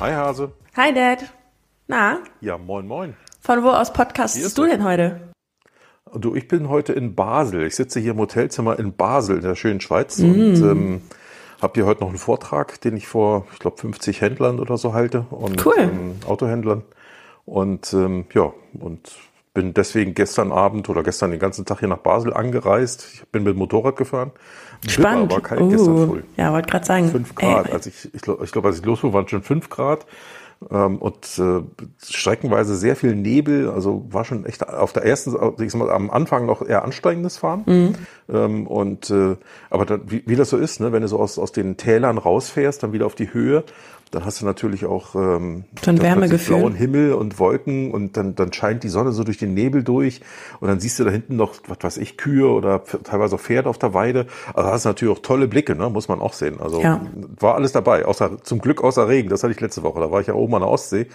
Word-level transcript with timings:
Hi 0.00 0.12
Hase. 0.14 0.52
Hi 0.76 0.92
Dad. 0.92 1.18
Na, 1.88 2.18
Ja, 2.40 2.56
moin 2.58 2.86
moin. 2.86 3.14
von 3.40 3.62
wo 3.64 3.68
aus 3.70 3.92
podcastest 3.92 4.56
du 4.56 4.64
denn 4.66 4.84
heute? 4.84 5.20
Du, 6.14 6.34
ich 6.34 6.48
bin 6.48 6.68
heute 6.68 6.92
in 6.92 7.14
Basel. 7.14 7.66
Ich 7.66 7.76
sitze 7.76 8.00
hier 8.00 8.12
im 8.12 8.18
Hotelzimmer 8.18 8.78
in 8.78 8.92
Basel 8.94 9.36
in 9.36 9.42
der 9.42 9.54
schönen 9.56 9.80
Schweiz 9.80 10.18
und 10.18 10.56
ähm, 10.56 11.02
habe 11.60 11.72
hier 11.74 11.86
heute 11.86 12.00
noch 12.00 12.08
einen 12.08 12.18
Vortrag, 12.18 12.80
den 12.80 12.96
ich 12.96 13.06
vor, 13.06 13.46
ich 13.52 13.58
glaube, 13.58 13.76
50 13.78 14.20
Händlern 14.20 14.58
oder 14.60 14.76
so 14.76 14.92
halte 14.92 15.26
und 15.30 15.64
Cool. 15.64 15.74
ähm, 15.78 16.16
Autohändlern. 16.26 16.82
Und 17.44 17.92
ähm, 17.92 18.26
ja, 18.34 18.52
und 18.78 19.10
bin 19.52 19.74
deswegen 19.74 20.14
gestern 20.14 20.52
Abend 20.52 20.88
oder 20.88 21.02
gestern 21.02 21.30
den 21.30 21.40
ganzen 21.40 21.64
Tag 21.64 21.80
hier 21.80 21.88
nach 21.88 21.98
Basel 21.98 22.32
angereist. 22.32 23.08
Ich 23.14 23.26
bin 23.28 23.42
mit 23.42 23.54
dem 23.54 23.58
Motorrad 23.58 23.96
gefaffen. 23.96 24.32
Spannend. 24.86 25.32
War 25.32 25.40
kalt 25.40 25.68
gestern 25.70 25.94
Uh, 25.94 26.06
voll. 26.06 26.24
ja, 26.36 26.52
wollte 26.52 26.68
gerade 26.70 26.86
sagen. 26.86 27.08
Fünf 27.08 27.34
Grad. 27.34 27.66
Ey, 27.66 27.72
Also 27.72 27.90
ich, 27.90 28.14
ich 28.14 28.22
glaube, 28.22 28.44
ich 28.44 28.52
glaub, 28.52 28.64
als 28.64 28.78
ich 28.78 28.84
losfuhr, 28.84 29.12
waren 29.12 29.28
schon 29.28 29.42
fünf 29.42 29.68
Grad. 29.68 30.06
Ähm, 30.70 30.98
und 30.98 31.38
äh, 31.38 31.62
streckenweise 32.04 32.76
sehr 32.76 32.94
viel 32.94 33.14
Nebel, 33.16 33.70
also 33.70 34.04
war 34.10 34.26
schon 34.26 34.44
echt 34.44 34.68
auf 34.68 34.92
der 34.92 35.06
ersten, 35.06 35.34
ich 35.58 35.72
sag 35.72 35.78
mal, 35.78 35.90
am 35.90 36.10
Anfang 36.10 36.44
noch 36.44 36.60
eher 36.60 36.84
anstrengendes 36.84 37.38
Fahren. 37.38 37.62
Mhm. 37.64 37.94
Ähm, 38.30 38.66
und 38.66 39.08
äh, 39.08 39.36
aber 39.70 39.86
da, 39.86 39.98
wie, 40.06 40.22
wie 40.26 40.36
das 40.36 40.50
so 40.50 40.58
ist, 40.58 40.78
ne, 40.80 40.92
wenn 40.92 41.00
du 41.00 41.08
so 41.08 41.18
aus, 41.18 41.38
aus 41.38 41.52
den 41.52 41.78
Tälern 41.78 42.18
rausfährst, 42.18 42.82
dann 42.82 42.92
wieder 42.92 43.06
auf 43.06 43.14
die 43.14 43.32
Höhe, 43.32 43.64
dann 44.10 44.24
hast 44.24 44.40
du 44.40 44.44
natürlich 44.44 44.86
auch 44.86 45.14
ähm, 45.14 45.64
dann 45.82 46.02
Wärmegefühl. 46.02 46.56
blauen 46.56 46.74
Himmel 46.74 47.12
und 47.14 47.38
Wolken 47.38 47.92
und 47.92 48.16
dann, 48.16 48.34
dann 48.34 48.52
scheint 48.52 48.82
die 48.82 48.88
Sonne 48.88 49.12
so 49.12 49.22
durch 49.22 49.38
den 49.38 49.54
Nebel 49.54 49.84
durch 49.84 50.20
und 50.58 50.68
dann 50.68 50.80
siehst 50.80 50.98
du 50.98 51.04
da 51.04 51.10
hinten 51.10 51.36
noch, 51.36 51.54
was 51.68 51.78
weiß 51.80 51.96
ich, 51.98 52.16
Kühe 52.16 52.48
oder 52.48 52.82
teilweise 52.84 53.36
auch 53.36 53.40
Pferde 53.40 53.68
auf 53.68 53.78
der 53.78 53.94
Weide. 53.94 54.26
Also 54.52 54.70
hast 54.70 54.84
du 54.84 54.88
natürlich 54.88 55.16
auch 55.16 55.22
tolle 55.22 55.46
Blicke, 55.46 55.76
ne? 55.76 55.88
muss 55.90 56.08
man 56.08 56.20
auch 56.20 56.32
sehen. 56.32 56.60
Also 56.60 56.80
Ja. 56.80 57.00
war 57.38 57.54
alles 57.54 57.70
dabei, 57.72 58.04
außer 58.04 58.42
zum 58.42 58.60
Glück 58.60 58.82
außer 58.82 59.06
Regen. 59.08 59.28
Das 59.28 59.42
hatte 59.44 59.52
ich 59.52 59.60
letzte 59.60 59.82
Woche. 59.84 60.00
Da 60.00 60.10
war 60.10 60.20
ich 60.20 60.26
ja 60.26 60.34
oben 60.34 60.54
an 60.54 60.62
der 60.62 60.70
Ostsee, 60.70 61.06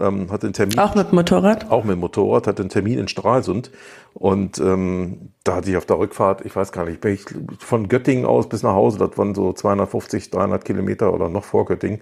ähm, 0.00 0.30
hatte 0.30 0.46
einen 0.46 0.54
Termin. 0.54 0.78
Auch 0.78 0.94
mit 0.94 1.10
dem 1.10 1.16
Motorrad? 1.16 1.70
Auch 1.70 1.84
mit 1.84 1.92
dem 1.94 2.00
Motorrad, 2.00 2.46
hatte 2.46 2.62
einen 2.62 2.70
Termin 2.70 2.98
in 2.98 3.08
Stralsund 3.08 3.70
und 4.14 4.58
ähm, 4.58 5.32
da 5.44 5.56
hatte 5.56 5.70
ich 5.70 5.76
auf 5.76 5.86
der 5.86 5.98
Rückfahrt, 5.98 6.44
ich 6.44 6.54
weiß 6.54 6.72
gar 6.72 6.84
nicht, 6.86 7.00
bin 7.00 7.14
ich 7.14 7.24
von 7.58 7.88
Göttingen 7.88 8.26
aus 8.26 8.48
bis 8.48 8.62
nach 8.62 8.72
Hause, 8.72 8.98
das 8.98 9.16
waren 9.18 9.34
so 9.34 9.52
250, 9.52 10.30
300 10.30 10.64
Kilometer 10.64 11.12
oder 11.12 11.28
noch 11.28 11.44
vor 11.44 11.66
Göttingen, 11.66 12.00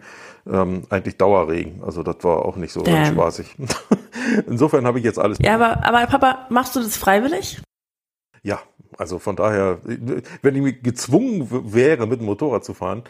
ähm, 0.50 0.84
eigentlich 0.90 1.16
Dauerregen. 1.16 1.82
Also 1.84 2.02
das 2.02 2.16
war 2.22 2.44
auch 2.44 2.56
nicht 2.56 2.72
so 2.72 2.84
spaßig. 2.84 3.56
Insofern 4.46 4.86
habe 4.86 4.98
ich 4.98 5.04
jetzt 5.04 5.18
alles. 5.18 5.38
Ja, 5.40 5.54
aber, 5.54 5.84
aber 5.84 6.06
Papa, 6.06 6.46
machst 6.50 6.76
du 6.76 6.80
das 6.80 6.96
freiwillig? 6.96 7.62
Ja, 8.42 8.60
also 8.98 9.18
von 9.18 9.36
daher, 9.36 9.78
wenn 10.42 10.66
ich 10.66 10.82
gezwungen 10.82 11.48
wäre, 11.72 12.06
mit 12.06 12.20
dem 12.20 12.26
Motorrad 12.26 12.64
zu 12.64 12.74
fahren, 12.74 13.04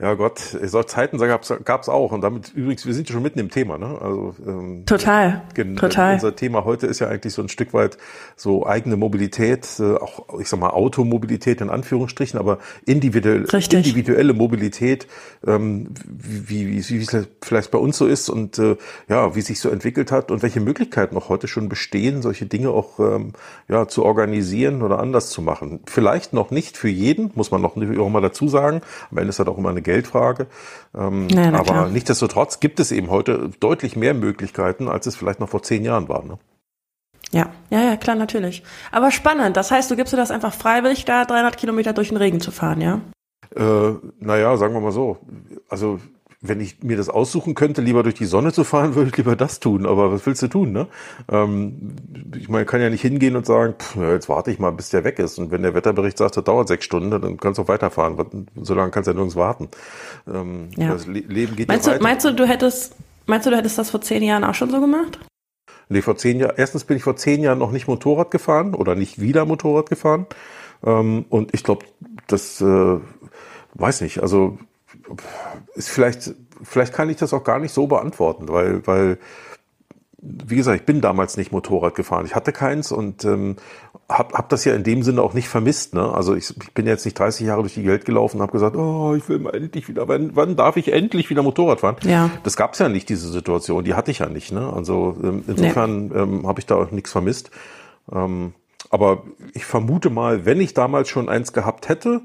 ja 0.00 0.14
Gott, 0.14 0.38
solche 0.38 0.86
Zeiten 0.86 1.18
gab's 1.18 1.52
gab's 1.64 1.88
auch. 1.88 2.12
Und 2.12 2.22
damit 2.22 2.52
übrigens, 2.54 2.86
wir 2.86 2.94
sind 2.94 3.08
ja 3.08 3.14
schon 3.14 3.22
mitten 3.22 3.38
im 3.38 3.50
Thema, 3.50 3.78
ne? 3.78 3.98
Also 4.00 4.34
ähm, 4.46 4.84
Total. 4.86 5.42
Total. 5.76 6.14
Unser 6.14 6.36
Thema 6.36 6.64
heute 6.64 6.86
ist 6.86 6.98
ja 7.00 7.08
eigentlich 7.08 7.34
so 7.34 7.42
ein 7.42 7.48
Stück 7.48 7.72
weit 7.74 7.98
so 8.36 8.66
eigene 8.66 8.96
Mobilität, 8.96 9.68
äh, 9.78 9.94
auch 9.94 10.38
ich 10.40 10.48
sag 10.48 10.60
mal 10.60 10.70
Automobilität 10.70 11.60
in 11.60 11.70
Anführungsstrichen, 11.70 12.38
aber 12.38 12.58
individuell, 12.86 13.44
Richtig. 13.46 13.86
individuelle 13.86 14.34
Mobilität, 14.34 15.06
ähm, 15.46 15.88
wie, 16.06 16.68
wie, 16.68 16.88
wie 16.88 17.02
es 17.02 17.28
vielleicht 17.42 17.70
bei 17.70 17.78
uns 17.78 17.98
so 17.98 18.06
ist 18.06 18.28
und 18.28 18.58
äh, 18.58 18.76
ja, 19.08 19.34
wie 19.34 19.40
sich 19.40 19.60
so 19.60 19.70
entwickelt 19.70 20.12
hat 20.12 20.30
und 20.30 20.42
welche 20.42 20.60
Möglichkeiten 20.60 21.16
auch 21.16 21.28
heute 21.28 21.48
schon 21.48 21.68
bestehen, 21.68 22.22
solche 22.22 22.46
Dinge 22.46 22.70
auch 22.70 22.98
ähm, 22.98 23.32
ja, 23.68 23.88
zu 23.88 24.04
organisieren 24.04 24.82
oder 24.82 24.98
anders 24.98 25.30
zu 25.30 25.42
machen. 25.42 25.80
Vielleicht 25.86 26.32
noch 26.32 26.50
nicht 26.50 26.76
für 26.76 26.88
jeden, 26.88 27.30
muss 27.34 27.50
man 27.50 27.60
noch 27.60 27.76
auch 27.76 28.08
mal 28.08 28.20
dazu 28.20 28.48
sagen. 28.48 28.82
Am 29.10 29.18
Ende 29.18 29.30
ist 29.30 29.38
das 29.38 29.46
auch 29.46 29.58
immer 29.58 29.70
eine 29.70 29.82
Geldfrage. 29.92 30.46
Ähm, 30.94 31.28
Ja, 31.28 31.48
aber 31.52 31.62
klar. 31.64 31.88
nichtsdestotrotz 31.88 32.60
gibt 32.60 32.80
es 32.80 32.92
eben 32.92 33.10
heute 33.10 33.50
deutlich 33.60 33.96
mehr 33.96 34.14
Möglichkeiten, 34.14 34.88
als 34.88 35.06
es 35.06 35.16
vielleicht 35.16 35.40
noch 35.40 35.48
vor 35.48 35.62
zehn 35.62 35.84
Jahren 35.84 36.08
war. 36.08 36.24
Ne? 36.24 36.38
Ja, 37.30 37.46
ja, 37.70 37.80
ja, 37.82 37.96
klar, 37.96 38.16
natürlich. 38.16 38.62
Aber 38.90 39.10
spannend. 39.10 39.56
Das 39.56 39.70
heißt, 39.70 39.90
du 39.90 39.96
gibst 39.96 40.12
dir 40.12 40.18
das 40.18 40.30
einfach 40.30 40.52
freiwillig, 40.54 41.04
da 41.04 41.24
300 41.24 41.56
Kilometer 41.56 41.92
durch 41.92 42.08
den 42.08 42.18
Regen 42.18 42.40
zu 42.40 42.50
fahren, 42.50 42.80
ja? 42.80 43.00
Äh, 43.56 43.94
naja, 44.20 44.56
sagen 44.56 44.74
wir 44.74 44.80
mal 44.80 44.92
so. 44.92 45.18
Also 45.68 45.98
wenn 46.44 46.60
ich 46.60 46.82
mir 46.82 46.96
das 46.96 47.08
aussuchen 47.08 47.54
könnte, 47.54 47.80
lieber 47.80 48.02
durch 48.02 48.16
die 48.16 48.24
Sonne 48.26 48.52
zu 48.52 48.64
fahren, 48.64 48.94
würde 48.96 49.10
ich 49.10 49.16
lieber 49.16 49.36
das 49.36 49.60
tun. 49.60 49.86
Aber 49.86 50.12
was 50.12 50.26
willst 50.26 50.42
du 50.42 50.48
tun? 50.48 50.72
Ne? 50.72 50.88
Ähm, 51.30 51.94
ich 52.36 52.48
meine, 52.48 52.64
kann 52.66 52.80
ja 52.80 52.90
nicht 52.90 53.00
hingehen 53.02 53.36
und 53.36 53.46
sagen, 53.46 53.74
pff, 53.78 53.96
jetzt 53.96 54.28
warte 54.28 54.50
ich 54.50 54.58
mal, 54.58 54.72
bis 54.72 54.90
der 54.90 55.04
weg 55.04 55.18
ist. 55.20 55.38
Und 55.38 55.50
wenn 55.52 55.62
der 55.62 55.74
Wetterbericht 55.74 56.18
sagt, 56.18 56.36
das 56.36 56.44
dauert 56.44 56.68
sechs 56.68 56.84
Stunden, 56.84 57.10
dann 57.10 57.36
kannst 57.38 57.58
du 57.58 57.62
auch 57.62 57.68
weiterfahren. 57.68 58.48
So 58.60 58.74
lange 58.74 58.90
kannst 58.90 59.06
du 59.06 59.12
ja 59.12 59.14
nirgends 59.14 59.36
warten. 59.36 59.68
Ähm, 60.32 60.68
Ja. 60.76 60.92
Das 60.92 61.06
Le 61.06 61.20
Leben 61.20 61.56
geht 61.56 61.68
Meinst 61.68 61.86
ja 61.86 61.92
du, 61.92 61.96
weiter. 61.96 62.02
meinst 62.02 62.24
du, 62.26 62.34
du 62.34 62.46
hättest, 62.46 62.96
meinst 63.26 63.46
du, 63.46 63.50
du 63.50 63.56
hättest 63.56 63.78
das 63.78 63.90
vor 63.90 64.00
zehn 64.00 64.22
Jahren 64.22 64.42
auch 64.44 64.54
schon 64.54 64.70
so 64.70 64.80
gemacht? 64.80 65.20
Nee, 65.88 66.02
vor 66.02 66.16
zehn 66.16 66.40
Jahren, 66.40 66.54
erstens 66.56 66.84
bin 66.84 66.96
ich 66.96 67.02
vor 67.02 67.16
zehn 67.16 67.42
Jahren 67.42 67.58
noch 67.58 67.70
nicht 67.70 67.86
Motorrad 67.86 68.30
gefahren 68.30 68.74
oder 68.74 68.94
nicht 68.94 69.20
wieder 69.20 69.44
Motorrad 69.46 69.88
gefahren. 69.88 70.26
Ähm, 70.84 71.24
und 71.28 71.54
ich 71.54 71.62
glaube, 71.62 71.84
das 72.26 72.60
äh, 72.60 72.98
weiß 73.74 74.00
nicht, 74.00 74.20
also 74.22 74.58
ist 75.74 75.88
vielleicht, 75.88 76.34
vielleicht 76.62 76.92
kann 76.92 77.10
ich 77.10 77.16
das 77.16 77.32
auch 77.32 77.44
gar 77.44 77.58
nicht 77.58 77.72
so 77.72 77.86
beantworten, 77.86 78.48
weil, 78.48 78.86
weil, 78.86 79.18
wie 80.20 80.56
gesagt, 80.56 80.80
ich 80.80 80.86
bin 80.86 81.00
damals 81.00 81.36
nicht 81.36 81.52
Motorrad 81.52 81.94
gefahren. 81.94 82.26
Ich 82.26 82.34
hatte 82.34 82.52
keins 82.52 82.92
und 82.92 83.24
ähm, 83.24 83.56
hab, 84.08 84.34
hab 84.34 84.48
das 84.48 84.64
ja 84.64 84.74
in 84.74 84.84
dem 84.84 85.02
Sinne 85.02 85.22
auch 85.22 85.34
nicht 85.34 85.48
vermisst. 85.48 85.94
Ne? 85.94 86.12
Also 86.12 86.34
ich, 86.34 86.54
ich 86.56 86.72
bin 86.72 86.86
jetzt 86.86 87.04
nicht 87.04 87.18
30 87.18 87.46
Jahre 87.46 87.62
durch 87.62 87.74
die 87.74 87.86
Welt 87.86 88.04
gelaufen 88.04 88.36
und 88.36 88.42
habe 88.42 88.52
gesagt, 88.52 88.76
oh, 88.76 89.14
ich 89.16 89.28
will 89.28 89.38
mal 89.38 89.54
endlich 89.54 89.88
wieder, 89.88 90.06
wann, 90.08 90.36
wann 90.36 90.54
darf 90.54 90.76
ich 90.76 90.92
endlich 90.92 91.30
wieder 91.30 91.42
Motorrad 91.42 91.80
fahren? 91.80 91.96
Ja. 92.02 92.30
Das 92.44 92.56
gab's 92.56 92.78
ja 92.78 92.88
nicht, 92.88 93.08
diese 93.08 93.28
Situation. 93.28 93.84
Die 93.84 93.94
hatte 93.94 94.10
ich 94.10 94.20
ja 94.20 94.28
nicht. 94.28 94.52
Ne? 94.52 94.72
Also 94.72 95.16
ähm, 95.22 95.44
insofern 95.46 96.12
ähm, 96.14 96.46
habe 96.46 96.60
ich 96.60 96.66
da 96.66 96.76
auch 96.76 96.90
nichts 96.90 97.10
vermisst. 97.10 97.50
Ähm, 98.12 98.52
aber 98.90 99.24
ich 99.54 99.64
vermute 99.64 100.10
mal, 100.10 100.44
wenn 100.44 100.60
ich 100.60 100.74
damals 100.74 101.08
schon 101.08 101.28
eins 101.28 101.52
gehabt 101.52 101.88
hätte, 101.88 102.20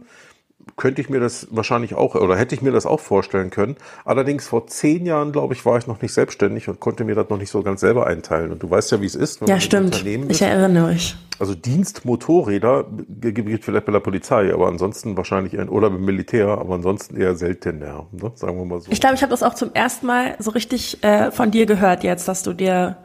könnte 0.78 1.02
ich 1.02 1.10
mir 1.10 1.20
das 1.20 1.48
wahrscheinlich 1.50 1.96
auch, 1.96 2.16
oder 2.16 2.38
hätte 2.38 2.56
ich 2.56 2.62
mir 2.62 2.72
das 2.72 2.86
auch 2.86 3.00
vorstellen 3.00 3.50
können. 3.50 3.76
Allerdings 4.06 4.48
vor 4.48 4.68
zehn 4.68 5.06
Jahren, 5.06 5.32
glaube 5.32 5.56
ich, 5.56 5.66
war 5.66 5.78
ich 5.78 5.88
noch 5.88 6.02
nicht 6.02 6.14
selbstständig 6.14 6.70
und 6.70 6.80
konnte 6.80 7.04
mir 7.04 7.16
das 7.16 7.30
noch 7.30 7.38
nicht 7.38 7.50
so 7.50 7.64
ganz 7.64 7.82
selber 7.82 8.06
einteilen. 8.06 8.52
Und 8.52 8.62
du 8.62 8.70
weißt 8.70 8.92
ja, 8.92 9.02
wie 9.02 9.08
es 9.08 9.16
ist. 9.16 9.42
Ja, 9.48 9.60
stimmt. 9.60 10.06
Ich 10.30 10.42
erinnere 10.42 10.94
mich. 10.94 11.16
Also 11.40 11.54
Dienstmotorräder 11.54 12.86
gibt 13.08 13.50
es 13.50 13.66
vielleicht 13.66 13.86
bei 13.86 13.92
der 13.92 14.00
Polizei, 14.00 14.52
aber 14.54 14.68
ansonsten 14.68 15.18
wahrscheinlich, 15.18 15.54
eher- 15.54 15.72
oder 15.72 15.90
beim 15.90 16.04
Militär, 16.04 16.48
aber 16.48 16.76
ansonsten 16.76 17.18
eher 17.18 17.36
seltener, 17.36 18.08
ne? 18.12 18.32
sagen 18.36 18.58
wir 18.58 18.66
mal 18.66 18.82
so. 18.82 18.92
Ich 18.92 19.00
glaube, 19.00 19.16
ich 19.16 19.22
habe 19.22 19.30
das 19.32 19.44
auch 19.44 19.54
zum 19.54 19.72
ersten 19.74 20.08
Mal 20.08 20.36
so 20.40 20.52
richtig 20.52 21.04
äh, 21.04 21.32
von 21.32 21.52
dir 21.52 21.66
gehört 21.66 22.04
jetzt, 22.04 22.28
dass 22.28 22.42
du 22.42 22.54
dir, 22.54 22.98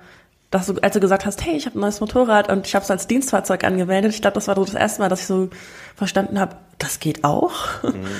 dass 0.52 0.66
du, 0.66 0.74
als 0.80 0.94
du 0.94 1.00
gesagt 1.00 1.26
hast, 1.26 1.44
hey, 1.44 1.56
ich 1.56 1.66
habe 1.66 1.76
ein 1.78 1.80
neues 1.80 2.00
Motorrad 2.00 2.48
und 2.50 2.66
ich 2.66 2.74
habe 2.76 2.84
es 2.84 2.90
als 2.90 3.08
Dienstfahrzeug 3.08 3.64
angemeldet. 3.64 4.12
Ich 4.14 4.20
glaube, 4.20 4.34
das 4.34 4.46
war 4.46 4.54
so 4.54 4.64
das 4.64 4.74
erste 4.74 5.00
Mal, 5.02 5.08
dass 5.08 5.20
ich 5.22 5.26
so 5.26 5.48
verstanden 5.96 6.38
habe, 6.38 6.54
das 6.78 7.00
geht 7.00 7.24
auch. 7.24 7.52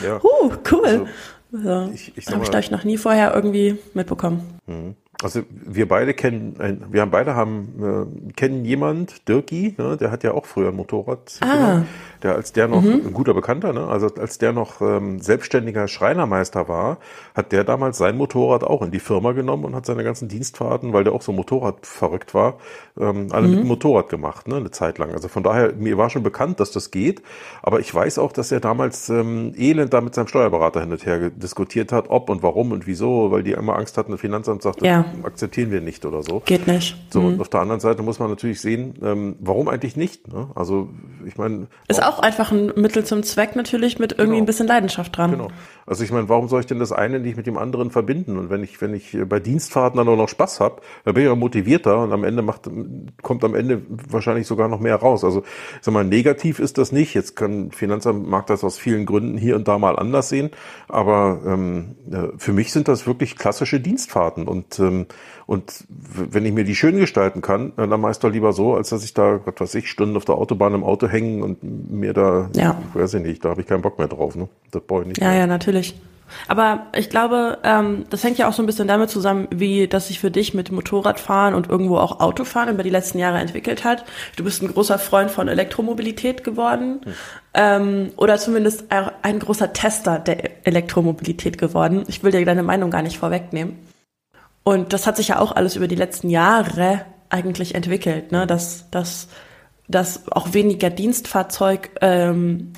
ja. 0.02 0.16
uh, 0.24 0.52
cool. 0.72 1.06
Also, 1.52 1.90
Ich- 1.94 2.16
ich 2.16 2.24
sag 2.24 2.34
habe 2.34 2.44
ich 2.44 2.50
glaube 2.50 2.64
ich 2.64 2.70
noch 2.72 2.82
nie 2.84 2.96
vorher 2.98 3.34
irgendwie 3.34 3.78
mitbekommen. 3.94 4.58
Also 5.24 5.42
wir 5.50 5.86
beide 5.88 6.14
kennen, 6.14 6.56
ein- 6.58 6.84
wir 6.90 7.00
haben 7.02 7.10
beide 7.10 7.34
haben 7.34 8.08
äh, 8.28 8.32
kennen 8.32 8.64
jemand, 8.64 9.28
Dirki, 9.28 9.74
ne, 9.78 9.96
der 9.96 10.10
hat 10.10 10.24
ja 10.24 10.32
auch 10.32 10.46
früher 10.46 10.68
ein 10.68 10.76
Motorrad, 10.76 11.38
Ah. 11.40 11.46
gehabt, 11.46 11.86
der 12.22 12.34
als 12.36 12.52
der 12.52 12.68
noch 12.68 12.82
ein 12.82 13.12
guter 13.12 13.34
Bekannter, 13.34 13.72
ne, 13.72 13.86
also 13.86 14.06
als 14.18 14.38
der 14.38 14.52
noch 14.52 14.80
ähm, 14.80 15.20
selbstständiger 15.20 15.88
Schreinermeister 15.88 16.68
war, 16.68 16.98
hat 17.34 17.52
der 17.52 17.64
damals 17.64 17.98
sein 17.98 18.16
Motorrad 18.16 18.64
auch 18.64 18.82
in 18.82 18.90
die 18.90 19.00
Firma 19.00 19.32
genommen 19.32 19.64
und 19.64 19.74
hat 19.74 19.86
seine 19.86 20.04
ganzen 20.04 20.28
Dienstfahrten, 20.28 20.92
weil 20.92 21.04
der 21.04 21.12
auch 21.12 21.22
so 21.22 21.32
Motorrad 21.32 21.86
verrückt 21.86 22.34
war, 22.34 22.58
ähm, 22.98 23.28
alle 23.30 23.48
mit 23.48 23.60
dem 23.60 23.66
Motorrad 23.68 24.08
gemacht, 24.08 24.48
ne, 24.48 24.56
eine 24.56 24.70
Zeit 24.70 24.98
lang. 24.98 25.12
Also 25.12 25.28
von 25.28 25.42
daher 25.42 25.72
mir 25.74 25.98
war 25.98 26.10
schon 26.10 26.22
bekannt, 26.22 26.60
dass 26.60 26.70
das 26.72 26.90
geht, 26.90 27.22
aber 27.62 27.80
ich 27.80 27.92
weiß 27.94 28.18
auch, 28.18 28.32
dass 28.32 28.52
er 28.52 28.60
damals 28.60 29.08
ähm, 29.08 29.52
elend 29.56 29.92
da 29.92 30.00
mit 30.00 30.14
seinem 30.14 30.26
Steuerberater 30.28 30.80
hin 30.80 30.92
und 30.92 31.04
her 31.06 31.30
diskutiert 31.30 31.92
hat, 31.92 32.08
ob 32.08 32.30
und 32.30 32.42
warum 32.42 32.72
und 32.72 32.86
wieso, 32.86 33.30
weil 33.30 33.42
die 33.42 33.52
immer 33.52 33.76
Angst 33.76 33.98
hatten, 33.98 34.12
das 34.12 34.20
Finanzamt 34.20 34.62
sagt, 34.62 34.82
Ja. 34.82 35.04
Akzeptieren 35.22 35.70
wir 35.70 35.80
nicht 35.80 36.04
oder 36.04 36.22
so. 36.22 36.40
Geht 36.44 36.66
nicht. 36.66 36.96
So, 37.10 37.20
und 37.20 37.40
auf 37.40 37.48
der 37.48 37.60
anderen 37.60 37.80
Seite 37.80 38.02
muss 38.02 38.18
man 38.18 38.30
natürlich 38.30 38.60
sehen, 38.60 38.94
ähm, 39.02 39.36
warum 39.40 39.68
eigentlich 39.68 39.96
nicht? 39.96 40.32
Ne? 40.32 40.50
Also, 40.54 40.88
ich 41.26 41.36
meine. 41.36 41.66
Ist 41.88 42.02
auch 42.02 42.18
einfach 42.18 42.52
ein 42.52 42.72
Mittel 42.76 43.04
zum 43.04 43.22
Zweck 43.22 43.56
natürlich 43.56 43.98
mit 43.98 44.12
irgendwie 44.12 44.32
Genau. 44.32 44.38
ein 44.42 44.46
bisschen 44.46 44.66
Leidenschaft 44.66 45.16
dran. 45.16 45.32
Genau. 45.32 45.48
Also 45.84 46.04
ich 46.04 46.12
meine, 46.12 46.28
warum 46.28 46.48
soll 46.48 46.60
ich 46.60 46.66
denn 46.66 46.78
das 46.78 46.92
eine 46.92 47.18
nicht 47.18 47.36
mit 47.36 47.46
dem 47.46 47.58
anderen 47.58 47.90
verbinden? 47.90 48.38
Und 48.38 48.50
wenn 48.50 48.62
ich, 48.62 48.80
wenn 48.80 48.94
ich 48.94 49.16
bei 49.28 49.40
Dienstfahrten 49.40 49.98
dann 49.98 50.08
auch 50.08 50.16
noch 50.16 50.28
Spaß 50.28 50.60
habe, 50.60 50.80
dann 51.04 51.14
bin 51.14 51.24
ich 51.24 51.28
ja 51.28 51.34
motivierter 51.34 51.98
und 51.98 52.12
am 52.12 52.24
Ende 52.24 52.42
macht, 52.42 52.70
kommt 53.22 53.42
am 53.44 53.54
Ende 53.54 53.82
wahrscheinlich 54.08 54.46
sogar 54.46 54.68
noch 54.68 54.78
mehr 54.80 54.96
raus. 54.96 55.24
Also 55.24 55.40
ich 55.40 55.82
sag 55.82 55.92
mal, 55.92 56.04
negativ 56.04 56.60
ist 56.60 56.78
das 56.78 56.92
nicht. 56.92 57.14
Jetzt 57.14 57.34
kann 57.34 57.72
Finanzamt 57.72 58.28
mag 58.28 58.46
das 58.46 58.62
aus 58.62 58.78
vielen 58.78 59.06
Gründen 59.06 59.36
hier 59.36 59.56
und 59.56 59.66
da 59.66 59.78
mal 59.78 59.96
anders 59.96 60.28
sehen, 60.28 60.50
aber 60.88 61.40
ähm, 61.46 61.96
äh, 62.10 62.28
für 62.38 62.52
mich 62.52 62.72
sind 62.72 62.86
das 62.88 63.06
wirklich 63.06 63.36
klassische 63.36 63.80
Dienstfahrten 63.80 64.46
und 64.46 64.78
ähm, 64.78 65.01
und 65.46 65.84
w- 65.88 66.26
wenn 66.30 66.44
ich 66.46 66.52
mir 66.52 66.64
die 66.64 66.74
schön 66.74 66.96
gestalten 66.96 67.42
kann, 67.42 67.72
dann 67.76 68.00
meist 68.00 68.22
doch 68.24 68.30
lieber 68.30 68.52
so, 68.52 68.74
als 68.74 68.90
dass 68.90 69.04
ich 69.04 69.14
da, 69.14 69.40
was 69.44 69.54
weiß 69.58 69.74
ich, 69.76 69.90
Stunden 69.90 70.16
auf 70.16 70.24
der 70.24 70.36
Autobahn 70.36 70.74
im 70.74 70.84
Auto 70.84 71.08
hängen 71.08 71.42
und 71.42 71.62
mir 71.90 72.12
da, 72.12 72.50
Ja. 72.54 72.76
weiß 72.94 73.14
ich 73.14 73.22
nicht, 73.22 73.44
da 73.44 73.50
habe 73.50 73.60
ich 73.62 73.66
keinen 73.66 73.82
Bock 73.82 73.98
mehr 73.98 74.08
drauf. 74.08 74.34
Ne? 74.36 74.48
Das 74.70 74.82
brauche 74.82 75.02
ich 75.02 75.08
nicht. 75.08 75.20
Ja, 75.20 75.32
ja, 75.32 75.46
natürlich. 75.46 75.94
Aber 76.48 76.86
ich 76.96 77.10
glaube, 77.10 77.58
ähm, 77.62 78.06
das 78.08 78.24
hängt 78.24 78.38
ja 78.38 78.48
auch 78.48 78.54
so 78.54 78.62
ein 78.62 78.66
bisschen 78.66 78.88
damit 78.88 79.10
zusammen, 79.10 79.48
wie 79.50 79.86
das 79.86 80.08
sich 80.08 80.18
für 80.18 80.30
dich 80.30 80.54
mit 80.54 80.72
Motorradfahren 80.72 81.52
und 81.54 81.68
irgendwo 81.68 81.98
auch 81.98 82.20
Autofahren 82.20 82.70
über 82.72 82.82
die 82.82 82.88
letzten 82.88 83.18
Jahre 83.18 83.36
entwickelt 83.38 83.84
hat. 83.84 84.06
Du 84.36 84.44
bist 84.44 84.62
ein 84.62 84.68
großer 84.72 84.98
Freund 84.98 85.30
von 85.30 85.48
Elektromobilität 85.48 86.42
geworden 86.42 87.02
hm. 87.04 87.12
ähm, 87.52 88.10
oder 88.16 88.38
zumindest 88.38 88.86
ein 88.88 89.38
großer 89.40 89.74
Tester 89.74 90.18
der 90.20 90.66
Elektromobilität 90.66 91.58
geworden. 91.58 92.04
Ich 92.08 92.22
will 92.24 92.32
dir 92.32 92.42
deine 92.46 92.62
Meinung 92.62 92.90
gar 92.90 93.02
nicht 93.02 93.18
vorwegnehmen. 93.18 93.76
Und 94.64 94.92
das 94.92 95.06
hat 95.06 95.16
sich 95.16 95.28
ja 95.28 95.38
auch 95.38 95.52
alles 95.52 95.76
über 95.76 95.88
die 95.88 95.96
letzten 95.96 96.30
Jahre 96.30 97.04
eigentlich 97.28 97.74
entwickelt, 97.74 98.30
ne? 98.30 98.46
dass, 98.46 98.90
dass, 98.90 99.28
dass 99.88 100.30
auch 100.30 100.52
weniger 100.52 100.90
Dienstfahrzeug 100.90 101.90
ähm, 102.00 102.72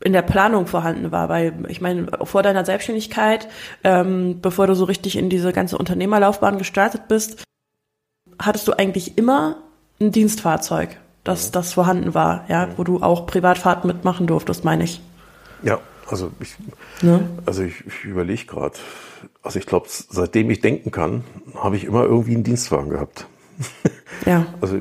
in 0.00 0.12
der 0.12 0.22
Planung 0.22 0.66
vorhanden 0.66 1.10
war, 1.10 1.28
weil 1.28 1.54
ich 1.68 1.80
meine, 1.80 2.08
vor 2.22 2.42
deiner 2.42 2.64
Selbstständigkeit, 2.64 3.48
ähm, 3.84 4.40
bevor 4.40 4.66
du 4.66 4.74
so 4.74 4.84
richtig 4.84 5.16
in 5.16 5.28
diese 5.28 5.52
ganze 5.52 5.78
Unternehmerlaufbahn 5.78 6.58
gestartet 6.58 7.08
bist, 7.08 7.42
hattest 8.38 8.68
du 8.68 8.72
eigentlich 8.72 9.18
immer 9.18 9.56
ein 10.00 10.12
Dienstfahrzeug, 10.12 10.96
das, 11.24 11.50
das 11.50 11.72
vorhanden 11.72 12.14
war, 12.14 12.44
ja, 12.48 12.68
wo 12.76 12.84
du 12.84 13.02
auch 13.02 13.26
Privatfahrten 13.26 13.88
mitmachen 13.88 14.26
durftest, 14.26 14.64
meine 14.64 14.84
ich. 14.84 15.00
Ja, 15.62 15.80
also 16.08 16.30
ich, 16.40 16.54
ne? 17.02 17.28
also 17.44 17.62
ich, 17.62 17.84
ich 17.86 18.04
überlege 18.04 18.44
gerade, 18.44 18.76
also 19.42 19.58
ich 19.58 19.66
glaube, 19.66 19.86
seitdem 19.88 20.50
ich 20.50 20.60
denken 20.60 20.90
kann, 20.90 21.24
habe 21.54 21.76
ich 21.76 21.84
immer 21.84 22.04
irgendwie 22.04 22.34
einen 22.34 22.44
Dienstwagen 22.44 22.90
gehabt. 22.90 23.26
Ja. 24.26 24.46
Also, 24.60 24.80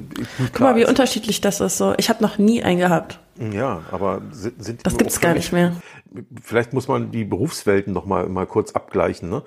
Guck 0.54 0.60
mal, 0.60 0.76
wie 0.76 0.86
unterschiedlich 0.86 1.42
das 1.42 1.62
ist. 1.62 1.78
So, 1.78 1.94
ich 1.98 2.10
habe 2.10 2.24
noch 2.24 2.38
nie 2.38 2.64
einen 2.64 2.80
gehabt. 2.80 3.20
Ja, 3.52 3.82
aber 3.92 4.22
sind, 4.32 4.64
sind 4.64 4.86
das 4.86 4.98
gibt's 4.98 5.20
gar 5.20 5.34
nicht 5.34 5.52
mehr. 5.52 5.74
Vielleicht 6.42 6.74
muss 6.74 6.88
man 6.88 7.12
die 7.12 7.24
Berufswelten 7.24 7.94
noch 7.94 8.06
mal, 8.06 8.28
mal 8.28 8.48
kurz 8.48 8.72
abgleichen. 8.72 9.30
Ne? 9.30 9.44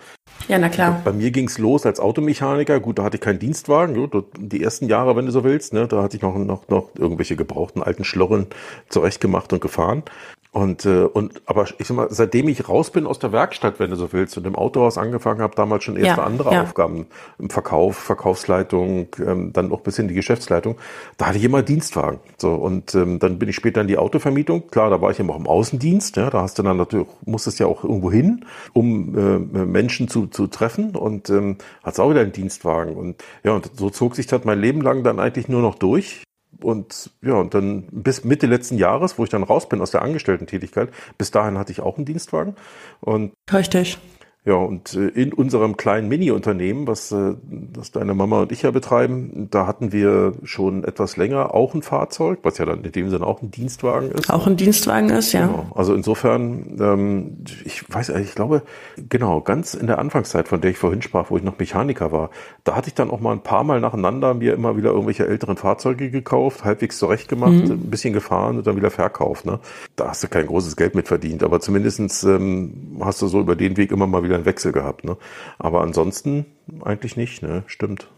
Ja, 0.49 0.59
na 0.59 0.69
klar. 0.69 1.01
Bei 1.05 1.13
mir 1.13 1.31
ging's 1.31 1.59
los 1.59 1.87
als 1.87 1.99
Automechaniker. 1.99 2.79
Gut, 2.81 2.99
da 2.99 3.05
hatte 3.05 3.17
ich 3.17 3.21
keinen 3.21 3.41
Dienstwagen. 3.41 3.95
Gut, 3.95 4.27
die 4.39 4.63
ersten 4.63 4.87
Jahre, 4.87 5.17
wenn 5.17 5.27
du 5.27 5.33
so 5.33 5.43
willst, 5.43 5.73
ne, 5.73 5.89
da 5.89 6.03
hatte 6.03 6.17
ich 6.17 6.23
noch, 6.23 6.37
noch, 6.37 6.69
noch 6.69 6.91
irgendwelche 6.97 7.37
gebrauchten 7.37 7.83
alten 7.83 8.05
Schlorren 8.05 8.47
zurechtgemacht 8.89 9.53
und 9.53 9.61
gefahren. 9.61 10.05
Und, 10.53 10.85
äh, 10.85 11.05
und 11.05 11.43
aber 11.47 11.67
ich 11.79 11.87
sag 11.87 11.97
mal, 11.97 12.09
seitdem 12.11 12.49
ich 12.49 12.69
raus 12.69 12.91
bin 12.91 13.07
aus 13.07 13.21
der 13.21 13.31
Werkstatt, 13.31 13.79
wenn 13.79 13.91
du 13.91 13.97
so 13.97 14.13
willst, 14.13 14.37
und 14.37 14.47
im 14.49 14.57
Autohaus 14.57 14.99
angefangen 14.99 15.43
habe, 15.43 15.55
damals 15.55 15.85
schon 15.85 15.95
erste 15.95 16.21
ja, 16.21 16.27
andere 16.27 16.53
ja. 16.53 16.63
Aufgaben 16.63 17.07
im 17.39 17.51
Verkauf, 17.51 17.97
Verkaufsleitung, 17.97 19.09
ähm, 19.25 19.53
dann 19.53 19.71
auch 19.71 19.83
bis 19.83 20.01
in 20.01 20.09
die 20.09 20.15
Geschäftsleitung, 20.15 20.77
da 21.19 21.27
hatte 21.27 21.39
ich 21.39 21.45
immer 21.45 21.63
Dienstwagen. 21.63 22.19
So 22.37 22.55
und 22.55 22.97
ähm, 22.97 23.21
dann 23.21 23.39
bin 23.39 23.49
ich 23.49 23.55
später 23.55 23.81
in 23.81 23.87
die 23.87 23.97
Autovermietung. 23.97 24.69
Klar, 24.71 24.91
da 24.91 25.01
war 25.01 25.13
ich 25.13 25.21
immer 25.21 25.35
auch 25.35 25.39
im 25.39 25.47
Außendienst. 25.47 26.17
Ja, 26.17 26.31
da 26.31 26.43
hast 26.43 26.59
du 26.59 26.65
dann 26.65 26.79
natürlich 26.79 27.07
musstest 27.25 27.61
ja 27.61 27.67
auch 27.67 27.85
irgendwo 27.85 28.11
hin, 28.11 28.45
um 28.73 29.17
äh, 29.17 29.39
Menschen 29.65 30.09
zu, 30.09 30.27
zu 30.27 30.49
treffen 30.49 30.97
und 30.97 31.31
ähm, 31.31 31.59
hat's 31.85 32.01
auch 32.01 32.11
wieder 32.11 32.23
einen 32.23 32.33
Dienstwagen. 32.33 32.97
Und 32.97 33.23
ja, 33.45 33.53
und 33.53 33.71
so 33.79 33.89
zog 33.91 34.17
sich 34.17 34.27
das 34.27 34.45
mein 34.45 34.61
Leben 34.61 34.81
lang 34.81 35.05
dann 35.05 35.21
eigentlich 35.21 35.49
nur 35.49 35.63
noch 35.63 35.77
durch 35.77 36.25
und 36.63 37.11
ja, 37.23 37.35
und 37.35 37.55
dann 37.55 37.87
bis 37.91 38.25
Mitte 38.25 38.47
letzten 38.47 38.79
Jahres, 38.79 39.19
wo 39.19 39.25
ich 39.25 39.31
dann 39.31 39.43
raus 39.43 39.69
bin 39.69 39.81
aus 39.81 39.91
der 39.91 40.03
Angestellten-Tätigkeit, 40.03 40.91
bis 41.19 41.31
dahin 41.31 41.59
hatte 41.59 41.73
ich 41.73 41.81
auch 41.81 41.97
einen 41.97 42.07
Dienstwagen. 42.07 42.57
Und 43.01 43.33
Richtig. 43.53 43.99
Ja, 44.47 44.55
und 44.55 44.95
äh, 44.95 45.09
in 45.09 45.35
unserem 45.35 45.77
kleinen 45.77 46.09
Mini-Unternehmen, 46.09 46.87
was 46.87 47.13
äh, 47.13 47.35
das 47.75 47.93
deine 47.93 48.15
Mama 48.15 48.41
und 48.41 48.53
ich 48.53 48.63
ja 48.63 48.71
betreiben, 48.71 49.49
da 49.51 49.67
hatten 49.67 49.93
wir 49.93 50.33
schon 50.45 50.83
etwas 50.85 51.19
länger 51.19 51.55
auch 51.55 51.75
ein 51.75 51.83
Fahrzeug, 51.83 52.39
was 52.43 52.57
ja 52.57 52.65
dann 52.65 52.83
in 52.83 52.91
dem 52.91 53.11
Sinne 53.11 53.27
auch 53.27 53.43
ein 53.43 53.51
Dienstwagen 53.51 54.11
ist. 54.13 54.31
Auch 54.31 54.47
ein 54.47 54.57
Dienstwagen 54.57 55.11
ist, 55.11 55.33
ja. 55.33 55.47
Genau. 55.47 55.67
Also 55.75 55.95
insofern, 55.95 56.79
ähm, 56.81 57.45
ich 57.67 57.85
weiß, 57.93 58.09
ich 58.09 58.35
glaube, 58.35 58.63
genau, 59.11 59.43
ganz 59.43 59.75
in 59.75 59.87
der 59.87 59.99
Anfangszeit, 59.99 60.49
von 60.49 60.63
der 60.63 60.71
ich 60.71 60.79
vorhin 60.79 61.03
sprach, 61.03 61.31
wo 61.31 61.37
ich 61.37 61.43
noch 61.43 61.59
Mechaniker 61.59 62.11
war, 62.11 62.31
da 62.65 62.77
hatte 62.77 62.89
ich 62.89 62.95
dann 62.95 63.11
auch 63.11 63.21
mal 63.21 63.33
ein 63.33 63.43
paar 63.43 63.63
Mal 63.63 63.79
nacheinander 63.81 64.33
mir 64.33 64.55
immer 64.55 64.75
wieder 64.75 64.91
irgendwelche 64.93 65.27
älteren 65.27 65.59
Fahrzeuge 65.59 66.11
gekauft, 66.11 66.65
halbwegs 66.65 66.97
zurecht 66.97 67.29
gemacht, 67.29 67.53
mhm. 67.53 67.73
ein 67.73 67.91
bisschen 67.91 68.15
gefahren 68.15 68.57
und 68.57 68.67
dann 68.67 68.77
wieder 68.77 68.91
verkauft. 68.91 69.45
Ne? 69.45 69.61
Da 69.97 70.09
hast 70.09 70.23
du 70.23 70.29
kein 70.29 70.47
großes 70.47 70.77
Geld 70.77 70.95
mit 70.95 71.09
verdient, 71.09 71.43
aber 71.43 71.61
zumindestens 71.61 72.25
ähm, 72.25 72.97
hast 73.01 73.21
du 73.21 73.29
so 73.29 73.39
über 73.39 73.55
den 73.55 73.77
Weg 73.77 73.93
immer 73.93 74.07
mal 74.07 74.23
wieder 74.23 74.30
einen 74.35 74.47
Wechsel 74.47 74.73
gehabt. 74.73 75.05
Ne? 75.05 75.17
Aber 75.59 75.83
ansonsten 75.83 76.47
eigentlich 76.83 77.17
nicht, 77.17 77.43
ne? 77.43 77.65
Stimmt. 77.67 78.09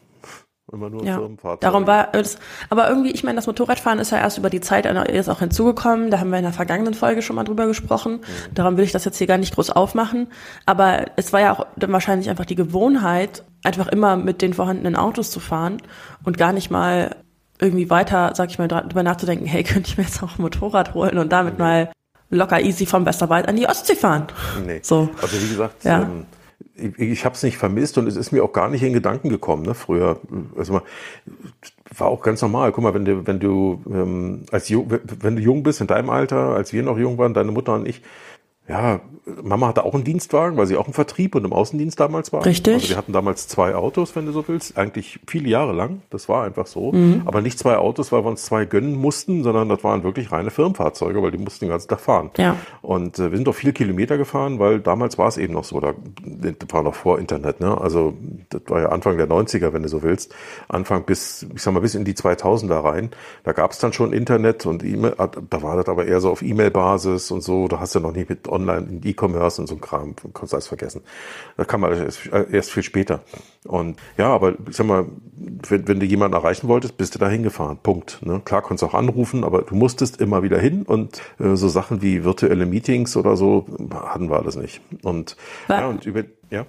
Immer 0.70 0.88
nur 0.88 1.04
ja, 1.04 1.20
darum 1.60 1.86
war 1.86 2.14
es, 2.14 2.38
aber 2.70 2.88
irgendwie, 2.88 3.10
ich 3.10 3.24
meine, 3.24 3.36
das 3.36 3.46
Motorradfahren 3.46 3.98
ist 3.98 4.12
ja 4.12 4.18
erst 4.18 4.38
über 4.38 4.48
die 4.48 4.60
Zeit 4.60 4.86
jetzt 4.86 5.28
auch 5.28 5.40
hinzugekommen. 5.40 6.10
Da 6.10 6.20
haben 6.20 6.30
wir 6.30 6.38
in 6.38 6.44
der 6.44 6.52
vergangenen 6.52 6.94
Folge 6.94 7.20
schon 7.20 7.36
mal 7.36 7.44
drüber 7.44 7.66
gesprochen. 7.66 8.12
Mhm. 8.12 8.54
Darum 8.54 8.76
will 8.76 8.84
ich 8.84 8.92
das 8.92 9.04
jetzt 9.04 9.18
hier 9.18 9.26
gar 9.26 9.38
nicht 9.38 9.54
groß 9.54 9.70
aufmachen. 9.70 10.28
Aber 10.64 11.06
es 11.16 11.32
war 11.32 11.40
ja 11.40 11.52
auch 11.52 11.66
dann 11.76 11.92
wahrscheinlich 11.92 12.30
einfach 12.30 12.46
die 12.46 12.54
Gewohnheit, 12.54 13.44
einfach 13.64 13.88
immer 13.88 14.16
mit 14.16 14.40
den 14.40 14.54
vorhandenen 14.54 14.96
Autos 14.96 15.30
zu 15.30 15.40
fahren 15.40 15.78
und 16.24 16.38
gar 16.38 16.52
nicht 16.52 16.70
mal 16.70 17.16
irgendwie 17.60 17.90
weiter, 17.90 18.32
sag 18.34 18.48
ich 18.50 18.58
mal, 18.58 18.68
darüber 18.68 19.02
nachzudenken, 19.02 19.46
hey, 19.46 19.64
könnte 19.64 19.90
ich 19.90 19.98
mir 19.98 20.04
jetzt 20.04 20.22
auch 20.22 20.38
ein 20.38 20.42
Motorrad 20.42 20.94
holen 20.94 21.18
und 21.18 21.32
damit 21.32 21.54
mhm. 21.54 21.60
mal 21.60 21.92
locker 22.32 22.60
easy 22.60 22.86
vom 22.86 23.06
Westerwald 23.06 23.48
an 23.48 23.56
die 23.56 23.66
Ostsee 23.66 23.94
fahren. 23.94 24.26
Nee. 24.66 24.80
So. 24.82 25.08
Also 25.20 25.40
wie 25.40 25.48
gesagt, 25.48 25.84
ja. 25.84 26.02
ähm, 26.02 26.26
ich, 26.74 26.98
ich 26.98 27.24
habe 27.24 27.34
es 27.34 27.42
nicht 27.42 27.58
vermisst 27.58 27.98
und 27.98 28.06
es 28.06 28.16
ist 28.16 28.32
mir 28.32 28.42
auch 28.42 28.52
gar 28.52 28.68
nicht 28.68 28.82
in 28.82 28.92
Gedanken 28.92 29.28
gekommen. 29.28 29.62
Ne? 29.62 29.74
Früher, 29.74 30.18
also 30.56 30.80
war 31.96 32.06
auch 32.08 32.22
ganz 32.22 32.40
normal. 32.42 32.72
Guck 32.72 32.84
mal, 32.84 32.94
wenn 32.94 33.04
du, 33.04 33.26
wenn 33.26 33.38
du 33.38 33.82
ähm, 33.86 34.44
als 34.50 34.70
wenn 34.70 35.36
du 35.36 35.42
jung 35.42 35.62
bist 35.62 35.80
in 35.80 35.86
deinem 35.86 36.10
Alter, 36.10 36.54
als 36.54 36.72
wir 36.72 36.82
noch 36.82 36.98
jung 36.98 37.18
waren, 37.18 37.34
deine 37.34 37.52
Mutter 37.52 37.74
und 37.74 37.86
ich, 37.86 38.02
ja, 38.68 39.00
Mama 39.42 39.68
hatte 39.68 39.84
auch 39.84 39.94
einen 39.94 40.04
Dienstwagen, 40.04 40.56
weil 40.56 40.66
sie 40.66 40.76
auch 40.76 40.86
im 40.88 40.92
Vertrieb 40.92 41.34
und 41.34 41.44
im 41.44 41.52
Außendienst 41.52 41.98
damals 41.98 42.32
war. 42.32 42.44
Richtig. 42.44 42.74
Also 42.74 42.88
wir 42.90 42.96
hatten 42.96 43.12
damals 43.12 43.46
zwei 43.46 43.74
Autos, 43.74 44.16
wenn 44.16 44.26
du 44.26 44.32
so 44.32 44.46
willst, 44.48 44.76
eigentlich 44.76 45.20
viele 45.28 45.48
Jahre 45.48 45.72
lang. 45.72 46.02
Das 46.10 46.28
war 46.28 46.44
einfach 46.44 46.66
so. 46.66 46.92
Mhm. 46.92 47.22
Aber 47.24 47.40
nicht 47.40 47.58
zwei 47.58 47.76
Autos, 47.76 48.12
weil 48.12 48.24
wir 48.24 48.28
uns 48.28 48.44
zwei 48.44 48.64
gönnen 48.64 48.94
mussten, 48.94 49.42
sondern 49.42 49.68
das 49.68 49.82
waren 49.84 50.02
wirklich 50.04 50.32
reine 50.32 50.50
Firmenfahrzeuge, 50.50 51.22
weil 51.22 51.30
die 51.30 51.38
mussten 51.38 51.66
den 51.66 51.70
ganzen 51.70 51.88
Tag 51.88 52.00
fahren. 52.00 52.30
Ja. 52.36 52.56
Und 52.82 53.18
äh, 53.18 53.30
wir 53.30 53.36
sind 53.36 53.46
doch 53.46 53.54
viele 53.54 53.72
Kilometer 53.72 54.16
gefahren, 54.16 54.58
weil 54.58 54.80
damals 54.80 55.18
war 55.18 55.28
es 55.28 55.38
eben 55.38 55.54
noch 55.54 55.64
so, 55.64 55.80
da 55.80 55.94
das 56.24 56.54
war 56.70 56.82
noch 56.82 56.94
vor 56.94 57.18
Internet, 57.18 57.60
ne? 57.60 57.80
Also 57.80 58.14
das 58.50 58.62
war 58.66 58.80
ja 58.80 58.88
Anfang 58.88 59.16
der 59.16 59.28
90er, 59.28 59.72
wenn 59.72 59.82
du 59.82 59.88
so 59.88 60.02
willst. 60.02 60.34
Anfang 60.68 61.04
bis, 61.04 61.46
ich 61.54 61.62
sag 61.62 61.74
mal, 61.74 61.80
bis 61.80 61.94
in 61.94 62.04
die 62.04 62.14
2000er 62.14 62.82
rein. 62.82 63.10
Da 63.44 63.52
gab 63.52 63.70
es 63.72 63.78
dann 63.78 63.92
schon 63.92 64.12
Internet 64.12 64.66
und 64.66 64.84
E-Mail, 64.84 65.14
da 65.50 65.62
war 65.62 65.76
das 65.76 65.88
aber 65.88 66.06
eher 66.06 66.20
so 66.20 66.30
auf 66.30 66.42
E-Mail-Basis 66.42 67.30
und 67.30 67.42
so. 67.42 67.68
Da 67.68 67.80
hast 67.80 67.94
du 67.94 68.00
noch 68.00 68.12
nicht 68.12 68.28
mit 68.28 68.48
online 68.52 68.86
in 68.88 69.00
E-Commerce 69.04 69.60
und 69.60 69.66
so 69.66 69.74
ein 69.74 69.80
Kram, 69.80 70.14
kannst 70.34 70.52
du 70.52 70.56
alles 70.56 70.66
vergessen. 70.66 71.02
Da 71.56 71.64
kann 71.64 71.80
man 71.80 71.92
erst, 71.92 72.26
erst 72.26 72.70
viel 72.70 72.82
später. 72.82 73.20
Und 73.64 73.98
ja, 74.16 74.28
aber 74.28 74.54
ich 74.68 74.76
sag 74.76 74.86
mal, 74.86 75.06
wenn, 75.68 75.88
wenn 75.88 76.00
du 76.00 76.06
jemanden 76.06 76.36
erreichen 76.36 76.68
wolltest, 76.68 76.96
bist 76.96 77.14
du 77.14 77.18
da 77.18 77.28
hingefahren. 77.28 77.78
Punkt. 77.82 78.18
Ne? 78.22 78.40
Klar 78.44 78.62
konntest 78.62 78.82
du 78.82 78.86
auch 78.86 78.98
anrufen, 78.98 79.44
aber 79.44 79.62
du 79.62 79.74
musstest 79.74 80.20
immer 80.20 80.42
wieder 80.42 80.58
hin 80.58 80.82
und 80.82 81.20
äh, 81.38 81.56
so 81.56 81.68
Sachen 81.68 82.02
wie 82.02 82.24
virtuelle 82.24 82.66
Meetings 82.66 83.16
oder 83.16 83.36
so 83.36 83.66
hatten 83.92 84.30
wir 84.30 84.38
alles 84.38 84.56
nicht. 84.56 84.80
Und 85.02 85.36
war, 85.68 85.80
ja, 85.80 85.86
und 85.88 86.06
über 86.06 86.24
ja. 86.50 86.66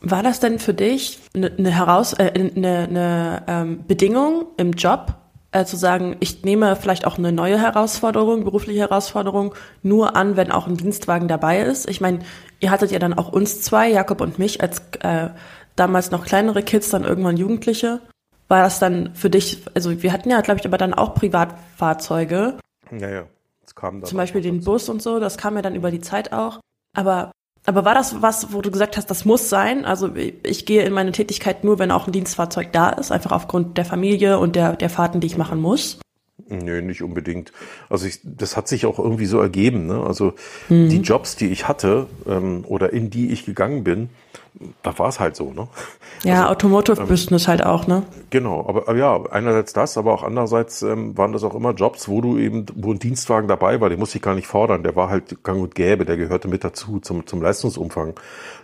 War 0.00 0.22
das 0.22 0.40
denn 0.40 0.58
für 0.58 0.74
dich 0.74 1.20
eine, 1.34 1.52
eine 1.56 1.70
Heraus 1.70 2.12
äh, 2.14 2.32
eine, 2.34 2.88
eine 2.88 3.44
ähm, 3.46 3.84
Bedingung 3.86 4.46
im 4.56 4.72
Job, 4.72 5.14
äh, 5.52 5.64
zu 5.64 5.76
sagen, 5.76 6.16
ich 6.20 6.42
nehme 6.44 6.76
vielleicht 6.76 7.06
auch 7.06 7.18
eine 7.18 7.30
neue 7.30 7.60
Herausforderung, 7.60 8.44
berufliche 8.44 8.80
Herausforderung, 8.80 9.54
nur 9.82 10.16
an, 10.16 10.36
wenn 10.36 10.50
auch 10.50 10.66
ein 10.66 10.76
Dienstwagen 10.76 11.28
dabei 11.28 11.60
ist. 11.60 11.88
Ich 11.88 12.00
meine, 12.00 12.20
ihr 12.60 12.70
hattet 12.70 12.90
ja 12.90 12.98
dann 12.98 13.14
auch 13.14 13.32
uns 13.32 13.60
zwei, 13.60 13.88
Jakob 13.90 14.20
und 14.20 14.38
mich, 14.38 14.62
als 14.62 14.82
äh, 15.00 15.28
damals 15.76 16.10
noch 16.10 16.24
kleinere 16.24 16.62
Kids, 16.62 16.88
dann 16.90 17.04
irgendwann 17.04 17.36
Jugendliche. 17.36 18.00
War 18.48 18.62
das 18.62 18.78
dann 18.78 19.14
für 19.14 19.30
dich, 19.30 19.62
also 19.74 20.02
wir 20.02 20.12
hatten 20.12 20.30
ja, 20.30 20.40
glaube 20.40 20.60
ich, 20.60 20.66
aber 20.66 20.78
dann 20.78 20.94
auch 20.94 21.14
Privatfahrzeuge. 21.14 22.58
Ja, 22.90 23.08
ja. 23.08 23.24
Das 23.62 23.74
kam 23.74 24.00
dann 24.00 24.08
Zum 24.08 24.18
Beispiel 24.18 24.40
den 24.40 24.64
Bus 24.64 24.88
und 24.88 25.02
so, 25.02 25.20
das 25.20 25.38
kam 25.38 25.56
ja 25.56 25.62
dann 25.62 25.74
über 25.74 25.90
die 25.90 26.00
Zeit 26.00 26.32
auch. 26.32 26.60
Aber 26.94 27.30
aber 27.64 27.84
war 27.84 27.94
das 27.94 28.22
was, 28.22 28.52
wo 28.52 28.60
du 28.60 28.70
gesagt 28.70 28.96
hast, 28.96 29.10
das 29.10 29.24
muss 29.24 29.48
sein? 29.48 29.84
Also 29.84 30.10
ich 30.16 30.66
gehe 30.66 30.82
in 30.82 30.92
meine 30.92 31.12
Tätigkeit 31.12 31.62
nur, 31.62 31.78
wenn 31.78 31.90
auch 31.90 32.06
ein 32.06 32.12
Dienstfahrzeug 32.12 32.72
da 32.72 32.90
ist, 32.90 33.12
einfach 33.12 33.32
aufgrund 33.32 33.78
der 33.78 33.84
Familie 33.84 34.38
und 34.38 34.56
der, 34.56 34.74
der 34.74 34.90
Fahrten, 34.90 35.20
die 35.20 35.28
ich 35.28 35.36
machen 35.36 35.60
muss? 35.60 35.98
Nö, 36.48 36.82
nicht 36.82 37.02
unbedingt. 37.02 37.52
Also 37.88 38.06
ich, 38.06 38.20
das 38.24 38.56
hat 38.56 38.66
sich 38.66 38.84
auch 38.84 38.98
irgendwie 38.98 39.26
so 39.26 39.40
ergeben. 39.40 39.86
Ne? 39.86 40.02
Also 40.02 40.34
mhm. 40.68 40.88
die 40.88 40.98
Jobs, 40.98 41.36
die 41.36 41.48
ich 41.48 41.68
hatte 41.68 42.08
ähm, 42.26 42.64
oder 42.66 42.92
in 42.92 43.10
die 43.10 43.30
ich 43.30 43.46
gegangen 43.46 43.84
bin, 43.84 44.10
da 44.82 44.98
war 44.98 45.08
es 45.08 45.18
halt 45.18 45.34
so, 45.34 45.52
ne? 45.52 45.68
Ja, 46.24 46.42
also, 46.42 46.52
Automotive 46.52 47.00
ähm, 47.00 47.38
halt 47.46 47.64
auch, 47.64 47.86
ne? 47.86 48.02
Genau, 48.30 48.66
aber, 48.68 48.88
aber, 48.88 48.96
ja, 48.96 49.20
einerseits 49.30 49.72
das, 49.72 49.96
aber 49.96 50.12
auch 50.12 50.22
andererseits 50.22 50.82
ähm, 50.82 51.16
waren 51.16 51.32
das 51.32 51.42
auch 51.42 51.54
immer 51.54 51.72
Jobs, 51.72 52.08
wo 52.08 52.20
du 52.20 52.38
eben, 52.38 52.66
wo 52.74 52.92
ein 52.92 52.98
Dienstwagen 52.98 53.48
dabei 53.48 53.80
war, 53.80 53.88
den 53.88 53.98
musste 53.98 54.18
ich 54.18 54.22
gar 54.22 54.34
nicht 54.34 54.46
fordern, 54.46 54.82
der 54.82 54.94
war 54.94 55.08
halt 55.08 55.42
gang 55.42 55.62
und 55.62 55.74
gäbe, 55.74 56.04
der 56.04 56.16
gehörte 56.16 56.48
mit 56.48 56.64
dazu 56.64 57.00
zum, 57.00 57.26
zum 57.26 57.40
Leistungsumfang 57.40 58.14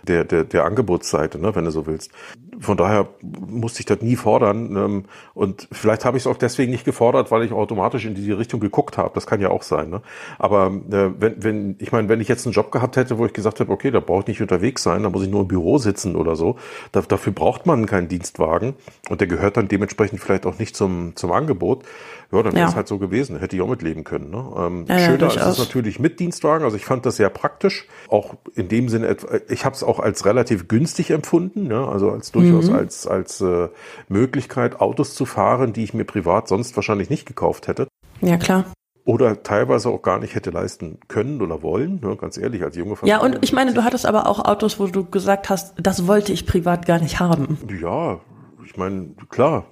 der, 0.03 0.23
der, 0.25 0.43
der 0.43 0.65
Angebotsseite, 0.65 1.39
ne, 1.39 1.55
wenn 1.55 1.65
du 1.65 1.71
so 1.71 1.87
willst 1.87 2.11
von 2.59 2.77
daher 2.77 3.07
musste 3.21 3.79
ich 3.79 3.85
das 3.85 4.01
nie 4.01 4.15
fordern. 4.15 4.75
Ähm, 4.75 5.03
und 5.33 5.67
vielleicht 5.71 6.05
habe 6.05 6.17
ich 6.17 6.23
es 6.23 6.27
auch 6.27 6.37
deswegen 6.37 6.71
nicht 6.71 6.85
gefordert, 6.85 7.31
weil 7.31 7.43
ich 7.43 7.51
automatisch 7.51 8.05
in 8.05 8.15
diese 8.15 8.37
Richtung 8.37 8.59
geguckt 8.59 8.97
habe. 8.97 9.11
Das 9.15 9.25
kann 9.25 9.41
ja 9.41 9.49
auch 9.49 9.63
sein. 9.63 9.89
Ne? 9.89 10.01
Aber 10.37 10.67
äh, 10.67 11.09
wenn, 11.17 11.43
wenn, 11.43 11.75
ich 11.79 11.91
meine, 11.91 12.09
wenn 12.09 12.21
ich 12.21 12.27
jetzt 12.27 12.45
einen 12.45 12.53
Job 12.53 12.71
gehabt 12.71 12.97
hätte, 12.97 13.17
wo 13.17 13.25
ich 13.25 13.33
gesagt 13.33 13.59
habe, 13.59 13.71
okay, 13.71 13.91
da 13.91 13.99
brauche 13.99 14.21
ich 14.21 14.27
nicht 14.27 14.41
unterwegs 14.41 14.83
sein, 14.83 15.03
da 15.03 15.09
muss 15.09 15.23
ich 15.23 15.29
nur 15.29 15.41
im 15.41 15.47
Büro 15.47 15.77
sitzen 15.79 16.15
oder 16.15 16.35
so, 16.35 16.57
da, 16.91 17.01
dafür 17.01 17.33
braucht 17.33 17.65
man 17.65 17.85
keinen 17.85 18.07
Dienstwagen 18.07 18.75
und 19.09 19.21
der 19.21 19.27
gehört 19.27 19.57
dann 19.57 19.67
dementsprechend 19.67 20.19
vielleicht 20.19 20.45
auch 20.45 20.59
nicht 20.59 20.75
zum, 20.75 21.15
zum 21.15 21.31
Angebot. 21.31 21.83
Ja, 22.31 22.43
dann 22.43 22.53
ja. 22.53 22.59
wäre 22.59 22.69
es 22.69 22.75
halt 22.75 22.87
so 22.87 22.99
gewesen. 22.99 23.39
Hätte 23.39 23.55
ich 23.55 23.61
auch 23.61 23.67
mitleben 23.67 24.03
können. 24.03 24.29
Ne? 24.29 24.45
Ähm, 24.55 24.85
ja, 24.87 24.99
schöner 24.99 25.33
ja, 25.33 25.47
ist 25.47 25.47
es 25.47 25.57
natürlich 25.57 25.99
mit 25.99 26.19
Dienstwagen. 26.19 26.63
Also 26.63 26.77
ich 26.77 26.85
fand 26.85 27.05
das 27.05 27.15
sehr 27.15 27.29
praktisch. 27.29 27.87
Auch 28.07 28.35
in 28.53 28.67
dem 28.67 28.87
Sinne, 28.87 29.17
ich 29.47 29.65
habe 29.65 29.75
es 29.75 29.83
auch 29.83 29.99
als 29.99 30.25
relativ 30.25 30.67
günstig 30.67 31.09
empfunden. 31.09 31.71
Ja? 31.71 31.87
Also 31.87 32.11
als 32.11 32.31
durchaus 32.31 32.69
mhm. 32.69 32.75
als, 32.75 33.07
als 33.07 33.41
äh, 33.41 33.69
Möglichkeit, 34.09 34.79
Autos 34.79 35.15
zu 35.15 35.25
fahren, 35.25 35.73
die 35.73 35.83
ich 35.83 35.95
mir 35.95 36.03
privat 36.03 36.47
sonst 36.47 36.75
wahrscheinlich 36.75 37.09
nicht 37.09 37.25
gekauft 37.25 37.67
hätte. 37.67 37.87
Ja, 38.21 38.37
klar 38.37 38.65
oder 39.05 39.43
teilweise 39.43 39.89
auch 39.89 40.01
gar 40.01 40.19
nicht 40.19 40.35
hätte 40.35 40.51
leisten 40.51 40.99
können 41.07 41.41
oder 41.41 41.63
wollen, 41.63 41.99
ne, 42.01 42.15
ganz 42.15 42.37
ehrlich, 42.37 42.63
als 42.63 42.75
junge 42.75 42.95
Familie. 42.95 43.17
Ja, 43.17 43.23
und 43.23 43.39
ich 43.41 43.53
meine, 43.53 43.73
du 43.73 43.83
hattest 43.83 44.05
aber 44.05 44.27
auch 44.27 44.45
Autos, 44.45 44.79
wo 44.79 44.87
du 44.87 45.05
gesagt 45.05 45.49
hast, 45.49 45.73
das 45.77 46.07
wollte 46.07 46.31
ich 46.33 46.45
privat 46.45 46.85
gar 46.85 46.99
nicht 46.99 47.19
haben. 47.19 47.57
Ja, 47.81 48.19
ich 48.65 48.77
meine, 48.77 49.09
klar, 49.29 49.65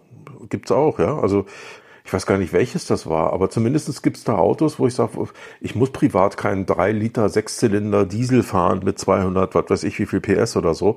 gibt's 0.50 0.72
auch, 0.72 1.00
ja. 1.00 1.20
Also 1.20 1.46
ich 2.08 2.14
weiß 2.14 2.26
gar 2.26 2.38
nicht, 2.38 2.54
welches 2.54 2.86
das 2.86 3.10
war, 3.10 3.34
aber 3.34 3.50
zumindest 3.50 4.02
gibt 4.02 4.16
es 4.16 4.24
da 4.24 4.38
Autos, 4.38 4.80
wo 4.80 4.88
ich 4.88 4.94
sage, 4.94 5.28
ich 5.60 5.76
muss 5.76 5.90
privat 5.90 6.38
keinen 6.38 6.66
3 6.66 6.94
Liter 6.94 7.28
Sechszylinder 7.28 8.06
Diesel 8.06 8.44
fahren 8.44 8.80
mit 8.86 8.98
200, 8.98 9.54
was 9.54 9.70
weiß 9.70 9.84
ich, 9.84 10.00
wie 10.00 10.06
viel 10.06 10.22
PS 10.22 10.56
oder 10.56 10.74
so. 10.74 10.96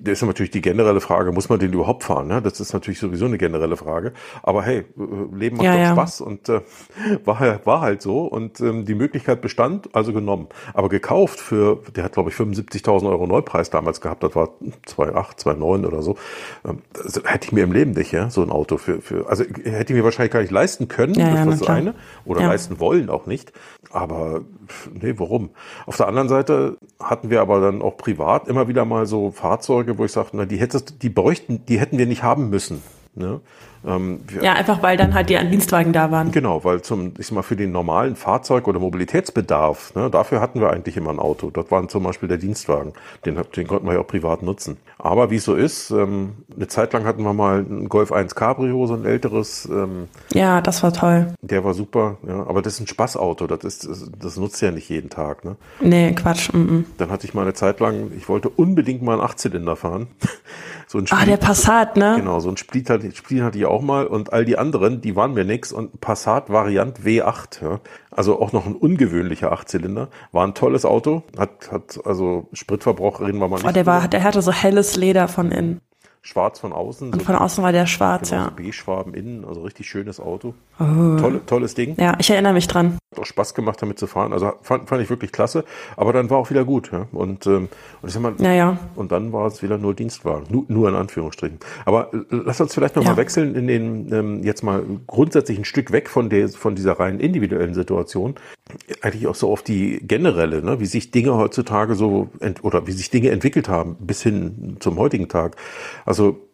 Da 0.00 0.12
ist 0.12 0.20
natürlich 0.22 0.50
die 0.50 0.60
generelle 0.60 1.00
Frage, 1.00 1.32
muss 1.32 1.48
man 1.48 1.58
den 1.58 1.72
überhaupt 1.72 2.04
fahren? 2.04 2.26
Ne? 2.26 2.42
Das 2.42 2.60
ist 2.60 2.74
natürlich 2.74 2.98
sowieso 2.98 3.24
eine 3.24 3.38
generelle 3.38 3.78
Frage. 3.78 4.12
Aber 4.42 4.62
hey, 4.62 4.84
Leben 5.32 5.56
macht 5.56 5.64
ja, 5.64 5.72
doch 5.72 5.80
ja. 5.80 5.92
Spaß 5.92 6.20
und 6.20 6.48
äh, 6.50 6.60
war, 7.24 7.60
war 7.64 7.80
halt 7.80 8.02
so 8.02 8.24
und 8.26 8.60
ähm, 8.60 8.84
die 8.84 8.94
Möglichkeit 8.94 9.40
bestand, 9.40 9.94
also 9.94 10.12
genommen. 10.12 10.48
Aber 10.74 10.90
gekauft 10.90 11.40
für, 11.40 11.82
der 11.96 12.04
hat 12.04 12.12
glaube 12.12 12.28
ich 12.28 12.36
75.000 12.36 13.08
Euro 13.08 13.26
Neupreis 13.26 13.70
damals 13.70 14.02
gehabt, 14.02 14.22
das 14.22 14.34
war 14.36 14.50
2,8, 14.86 15.38
2,9 15.38 15.86
oder 15.86 16.02
so. 16.02 16.18
Ähm, 16.66 16.82
hätte 17.24 17.46
ich 17.46 17.52
mir 17.52 17.64
im 17.64 17.72
Leben 17.72 17.92
nicht, 17.92 18.12
ja, 18.12 18.28
so 18.28 18.42
ein 18.42 18.50
Auto 18.50 18.76
für, 18.76 19.00
für 19.00 19.26
also 19.28 19.44
hätte 19.44 19.92
ich 19.92 19.96
mir 19.96 20.04
wahrscheinlich 20.04 20.17
wahrscheinlich 20.18 20.32
gar 20.32 20.40
nicht 20.40 20.50
leisten 20.50 20.88
können, 20.88 21.14
ja, 21.14 21.44
das 21.44 21.54
ist 21.54 21.60
das 21.62 21.68
eine, 21.68 21.94
oder 22.24 22.42
ja. 22.42 22.48
leisten 22.48 22.80
wollen 22.80 23.10
auch 23.10 23.26
nicht. 23.26 23.52
Aber 23.90 24.42
nee, 24.92 25.14
warum? 25.16 25.50
Auf 25.86 25.96
der 25.96 26.08
anderen 26.08 26.28
Seite 26.28 26.76
hatten 27.00 27.30
wir 27.30 27.40
aber 27.40 27.60
dann 27.60 27.82
auch 27.82 27.96
privat 27.96 28.48
immer 28.48 28.68
wieder 28.68 28.84
mal 28.84 29.06
so 29.06 29.30
Fahrzeuge, 29.30 29.98
wo 29.98 30.04
ich 30.04 30.12
sagte, 30.12 30.36
na, 30.36 30.44
die 30.44 30.58
hättest, 30.58 31.02
die 31.02 31.08
bräuchten, 31.08 31.64
die 31.66 31.78
hätten 31.78 31.98
wir 31.98 32.06
nicht 32.06 32.22
haben 32.22 32.50
müssen. 32.50 32.82
Ne? 33.14 33.40
Ähm, 33.86 34.20
ja, 34.42 34.54
einfach 34.54 34.82
weil 34.82 34.96
dann 34.96 35.14
halt 35.14 35.30
die 35.30 35.36
Dienstwagen 35.36 35.92
da 35.92 36.10
waren. 36.10 36.30
Genau, 36.32 36.64
weil 36.64 36.82
zum, 36.82 37.14
ich 37.18 37.26
sag 37.26 37.34
mal, 37.34 37.42
für 37.42 37.56
den 37.56 37.72
normalen 37.72 38.16
Fahrzeug- 38.16 38.66
oder 38.66 38.80
Mobilitätsbedarf, 38.80 39.94
ne, 39.94 40.10
dafür 40.10 40.40
hatten 40.40 40.60
wir 40.60 40.70
eigentlich 40.70 40.96
immer 40.96 41.10
ein 41.10 41.18
Auto. 41.18 41.50
Dort 41.50 41.70
waren 41.70 41.88
zum 41.88 42.02
Beispiel 42.02 42.28
der 42.28 42.38
Dienstwagen. 42.38 42.92
Den, 43.24 43.40
den 43.56 43.66
konnten 43.66 43.86
wir 43.86 43.94
ja 43.94 44.00
auch 44.00 44.06
privat 44.06 44.42
nutzen. 44.42 44.78
Aber 45.00 45.30
wie 45.30 45.36
es 45.36 45.44
so 45.44 45.54
ist, 45.54 45.90
ähm, 45.90 46.38
eine 46.54 46.66
Zeit 46.66 46.92
lang 46.92 47.04
hatten 47.04 47.22
wir 47.22 47.32
mal 47.32 47.60
ein 47.60 47.88
Golf 47.88 48.10
1 48.10 48.34
Cabrio, 48.34 48.84
so 48.86 48.94
ein 48.94 49.04
älteres. 49.04 49.68
Ähm, 49.70 50.08
ja, 50.32 50.60
das 50.60 50.82
war 50.82 50.92
toll. 50.92 51.34
Der 51.40 51.64
war 51.64 51.72
super, 51.74 52.18
ja, 52.26 52.44
aber 52.46 52.62
das 52.62 52.74
ist 52.74 52.80
ein 52.80 52.86
Spaßauto, 52.88 53.46
das 53.46 53.62
ist, 53.62 53.88
das, 53.88 54.10
das 54.18 54.36
nutzt 54.36 54.60
ja 54.60 54.72
nicht 54.72 54.88
jeden 54.88 55.08
Tag, 55.08 55.44
ne? 55.44 55.56
Nee, 55.80 56.12
Quatsch. 56.12 56.52
Mm 56.52 56.56
-mm. 56.56 56.84
Dann 56.96 57.10
hatte 57.10 57.26
ich 57.26 57.32
mal 57.34 57.42
eine 57.42 57.54
Zeit 57.54 57.78
lang, 57.78 58.10
ich 58.16 58.28
wollte 58.28 58.48
unbedingt 58.48 59.02
mal 59.02 59.12
einen 59.12 59.22
Achtzylinder 59.22 59.76
fahren. 59.76 60.08
so 60.88 60.98
ein 60.98 61.06
Split, 61.06 61.22
ah, 61.22 61.26
der 61.26 61.36
Passat, 61.36 61.96
ne? 61.96 62.14
Genau, 62.16 62.40
so 62.40 62.48
ein 62.48 62.56
Split 62.56 62.90
hatte, 62.90 63.14
Split 63.14 63.42
hatte 63.42 63.58
ich 63.58 63.66
auch 63.66 63.82
mal 63.82 64.06
und 64.06 64.32
all 64.32 64.44
die 64.44 64.58
anderen, 64.58 65.00
die 65.00 65.14
waren 65.14 65.32
mir 65.32 65.44
nix 65.44 65.70
und 65.72 66.00
Passat 66.00 66.50
Variant 66.50 67.00
W8, 67.00 67.62
ja. 67.62 67.80
Also 68.18 68.40
auch 68.42 68.50
noch 68.50 68.66
ein 68.66 68.74
ungewöhnlicher 68.74 69.52
Achtzylinder. 69.52 70.08
War 70.32 70.44
ein 70.44 70.52
tolles 70.52 70.84
Auto, 70.84 71.22
hat, 71.38 71.70
hat 71.70 72.00
also 72.04 72.48
Spritverbrauch 72.52 73.20
reden 73.20 73.38
wir 73.38 73.46
mal 73.46 73.58
nicht. 73.58 73.68
Oh, 73.68 73.70
der 73.70 73.86
war, 73.86 74.08
der 74.08 74.24
hatte 74.24 74.42
so 74.42 74.50
helles 74.50 74.96
Leder 74.96 75.28
von 75.28 75.52
innen. 75.52 75.80
Schwarz 76.22 76.58
von 76.58 76.72
außen. 76.72 77.12
Und 77.12 77.20
so 77.20 77.24
von 77.24 77.36
außen 77.36 77.62
war 77.62 77.70
der 77.70 77.86
schwarz, 77.86 78.30
genau, 78.30 78.42
ja. 78.42 78.48
So 78.48 78.56
beige-farben 78.56 79.14
innen, 79.14 79.44
also 79.44 79.62
richtig 79.62 79.88
schönes 79.88 80.18
Auto. 80.18 80.54
Oh. 80.80 81.16
Tolle, 81.20 81.46
tolles 81.46 81.76
Ding. 81.76 81.94
Ja, 81.96 82.16
ich 82.18 82.28
erinnere 82.28 82.54
mich 82.54 82.66
dran. 82.66 82.98
Hat 83.10 83.20
auch 83.20 83.26
Spaß 83.26 83.54
gemacht, 83.54 83.80
damit 83.80 83.98
zu 83.98 84.06
fahren. 84.06 84.34
Also 84.34 84.52
fand, 84.60 84.86
fand 84.86 85.02
ich 85.02 85.08
wirklich 85.08 85.32
klasse. 85.32 85.64
Aber 85.96 86.12
dann 86.12 86.28
war 86.28 86.36
auch 86.36 86.50
wieder 86.50 86.66
gut. 86.66 86.92
Ja? 86.92 87.06
Und, 87.12 87.46
ähm, 87.46 87.68
und, 88.02 88.08
ich 88.08 88.12
sag 88.12 88.22
mal, 88.22 88.34
ja, 88.38 88.52
ja. 88.52 88.78
und 88.96 89.12
dann 89.12 89.32
war 89.32 89.46
es 89.46 89.62
wieder 89.62 89.78
nur 89.78 89.94
Dienstwagen. 89.94 90.46
Nur, 90.50 90.66
nur 90.68 90.88
in 90.90 90.94
Anführungsstrichen. 90.94 91.58
Aber 91.86 92.12
äh, 92.12 92.18
lass 92.30 92.60
uns 92.60 92.74
vielleicht 92.74 92.96
nochmal 92.96 93.14
ja. 93.14 93.16
wechseln 93.16 93.54
in 93.54 93.66
den, 93.66 94.12
ähm, 94.12 94.44
jetzt 94.44 94.62
mal 94.62 94.84
grundsätzlich 95.06 95.56
ein 95.56 95.64
Stück 95.64 95.90
weg 95.90 96.10
von, 96.10 96.28
der, 96.28 96.50
von 96.50 96.74
dieser 96.74 97.00
rein 97.00 97.18
individuellen 97.18 97.72
Situation. 97.72 98.34
Eigentlich 99.00 99.26
auch 99.26 99.34
so 99.34 99.50
auf 99.50 99.62
die 99.62 100.06
generelle, 100.06 100.62
ne? 100.62 100.78
wie 100.78 100.86
sich 100.86 101.10
Dinge 101.10 101.34
heutzutage 101.34 101.94
so, 101.94 102.28
oder 102.60 102.86
wie 102.86 102.92
sich 102.92 103.08
Dinge 103.08 103.30
entwickelt 103.30 103.70
haben 103.70 103.96
bis 104.00 104.22
hin 104.22 104.76
zum 104.80 104.98
heutigen 104.98 105.28
Tag. 105.28 105.56
Also 106.04 106.47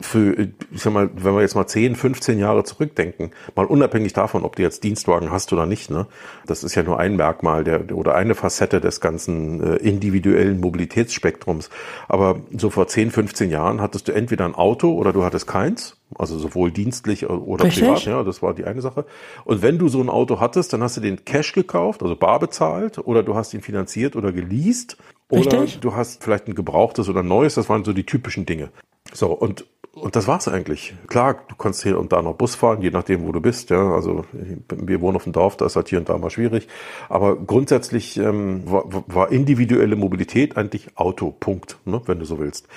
für, 0.00 0.48
ich 0.72 0.82
sag 0.82 0.92
mal, 0.92 1.10
wenn 1.14 1.34
wir 1.34 1.40
jetzt 1.40 1.54
mal 1.54 1.66
10, 1.66 1.96
15 1.96 2.38
Jahre 2.38 2.64
zurückdenken, 2.64 3.32
mal 3.54 3.66
unabhängig 3.66 4.12
davon, 4.12 4.44
ob 4.44 4.56
du 4.56 4.62
jetzt 4.62 4.84
Dienstwagen 4.84 5.30
hast 5.30 5.52
oder 5.52 5.66
nicht, 5.66 5.90
ne, 5.90 6.06
das 6.46 6.64
ist 6.64 6.74
ja 6.74 6.82
nur 6.82 6.98
ein 6.98 7.16
Merkmal 7.16 7.64
der, 7.64 7.94
oder 7.94 8.14
eine 8.14 8.34
Facette 8.34 8.80
des 8.80 9.00
ganzen 9.00 9.62
äh, 9.62 9.76
individuellen 9.76 10.60
Mobilitätsspektrums. 10.60 11.70
Aber 12.08 12.40
so 12.56 12.70
vor 12.70 12.88
10, 12.88 13.10
15 13.10 13.50
Jahren 13.50 13.80
hattest 13.80 14.08
du 14.08 14.12
entweder 14.12 14.44
ein 14.44 14.54
Auto 14.54 14.92
oder 14.92 15.12
du 15.12 15.24
hattest 15.24 15.46
keins, 15.46 15.96
also 16.18 16.38
sowohl 16.38 16.70
dienstlich 16.70 17.28
oder 17.28 17.64
Richtig? 17.64 17.84
privat, 17.84 18.04
ja, 18.04 18.22
das 18.22 18.42
war 18.42 18.54
die 18.54 18.64
eine 18.64 18.80
Sache. 18.80 19.04
Und 19.44 19.62
wenn 19.62 19.78
du 19.78 19.88
so 19.88 20.00
ein 20.00 20.08
Auto 20.08 20.40
hattest, 20.40 20.72
dann 20.72 20.82
hast 20.82 20.96
du 20.96 21.00
den 21.00 21.24
Cash 21.24 21.52
gekauft, 21.52 22.02
also 22.02 22.16
bar 22.16 22.38
bezahlt, 22.38 22.98
oder 22.98 23.22
du 23.22 23.34
hast 23.34 23.54
ihn 23.54 23.62
finanziert 23.62 24.16
oder 24.16 24.32
geleast, 24.32 24.96
oder 25.28 25.62
Richtig? 25.62 25.80
du 25.80 25.94
hast 25.94 26.24
vielleicht 26.24 26.48
ein 26.48 26.54
gebrauchtes 26.54 27.08
oder 27.08 27.20
ein 27.20 27.28
neues, 27.28 27.54
das 27.54 27.68
waren 27.68 27.84
so 27.84 27.92
die 27.92 28.04
typischen 28.04 28.46
Dinge. 28.46 28.70
So, 29.12 29.32
und 29.32 29.64
und 29.92 30.14
das 30.14 30.28
war's 30.28 30.46
eigentlich. 30.46 30.94
Klar, 31.08 31.42
du 31.48 31.56
kannst 31.56 31.82
hier 31.82 31.98
und 31.98 32.12
da 32.12 32.22
noch 32.22 32.34
Bus 32.34 32.54
fahren, 32.54 32.80
je 32.80 32.90
nachdem, 32.90 33.26
wo 33.26 33.32
du 33.32 33.40
bist. 33.40 33.70
Ja, 33.70 33.92
also 33.92 34.24
wir 34.68 35.00
wohnen 35.00 35.16
auf 35.16 35.24
dem 35.24 35.32
Dorf, 35.32 35.56
da 35.56 35.66
ist 35.66 35.74
halt 35.74 35.88
hier 35.88 35.98
und 35.98 36.08
da 36.08 36.16
mal 36.16 36.30
schwierig. 36.30 36.68
Aber 37.08 37.36
grundsätzlich 37.36 38.16
ähm, 38.16 38.62
war, 38.70 38.84
war 38.86 39.32
individuelle 39.32 39.96
Mobilität 39.96 40.56
eigentlich 40.56 40.96
Auto, 40.96 41.32
Punkt, 41.32 41.76
ne, 41.86 42.00
wenn 42.06 42.20
du 42.20 42.24
so 42.24 42.38
willst. 42.38 42.68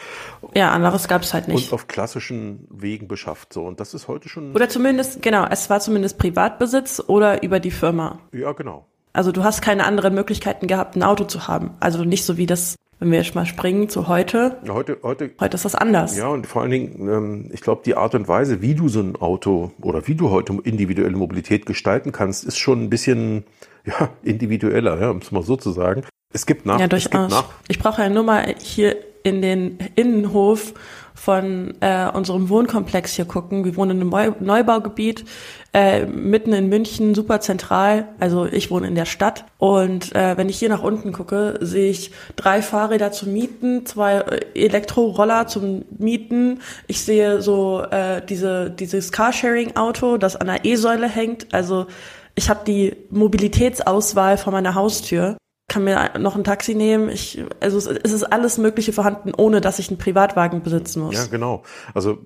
Ja, 0.55 0.71
anderes 0.71 1.07
gab's 1.07 1.35
halt 1.35 1.47
nicht. 1.47 1.71
Und 1.71 1.75
auf 1.75 1.87
klassischen 1.87 2.67
Wegen 2.71 3.07
beschafft. 3.07 3.53
So 3.53 3.63
und 3.63 3.79
das 3.79 3.93
ist 3.93 4.07
heute 4.07 4.27
schon. 4.27 4.55
Oder 4.55 4.67
zumindest 4.67 5.21
genau, 5.21 5.45
es 5.49 5.69
war 5.69 5.79
zumindest 5.79 6.17
Privatbesitz 6.17 6.99
oder 7.05 7.43
über 7.43 7.59
die 7.59 7.71
Firma. 7.71 8.19
Ja, 8.31 8.53
genau. 8.53 8.85
Also 9.13 9.31
du 9.31 9.43
hast 9.43 9.61
keine 9.61 9.85
anderen 9.85 10.15
Möglichkeiten 10.15 10.65
gehabt, 10.65 10.95
ein 10.95 11.03
Auto 11.03 11.25
zu 11.25 11.47
haben. 11.47 11.75
Also 11.79 12.03
nicht 12.03 12.25
so 12.25 12.37
wie 12.37 12.47
das 12.47 12.75
wenn 13.03 13.12
wir 13.12 13.19
jetzt 13.19 13.36
mal 13.36 13.45
springen 13.45 13.89
zu 13.89 14.07
heute. 14.07 14.62
Heute, 14.65 14.98
heute, 15.03 15.31
heute 15.38 15.55
ist 15.55 15.65
das 15.65 15.75
anders. 15.75 16.15
Ja, 16.15 16.27
und 16.27 16.48
vor 16.48 16.62
allen 16.62 16.72
Dingen, 16.72 17.10
ähm, 17.10 17.50
ich 17.51 17.60
glaube, 17.60 17.81
die 17.86 17.95
Art 17.95 18.15
und 18.15 18.29
Weise, 18.29 18.62
wie 18.62 18.75
du 18.75 18.88
so 18.88 19.01
ein 19.01 19.17
Auto 19.17 19.72
oder 19.81 20.07
wie 20.07 20.15
du 20.15 20.29
heute 20.29 20.57
individuelle 20.63 21.17
Mobilität 21.17 21.65
gestalten 21.65 22.13
kannst, 22.13 22.45
ist 22.45 22.57
schon 22.57 22.83
ein 22.83 22.89
bisschen 22.89 23.43
ja, 23.86 24.10
individueller, 24.24 25.01
ja, 25.01 25.10
um 25.10 25.17
es 25.17 25.33
mal 25.33 25.43
so 25.43 25.57
zu 25.57 25.72
sagen. 25.72 26.03
Es 26.31 26.45
gibt 26.45 26.65
nach. 26.65 26.79
Ja, 26.79 26.88
durchaus. 26.88 27.29
Nach. 27.29 27.50
Ich 27.67 27.77
brauche 27.77 28.01
ja 28.01 28.07
nur 28.07 28.24
mal 28.24 28.55
hier 28.62 28.95
in 29.24 29.41
den 29.41 29.79
Innenhof 29.95 30.74
von 31.13 31.74
äh, 31.79 32.10
unserem 32.12 32.50
Wohnkomplex 32.50 33.13
hier 33.13 33.25
gucken. 33.25 33.65
Wir 33.65 33.75
wohnen 33.75 34.01
in 34.01 34.13
einem 34.13 34.36
Neubaugebiet 34.39 35.25
äh, 35.74 36.05
mitten 36.05 36.53
in 36.53 36.70
München, 36.70 37.15
super 37.15 37.39
zentral. 37.39 38.10
Also 38.20 38.46
ich 38.46 38.72
wohne 38.72 38.88
in 38.88 38.96
der 38.96 39.05
Stadt. 39.05 39.46
Und 39.58 40.13
äh, 40.15 40.38
wenn 40.38 40.50
ich 40.50 40.60
hier 40.60 40.70
nach 40.70 40.84
unten 40.84 41.13
gucke, 41.13 41.58
sehe 41.62 41.89
ich 41.89 42.12
drei 42.36 42.62
Fahrräder 42.62 43.12
zum 43.12 43.34
Mieten, 43.34 43.86
zwei 43.86 44.17
äh, 44.17 44.65
Elektroroller 44.65 45.48
zum 45.48 45.86
Mieten. 45.98 46.62
Ich 46.88 47.01
sehe 47.03 47.41
so 47.41 47.84
äh, 47.89 48.22
diese 48.25 48.70
dieses 48.70 49.12
Carsharing-Auto, 49.12 50.17
das 50.17 50.36
an 50.36 50.48
der 50.48 50.65
E-Säule 50.65 51.08
hängt. 51.08 51.53
Also 51.53 51.88
ich 52.36 52.50
habe 52.50 52.62
die 52.65 52.96
Mobilitätsauswahl 53.10 54.38
vor 54.38 54.53
meiner 54.53 54.75
Haustür 54.75 55.38
kann 55.74 55.86
mir 55.86 56.12
noch 56.20 56.36
ein 56.36 56.44
Taxi 56.44 56.75
nehmen. 56.75 57.10
Ich, 57.10 57.44
also 57.60 57.77
es, 57.77 57.88
es 57.88 58.12
ist 58.12 58.24
alles 58.24 58.60
Mögliche 58.60 58.94
vorhanden, 58.94 59.32
ohne 59.36 59.60
dass 59.60 59.80
ich 59.80 59.89
einen 59.89 59.98
Privatwagen 59.98 60.62
besitzen 60.62 61.01
muss. 61.01 61.15
Ja, 61.15 61.25
genau. 61.25 61.63
Also 61.96 62.20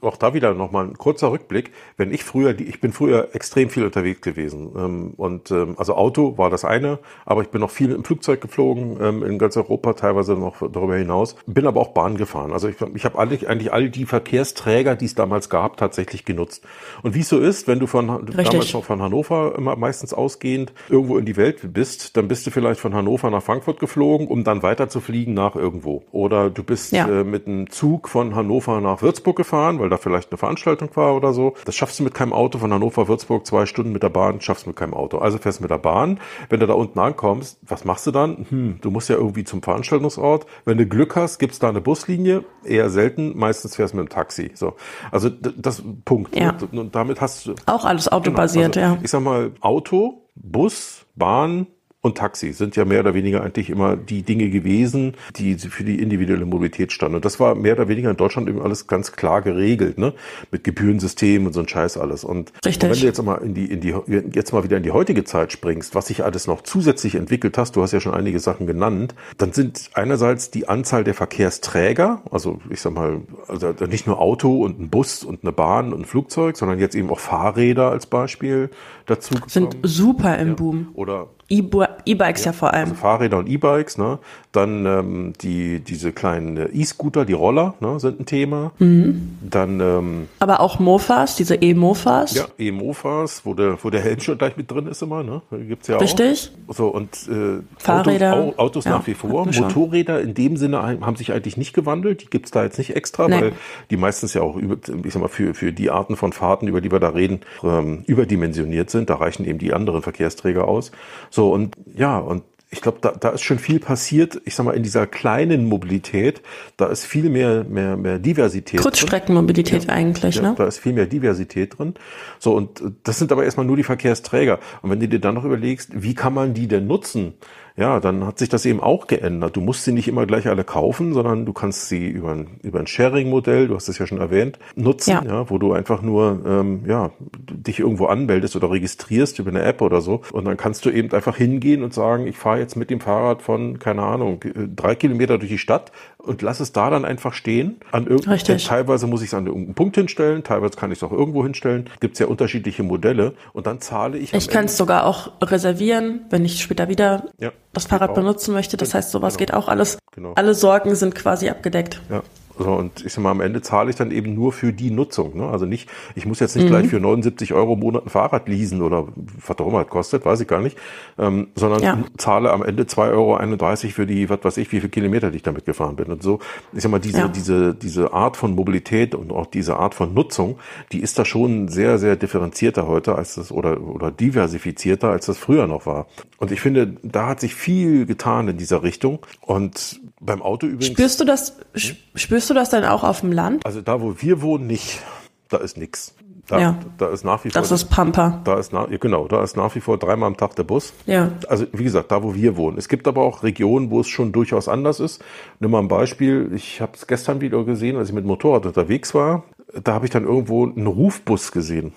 auch 0.00 0.16
da 0.16 0.32
wieder 0.32 0.54
nochmal 0.54 0.86
ein 0.86 0.96
kurzer 0.96 1.30
Rückblick. 1.30 1.72
Wenn 1.98 2.10
ich 2.10 2.24
früher, 2.24 2.58
ich 2.58 2.80
bin 2.80 2.92
früher 2.92 3.34
extrem 3.34 3.68
viel 3.68 3.84
unterwegs 3.84 4.22
gewesen. 4.22 4.72
Ähm, 4.74 5.12
und 5.18 5.50
ähm, 5.50 5.74
also 5.76 5.94
Auto 5.94 6.38
war 6.38 6.48
das 6.48 6.64
eine, 6.64 6.98
aber 7.26 7.42
ich 7.42 7.48
bin 7.48 7.60
noch 7.60 7.70
viel 7.70 7.92
im 7.92 8.02
Flugzeug 8.02 8.40
geflogen, 8.40 8.96
ähm, 8.98 9.22
in 9.22 9.38
ganz 9.38 9.58
Europa, 9.58 9.92
teilweise 9.92 10.32
noch 10.32 10.56
darüber 10.72 10.96
hinaus. 10.96 11.36
Bin 11.46 11.66
aber 11.66 11.82
auch 11.82 11.88
Bahn 11.88 12.16
gefahren. 12.16 12.52
Also 12.52 12.68
ich, 12.68 12.76
ich 12.94 13.04
habe 13.04 13.18
eigentlich, 13.18 13.46
eigentlich 13.46 13.74
all 13.74 13.90
die 13.90 14.06
Verkehrsträger, 14.06 14.96
die 14.96 15.04
es 15.04 15.14
damals 15.14 15.50
gab, 15.50 15.76
tatsächlich 15.76 16.24
genutzt. 16.24 16.64
Und 17.02 17.14
wie 17.14 17.20
es 17.20 17.28
so 17.28 17.38
ist, 17.38 17.68
wenn 17.68 17.78
du 17.78 17.86
von 17.86 18.08
Richtig. 18.08 18.48
damals 18.48 18.72
noch 18.72 18.84
von 18.84 19.02
Hannover 19.02 19.54
immer 19.58 19.76
meistens 19.76 20.14
ausgehend 20.14 20.72
irgendwo 20.88 21.18
in 21.18 21.26
die 21.26 21.36
Welt 21.36 21.74
bist, 21.74 22.16
dann 22.16 22.26
bist 22.26 22.46
du 22.46 22.50
vielleicht 22.50 22.80
von 22.86 22.94
Hannover 22.94 23.30
nach 23.30 23.42
Frankfurt 23.42 23.80
geflogen, 23.80 24.28
um 24.28 24.44
dann 24.44 24.62
weiter 24.62 24.88
zu 24.88 25.00
fliegen 25.00 25.34
nach 25.34 25.56
irgendwo. 25.56 26.04
Oder 26.12 26.50
du 26.50 26.62
bist 26.62 26.92
Ja. 26.92 27.08
äh, 27.08 27.24
mit 27.24 27.48
einem 27.48 27.68
Zug 27.68 28.08
von 28.08 28.36
Hannover 28.36 28.80
nach 28.80 29.02
Würzburg 29.02 29.34
gefahren, 29.36 29.80
weil 29.80 29.88
da 29.88 29.96
vielleicht 29.96 30.30
eine 30.30 30.38
Veranstaltung 30.38 30.90
war 30.94 31.16
oder 31.16 31.32
so. 31.32 31.54
Das 31.64 31.74
schaffst 31.74 31.98
du 31.98 32.04
mit 32.04 32.14
keinem 32.14 32.32
Auto 32.32 32.58
von 32.60 32.72
Hannover, 32.72 33.08
Würzburg, 33.08 33.44
zwei 33.44 33.66
Stunden 33.66 33.90
mit 33.90 34.04
der 34.04 34.10
Bahn, 34.10 34.40
schaffst 34.40 34.66
du 34.66 34.70
mit 34.70 34.76
keinem 34.76 34.94
Auto. 34.94 35.18
Also 35.18 35.38
fährst 35.38 35.58
du 35.58 35.64
mit 35.64 35.70
der 35.72 35.78
Bahn. 35.78 36.20
Wenn 36.48 36.60
du 36.60 36.68
da 36.68 36.74
unten 36.74 37.00
ankommst, 37.00 37.58
was 37.66 37.84
machst 37.84 38.06
du 38.06 38.12
dann? 38.12 38.46
Hm, 38.50 38.78
du 38.82 38.92
musst 38.92 39.08
ja 39.08 39.16
irgendwie 39.16 39.42
zum 39.42 39.62
Veranstaltungsort. 39.64 40.46
Wenn 40.64 40.78
du 40.78 40.86
Glück 40.86 41.16
hast, 41.16 41.40
gibt's 41.40 41.58
da 41.58 41.68
eine 41.68 41.80
Buslinie. 41.80 42.44
Eher 42.64 42.88
selten. 42.88 43.36
Meistens 43.36 43.74
fährst 43.74 43.94
du 43.94 43.98
mit 43.98 44.06
dem 44.06 44.10
Taxi. 44.10 44.52
So. 44.54 44.74
Also 45.10 45.28
das 45.28 45.82
Punkt. 46.04 46.36
Ja. 46.36 46.50
Und, 46.70 46.78
und 46.78 46.94
damit 46.94 47.20
hast 47.20 47.46
du 47.46 47.54
Auch 47.66 47.84
alles 47.84 48.06
autobasiert, 48.12 48.74
Genau, 48.74 48.86
also, 48.86 48.96
ja. 48.98 49.02
Ich 49.02 49.10
sag 49.10 49.22
mal, 49.24 49.50
Auto, 49.60 50.22
Bus, 50.36 51.04
Bahn 51.16 51.66
und 52.06 52.16
Taxi 52.16 52.52
sind 52.52 52.76
ja 52.76 52.84
mehr 52.84 53.00
oder 53.00 53.14
weniger 53.14 53.42
eigentlich 53.42 53.70
immer 53.70 53.96
die 53.96 54.22
Dinge 54.22 54.48
gewesen, 54.48 55.14
die 55.36 55.56
für 55.58 55.84
die 55.84 56.00
individuelle 56.00 56.46
Mobilität 56.46 56.92
standen. 56.92 57.16
Und 57.16 57.24
das 57.24 57.38
war 57.40 57.54
mehr 57.54 57.74
oder 57.74 57.88
weniger 57.88 58.10
in 58.10 58.16
Deutschland 58.16 58.48
eben 58.48 58.62
alles 58.62 58.86
ganz 58.86 59.12
klar 59.12 59.42
geregelt, 59.42 59.98
ne? 59.98 60.14
Mit 60.50 60.64
Gebührensystem 60.64 61.46
und 61.46 61.52
so 61.52 61.60
ein 61.60 61.68
Scheiß 61.68 61.98
alles. 61.98 62.24
Und 62.24 62.52
Richtig. 62.64 62.90
wenn 62.90 62.98
du 62.98 63.04
jetzt 63.04 63.22
mal 63.22 63.36
in 63.36 63.54
die, 63.54 63.66
in 63.66 63.80
die, 63.80 63.94
jetzt 64.32 64.52
mal 64.52 64.64
wieder 64.64 64.76
in 64.76 64.82
die 64.82 64.92
heutige 64.92 65.24
Zeit 65.24 65.52
springst, 65.52 65.94
was 65.94 66.06
sich 66.06 66.24
alles 66.24 66.46
noch 66.46 66.62
zusätzlich 66.62 67.14
entwickelt 67.14 67.58
hast, 67.58 67.76
du 67.76 67.82
hast 67.82 67.92
ja 67.92 68.00
schon 68.00 68.14
einige 68.14 68.38
Sachen 68.38 68.66
genannt, 68.66 69.14
dann 69.36 69.52
sind 69.52 69.90
einerseits 69.94 70.50
die 70.50 70.68
Anzahl 70.68 71.04
der 71.04 71.14
Verkehrsträger, 71.14 72.22
also 72.30 72.60
ich 72.70 72.80
sag 72.80 72.94
mal, 72.94 73.22
also 73.48 73.72
nicht 73.88 74.06
nur 74.06 74.20
Auto 74.20 74.64
und 74.64 74.80
ein 74.80 74.88
Bus 74.88 75.24
und 75.24 75.42
eine 75.42 75.52
Bahn 75.52 75.92
und 75.92 76.00
ein 76.02 76.04
Flugzeug, 76.04 76.56
sondern 76.56 76.78
jetzt 76.78 76.94
eben 76.94 77.10
auch 77.10 77.18
Fahrräder 77.18 77.90
als 77.90 78.06
Beispiel 78.06 78.70
dazu 79.06 79.34
Sind 79.46 79.70
gekommen. 79.70 79.82
super 79.82 80.38
im 80.38 80.56
Boom. 80.56 80.88
Oder 80.94 81.28
E-Bikes 81.48 82.44
ja, 82.44 82.52
vor 82.52 82.72
allem. 82.72 82.84
also 82.90 82.94
Fahrräder 82.94 83.38
und 83.38 83.48
E-Bikes, 83.48 83.98
ne? 83.98 84.18
Dann 84.56 84.86
ähm, 84.86 85.32
die 85.42 85.80
diese 85.80 86.12
kleinen 86.12 86.56
äh, 86.56 86.68
E-Scooter, 86.72 87.24
die 87.26 87.34
Roller, 87.34 87.74
ne, 87.80 88.00
sind 88.00 88.20
ein 88.20 88.26
Thema. 88.26 88.72
Mhm. 88.78 89.36
Dann 89.42 89.80
ähm, 89.80 90.28
Aber 90.38 90.60
auch 90.60 90.78
Mofas, 90.78 91.36
diese 91.36 91.56
E-Mofas. 91.56 92.34
ja, 92.34 92.44
E-Mofas, 92.58 93.42
wo 93.44 93.52
der 93.54 93.76
wo 93.82 93.90
der 93.90 94.00
Helm 94.00 94.20
schon 94.20 94.38
gleich 94.38 94.56
mit 94.56 94.70
drin 94.70 94.86
ist 94.86 95.02
immer, 95.02 95.22
ne? 95.22 95.42
Gibt's 95.68 95.88
ja 95.88 95.98
Richtig. 95.98 96.52
auch. 96.68 96.74
So 96.74 96.88
und 96.88 97.10
äh, 97.28 97.60
Fahrräder. 97.78 98.32
Autos, 98.34 98.54
Au- 98.58 98.62
Autos 98.62 98.84
Ja, 98.86 98.90
nach 98.92 99.06
wie 99.06 99.14
vor. 99.14 99.46
Motorräder 99.46 100.20
in 100.22 100.32
dem 100.34 100.56
Sinne 100.56 100.80
haben 100.82 101.16
sich 101.16 101.32
eigentlich 101.32 101.56
nicht 101.58 101.74
gewandelt. 101.74 102.22
Die 102.22 102.26
gibt's 102.30 102.50
da 102.50 102.64
jetzt 102.64 102.78
nicht 102.78 102.96
extra, 102.96 103.28
Nee. 103.28 103.40
weil 103.40 103.52
die 103.90 103.96
meistens 103.98 104.32
ja 104.34 104.40
auch 104.42 104.56
über, 104.56 104.76
ich 105.04 105.12
sag 105.12 105.20
mal 105.20 105.28
für 105.28 105.52
für 105.54 105.72
die 105.72 105.90
Arten 105.90 106.16
von 106.16 106.32
Fahrten, 106.32 106.66
über 106.68 106.80
die 106.80 106.90
wir 106.90 107.00
da 107.00 107.10
reden, 107.10 107.40
ähm, 107.62 108.04
überdimensioniert 108.06 108.88
sind. 108.90 109.10
Da 109.10 109.16
reichen 109.16 109.44
eben 109.44 109.58
die 109.58 109.72
anderen 109.74 110.00
Verkehrsträger 110.02 110.66
aus. 110.66 110.92
So 111.30 111.52
und 111.52 111.76
ja 111.94 112.18
und 112.18 112.42
ich 112.76 112.82
glaube, 112.82 112.98
da, 113.00 113.12
da 113.12 113.30
ist 113.30 113.42
schon 113.42 113.58
viel 113.58 113.80
passiert. 113.80 114.38
Ich 114.44 114.54
sag 114.54 114.66
mal, 114.66 114.76
in 114.76 114.82
dieser 114.82 115.06
kleinen 115.06 115.64
Mobilität, 115.64 116.42
da 116.76 116.86
ist 116.86 117.06
viel 117.06 117.30
mehr, 117.30 117.64
mehr, 117.64 117.96
mehr 117.96 118.18
Diversität. 118.18 118.74
drin. 118.74 118.82
Kurzstreckenmobilität 118.82 119.88
eigentlich, 119.88 120.36
Ja, 120.36 120.42
ne? 120.42 120.54
Da 120.58 120.66
ist 120.66 120.78
viel 120.78 120.92
mehr 120.92 121.06
Diversität 121.06 121.78
drin. 121.78 121.94
So, 122.38 122.54
und 122.54 122.82
äh, 122.82 122.90
das 123.02 123.18
sind 123.18 123.32
aber 123.32 123.44
erstmal 123.44 123.64
nur 123.64 123.78
die 123.78 123.82
Verkehrsträger. 123.82 124.58
Und 124.82 124.90
wenn 124.90 125.00
du 125.00 125.08
dir 125.08 125.20
dann 125.20 125.34
noch 125.34 125.44
überlegst, 125.44 125.90
wie 125.94 126.14
kann 126.14 126.34
man 126.34 126.52
die 126.52 126.68
denn 126.68 126.86
nutzen? 126.86 127.32
Ja, 127.76 128.00
dann 128.00 128.26
hat 128.26 128.38
sich 128.38 128.48
das 128.48 128.64
eben 128.64 128.80
auch 128.80 129.06
geändert. 129.06 129.56
Du 129.56 129.60
musst 129.60 129.84
sie 129.84 129.92
nicht 129.92 130.08
immer 130.08 130.24
gleich 130.26 130.48
alle 130.48 130.64
kaufen, 130.64 131.12
sondern 131.12 131.44
du 131.44 131.52
kannst 131.52 131.88
sie 131.88 132.06
über 132.06 132.32
ein, 132.32 132.58
über 132.62 132.78
ein 132.80 132.86
Sharing-Modell, 132.86 133.68
du 133.68 133.74
hast 133.74 133.88
es 133.88 133.98
ja 133.98 134.06
schon 134.06 134.18
erwähnt, 134.18 134.58
nutzen, 134.74 135.10
Ja. 135.10 135.22
ja. 135.24 135.50
wo 135.50 135.58
du 135.58 135.72
einfach 135.72 136.00
nur 136.00 136.40
ähm, 136.46 136.84
ja, 136.86 137.10
dich 137.50 137.80
irgendwo 137.80 138.06
anmeldest 138.06 138.56
oder 138.56 138.70
registrierst 138.70 139.38
über 139.38 139.50
eine 139.50 139.62
App 139.62 139.82
oder 139.82 140.00
so. 140.00 140.22
Und 140.32 140.46
dann 140.46 140.56
kannst 140.56 140.84
du 140.86 140.90
eben 140.90 141.12
einfach 141.12 141.36
hingehen 141.36 141.82
und 141.82 141.92
sagen, 141.92 142.26
ich 142.26 142.38
fahre 142.38 142.58
jetzt 142.58 142.76
mit 142.76 142.88
dem 142.90 143.00
Fahrrad 143.00 143.42
von, 143.42 143.78
keine 143.78 144.02
Ahnung, 144.02 144.40
drei 144.74 144.94
Kilometer 144.94 145.38
durch 145.38 145.50
die 145.50 145.58
Stadt 145.58 145.92
und 146.18 146.42
lass 146.42 146.60
es 146.60 146.72
da 146.72 146.90
dann 146.90 147.04
einfach 147.04 147.34
stehen. 147.34 147.76
An 147.92 148.06
irgendeinem 148.06 148.32
Richtig. 148.34 148.66
Teilweise 148.66 149.06
muss 149.06 149.20
ich 149.22 149.28
es 149.28 149.34
an 149.34 149.46
irgendeinen 149.46 149.74
Punkt 149.74 149.96
hinstellen, 149.96 150.42
teilweise 150.42 150.76
kann 150.76 150.90
ich 150.90 150.98
es 150.98 151.02
auch 151.04 151.12
irgendwo 151.12 151.42
hinstellen. 151.42 151.88
Gibt 152.00 152.14
es 152.14 152.20
ja 152.20 152.26
unterschiedliche 152.26 152.82
Modelle 152.82 153.34
und 153.52 153.66
dann 153.66 153.80
zahle 153.80 154.18
ich. 154.18 154.32
Ich 154.32 154.48
kann 154.48 154.64
es 154.64 154.76
sogar 154.76 155.04
auch 155.06 155.30
reservieren, 155.42 156.20
wenn 156.30 156.44
ich 156.44 156.60
später 156.62 156.88
wieder 156.88 157.24
Ja, 157.38 157.52
das 157.76 157.86
Fahrrad 157.86 158.14
benutzen 158.14 158.52
möchte. 158.54 158.76
Das 158.76 158.94
heißt, 158.94 159.10
sowas 159.10 159.34
Genau. 159.34 159.38
geht 159.38 159.54
auch 159.54 159.68
alles. 159.68 159.98
Genau. 160.14 160.32
Alle 160.34 160.54
Sorgen 160.54 160.94
sind 160.94 161.14
quasi 161.14 161.48
abgedeckt. 161.48 162.00
Ja. 162.10 162.22
So, 162.58 162.72
und 162.72 163.04
ich 163.04 163.12
sag 163.12 163.22
mal, 163.22 163.30
am 163.30 163.40
Ende 163.40 163.60
zahle 163.62 163.90
ich 163.90 163.96
dann 163.96 164.10
eben 164.10 164.34
nur 164.34 164.52
für 164.52 164.72
die 164.72 164.90
Nutzung. 164.90 165.36
Ne? 165.36 165.46
Also 165.48 165.66
nicht, 165.66 165.90
ich 166.14 166.24
muss 166.26 166.40
jetzt 166.40 166.56
Mhm. 166.56 166.62
nicht 166.62 166.70
gleich 166.70 166.86
für 166.88 167.00
79 167.00 167.52
Euro 167.52 167.74
im 167.74 167.80
Monat 167.80 168.06
ein 168.06 168.08
Fahrrad 168.10 168.48
leasen 168.48 168.82
oder 168.82 169.08
was 169.46 169.58
auch 169.58 169.66
immer 169.68 169.82
das 169.82 169.88
kostet, 169.90 170.24
weiß 170.24 170.40
ich 170.40 170.48
gar 170.48 170.60
nicht, 170.60 170.76
ähm, 171.18 171.48
sondern 171.54 171.82
Ja. 171.82 171.98
zahle 172.16 172.52
am 172.52 172.62
Ende 172.62 172.84
2,31 172.86 173.90
Euro 173.90 173.94
für 173.94 174.06
die, 174.06 174.28
was 174.30 174.38
weiß 174.42 174.56
ich, 174.58 174.72
wie 174.72 174.80
viele 174.80 174.88
Kilometer 174.90 175.30
die 175.30 175.36
ich 175.36 175.42
damit 175.42 175.64
gefahren 175.66 175.96
bin. 175.96 176.06
Und 176.06 176.22
so, 176.22 176.38
ich 176.72 176.82
sag 176.82 176.90
mal, 176.90 176.98
diese, 176.98 177.18
Ja. 177.18 177.28
diese, 177.28 177.74
diese 177.74 178.12
Art 178.12 178.36
von 178.36 178.54
Mobilität 178.54 179.14
und 179.14 179.32
auch 179.32 179.46
diese 179.46 179.76
Art 179.76 179.94
von 179.94 180.14
Nutzung, 180.14 180.58
die 180.92 181.00
ist 181.00 181.18
da 181.18 181.24
schon 181.24 181.68
sehr, 181.68 181.98
sehr 181.98 182.16
differenzierter 182.16 182.86
heute 182.86 183.14
als 183.16 183.34
das 183.34 183.52
oder, 183.52 183.80
oder 183.80 184.10
diversifizierter, 184.10 185.10
als 185.10 185.26
das 185.26 185.38
früher 185.38 185.66
noch 185.66 185.86
war. 185.86 186.06
Und 186.38 186.52
ich 186.52 186.60
finde, 186.60 186.96
da 187.02 187.26
hat 187.28 187.40
sich 187.40 187.54
viel 187.54 188.06
getan 188.06 188.48
in 188.48 188.56
dieser 188.56 188.82
Richtung. 188.82 189.18
Und 189.40 190.00
beim 190.20 190.42
Auto 190.42 190.66
übrigens. 190.66 190.86
Spürst 190.86 191.20
du 191.20 191.24
das, 191.24 191.56
sch- 191.74 191.96
spürst 192.14 192.48
du 192.50 192.54
das 192.54 192.70
dann 192.70 192.84
auch 192.84 193.04
auf 193.04 193.20
dem 193.20 193.32
Land? 193.32 193.64
Also 193.66 193.80
da, 193.82 194.00
wo 194.00 194.14
wir 194.18 194.42
wohnen, 194.42 194.66
nicht. 194.66 195.00
Da 195.48 195.58
ist 195.58 195.76
nix. 195.76 196.14
Da, 196.48 196.58
Ja. 196.60 196.78
da 196.98 197.08
ist 197.08 197.24
nach 197.24 197.44
wie 197.44 197.50
vor. 197.50 197.60
Das 197.60 197.72
ist 197.72 197.86
Pampa. 197.86 198.40
da 198.44 198.56
ist 198.58 198.72
nach, 198.72 198.88
genau, 199.00 199.26
da 199.26 199.42
ist 199.42 199.56
nach 199.56 199.74
wie 199.74 199.80
vor 199.80 199.98
dreimal 199.98 200.28
am 200.28 200.36
Tag 200.36 200.54
der 200.54 200.62
Bus. 200.62 200.92
Ja. 201.06 201.30
Also 201.48 201.66
wie 201.72 201.82
gesagt, 201.84 202.12
da 202.12 202.22
wo 202.22 202.34
wir 202.34 202.56
wohnen. 202.56 202.78
Es 202.78 202.88
gibt 202.88 203.08
aber 203.08 203.22
auch 203.22 203.42
Regionen, 203.42 203.90
wo 203.90 204.00
es 204.00 204.08
schon 204.08 204.30
durchaus 204.32 204.68
anders 204.68 205.00
ist. 205.00 205.22
Nimm 205.58 205.72
mal 205.72 205.80
ein 205.80 205.88
Beispiel. 205.88 206.50
Ich 206.54 206.80
habe 206.80 206.92
es 206.94 207.06
gestern 207.08 207.40
wieder 207.40 207.64
gesehen, 207.64 207.96
als 207.96 208.08
ich 208.10 208.14
mit 208.14 208.24
dem 208.24 208.28
Motorrad 208.28 208.64
unterwegs 208.64 209.12
war. 209.14 209.42
Da 209.82 209.94
habe 209.94 210.04
ich 210.06 210.12
dann 210.12 210.22
irgendwo 210.24 210.64
einen 210.64 210.86
Rufbus 210.86 211.50
gesehen. 211.50 211.92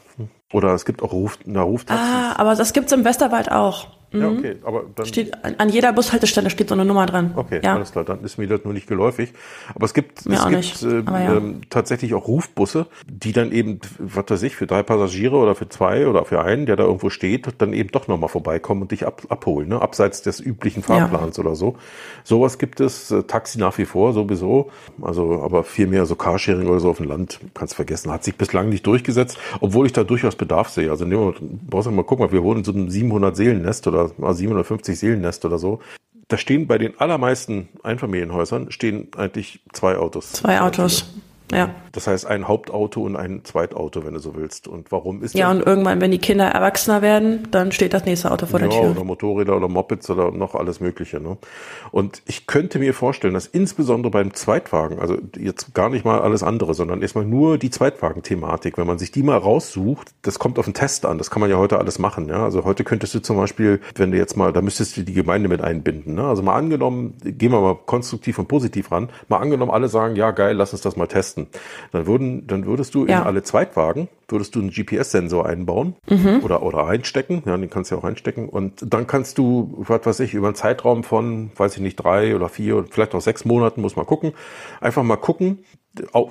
Oder 0.52 0.74
es 0.74 0.84
gibt 0.84 1.04
auch 1.04 1.12
Ruf, 1.14 1.38
na, 1.46 1.62
Ruftaxis. 1.62 2.04
Ah, 2.08 2.34
aber 2.40 2.56
das 2.56 2.74
gibt's 2.74 2.92
im 2.92 3.06
Westerwald 3.06 3.52
auch. 3.52 3.88
Ja, 4.12 4.28
okay, 4.30 4.56
aber 4.63 4.86
dann. 4.95 5.06
Steht, 5.06 5.43
an, 5.43 5.56
an 5.58 5.69
jeder 5.69 5.93
Bushaltestelle 5.93 6.50
steht 6.50 6.69
so 6.69 6.74
eine 6.74 6.86
Nummer 6.86 7.06
dran. 7.06 7.34
Okay, 7.36 7.60
ja. 7.63 7.76
alles 7.76 7.91
klar, 7.91 8.04
dann 8.04 8.24
ist 8.24 8.38
mir 8.38 8.48
das 8.48 8.63
nur 8.63 8.74
nicht 8.74 8.88
geläufig. 8.88 9.34
Aber 9.76 9.86
es 9.86 9.93
gibt, 9.93 10.26
Mir 10.26 10.36
es 10.36 10.48
gibt 10.48 10.56
nicht, 10.84 11.08
aber 11.08 11.19
ja. 11.19 11.38
ähm, 11.38 11.62
tatsächlich 11.69 12.13
auch 12.15 12.28
Rufbusse, 12.28 12.88
die 13.08 13.34
dann 13.34 13.52
eben, 13.52 13.80
was 14.00 14.26
weiß 14.28 14.43
ich, 14.43 14.56
für 14.56 14.65
drei 14.65 14.82
Passagiere 14.82 15.36
oder 15.36 15.54
für 15.54 15.69
zwei 15.69 16.08
oder 16.08 16.26
für 16.26 16.43
einen, 16.43 16.65
der 16.65 16.76
da 16.76 16.84
irgendwo 16.86 17.10
steht, 17.10 17.48
dann 17.60 17.74
eben 17.74 17.91
doch 17.91 18.08
nochmal 18.08 18.30
vorbeikommen 18.30 18.82
und 18.82 18.91
dich 18.91 19.06
ab, 19.06 19.22
abholen, 19.30 19.69
ne? 19.69 19.82
abseits 19.82 20.24
des 20.24 20.39
üblichen 20.39 20.82
Fahrplans 20.82 21.38
oder 21.38 21.56
so. 21.56 21.76
Sowas 22.24 22.58
gibt 22.58 22.80
es, 22.80 23.12
äh, 23.12 23.24
Taxi 23.24 23.60
nach 23.60 23.78
wie 23.78 23.86
vor 23.86 24.13
sowieso, 24.13 24.72
also 25.02 25.43
aber 25.43 25.63
viel 25.63 25.88
mehr 25.88 26.06
so 26.06 26.15
Carsharing 26.15 26.67
oder 26.67 26.80
so 26.80 26.89
auf 26.89 26.98
dem 26.98 27.08
Land, 27.08 27.39
kannst 27.54 27.76
vergessen, 27.76 28.12
hat 28.12 28.24
sich 28.24 28.36
bislang 28.36 28.69
nicht 28.69 28.88
durchgesetzt, 28.88 29.38
obwohl 29.60 29.86
ich 29.86 29.93
da 29.93 30.04
durchaus 30.04 30.36
Bedarf 30.36 30.69
sehe. 30.69 30.89
Also 30.89 31.06
nehmen 31.06 31.28
wir, 31.28 31.34
brauchst 31.69 31.88
du 31.88 31.91
mal 31.91 32.04
gucken, 32.04 32.32
wir 32.32 32.43
wohnen 32.43 32.60
in 32.60 32.63
so 32.63 32.72
einem 32.72 32.89
700 32.89 33.36
Seelennest 33.36 33.88
oder 33.88 33.99
mal 34.18 34.34
750 34.34 34.98
Seelennest 34.98 35.46
oder 35.46 35.58
so. 35.58 35.80
Da 36.28 36.38
stehen 36.38 36.68
bei 36.68 36.78
den 36.78 37.00
allermeisten 37.00 37.70
Einfamilienhäusern 37.84 38.72
stehen 38.72 39.08
eigentlich 39.18 39.62
zwei 39.74 39.98
Autos. 39.98 40.34
Zwei 40.34 40.62
Autos. 40.62 41.12
Ja. 41.52 41.70
Das 41.92 42.08
heißt 42.08 42.28
ein 42.28 42.48
Hauptauto 42.48 43.02
und 43.02 43.16
ein 43.16 43.44
Zweitauto, 43.44 44.06
wenn 44.06 44.14
du 44.14 44.20
so 44.20 44.36
willst. 44.36 44.68
Und 44.68 44.92
warum 44.92 45.24
ist 45.24 45.34
Ja, 45.34 45.48
das? 45.52 45.58
und 45.62 45.68
irgendwann, 45.68 46.00
wenn 46.02 46.12
die 46.12 46.20
Kinder 46.20 46.46
erwachsener 46.46 47.02
werden, 47.02 47.48
dann 47.52 47.72
steht 47.72 47.94
das 47.94 48.06
nächste 48.06 48.32
Auto 48.32 48.46
vor 48.46 48.60
ja, 48.60 48.68
der 48.68 48.80
Tür. 48.80 48.92
oder 48.92 49.04
Motorräder 49.04 49.58
oder 49.58 49.68
Mopeds 49.68 50.10
oder 50.10 50.32
noch 50.32 50.54
alles 50.54 50.80
Mögliche. 50.80 51.20
Ne? 51.20 51.38
Und 51.92 52.22
ich 52.28 52.46
könnte 52.46 52.78
mir 52.78 52.94
vorstellen, 52.94 53.34
dass 53.34 53.48
insbesondere 53.48 54.12
beim 54.12 54.34
Zweitwagen, 54.34 55.00
also 55.00 55.18
jetzt 55.38 55.74
gar 55.74 55.90
nicht 55.90 56.06
mal 56.06 56.20
alles 56.22 56.44
andere, 56.44 56.74
sondern 56.74 57.02
erstmal 57.02 57.26
nur 57.26 57.58
die 57.58 57.72
Zweitwagen-Thematik, 57.72 58.78
wenn 58.78 58.86
man 58.88 59.00
sich 59.00 59.12
die 59.12 59.24
mal 59.24 59.38
raussucht, 59.38 60.10
das 60.22 60.38
kommt 60.38 60.60
auf 60.60 60.66
den 60.66 60.76
Test 60.76 61.06
an. 61.06 61.18
Das 61.18 61.32
kann 61.32 61.42
man 61.42 61.50
ja 61.50 61.58
heute 61.58 61.80
alles 61.80 61.98
machen. 61.98 62.30
Ja? 62.30 62.44
Also 62.44 62.64
heute 62.64 62.84
könntest 62.84 63.16
du 63.16 63.20
zum 63.22 63.38
Beispiel, 63.38 63.82
wenn 63.96 64.12
du 64.12 64.18
jetzt 64.18 64.38
mal, 64.38 64.54
da 64.54 64.62
müsstest 64.62 64.98
du 64.98 65.02
die 65.02 65.14
Gemeinde 65.14 65.50
mit 65.50 65.62
einbinden. 65.62 66.14
Ne? 66.14 66.24
Also 66.28 66.44
mal 66.44 66.56
angenommen, 66.56 67.16
gehen 67.24 67.52
wir 67.52 67.62
mal 67.62 67.76
konstruktiv 67.86 68.38
und 68.38 68.48
positiv 68.48 68.92
ran, 68.92 69.10
mal 69.28 69.38
angenommen, 69.38 69.72
alle 69.72 69.88
sagen, 69.90 70.16
ja 70.16 70.30
geil, 70.32 70.56
lass 70.56 70.74
uns 70.74 70.82
das 70.82 70.96
mal 70.96 71.08
testen. 71.08 71.38
Kosten? 71.39 71.60
Dann 71.91 72.08
würden, 72.08 72.47
dann 72.47 72.65
würdest 72.65 72.95
du 72.95 73.06
ja. 73.06 73.19
in 73.19 73.25
alle 73.25 73.43
Zweitwagen, 73.43 74.10
würdest 74.28 74.56
du 74.56 74.60
einen 74.60 74.69
GPS-Sensor 74.69 75.45
einbauen 75.45 75.95
mhm. 76.10 76.41
oder, 76.43 76.63
oder 76.63 76.88
einstecken. 76.88 77.43
Ja, 77.45 77.58
den 77.58 77.69
kannst 77.69 77.91
du 77.91 77.95
ja 77.95 78.02
auch 78.02 78.06
einstecken. 78.06 78.49
Und 78.49 78.93
dann 78.93 79.08
kannst 79.08 79.38
du, 79.38 79.73
was 79.78 80.06
weiß 80.06 80.19
ich, 80.21 80.34
über 80.34 80.47
einen 80.47 80.56
Zeitraum 80.56 81.04
von, 81.04 81.52
weiß 81.56 81.75
ich 81.75 81.82
nicht, 81.82 81.95
drei 81.95 82.36
oder 82.36 82.49
vier, 82.49 82.86
vielleicht 82.89 83.15
auch 83.15 83.21
sechs 83.21 83.45
Monaten, 83.45 83.82
muss 83.82 83.95
man 83.95 84.06
gucken, 84.06 84.34
einfach 84.82 85.04
mal 85.04 85.17
gucken, 85.17 85.60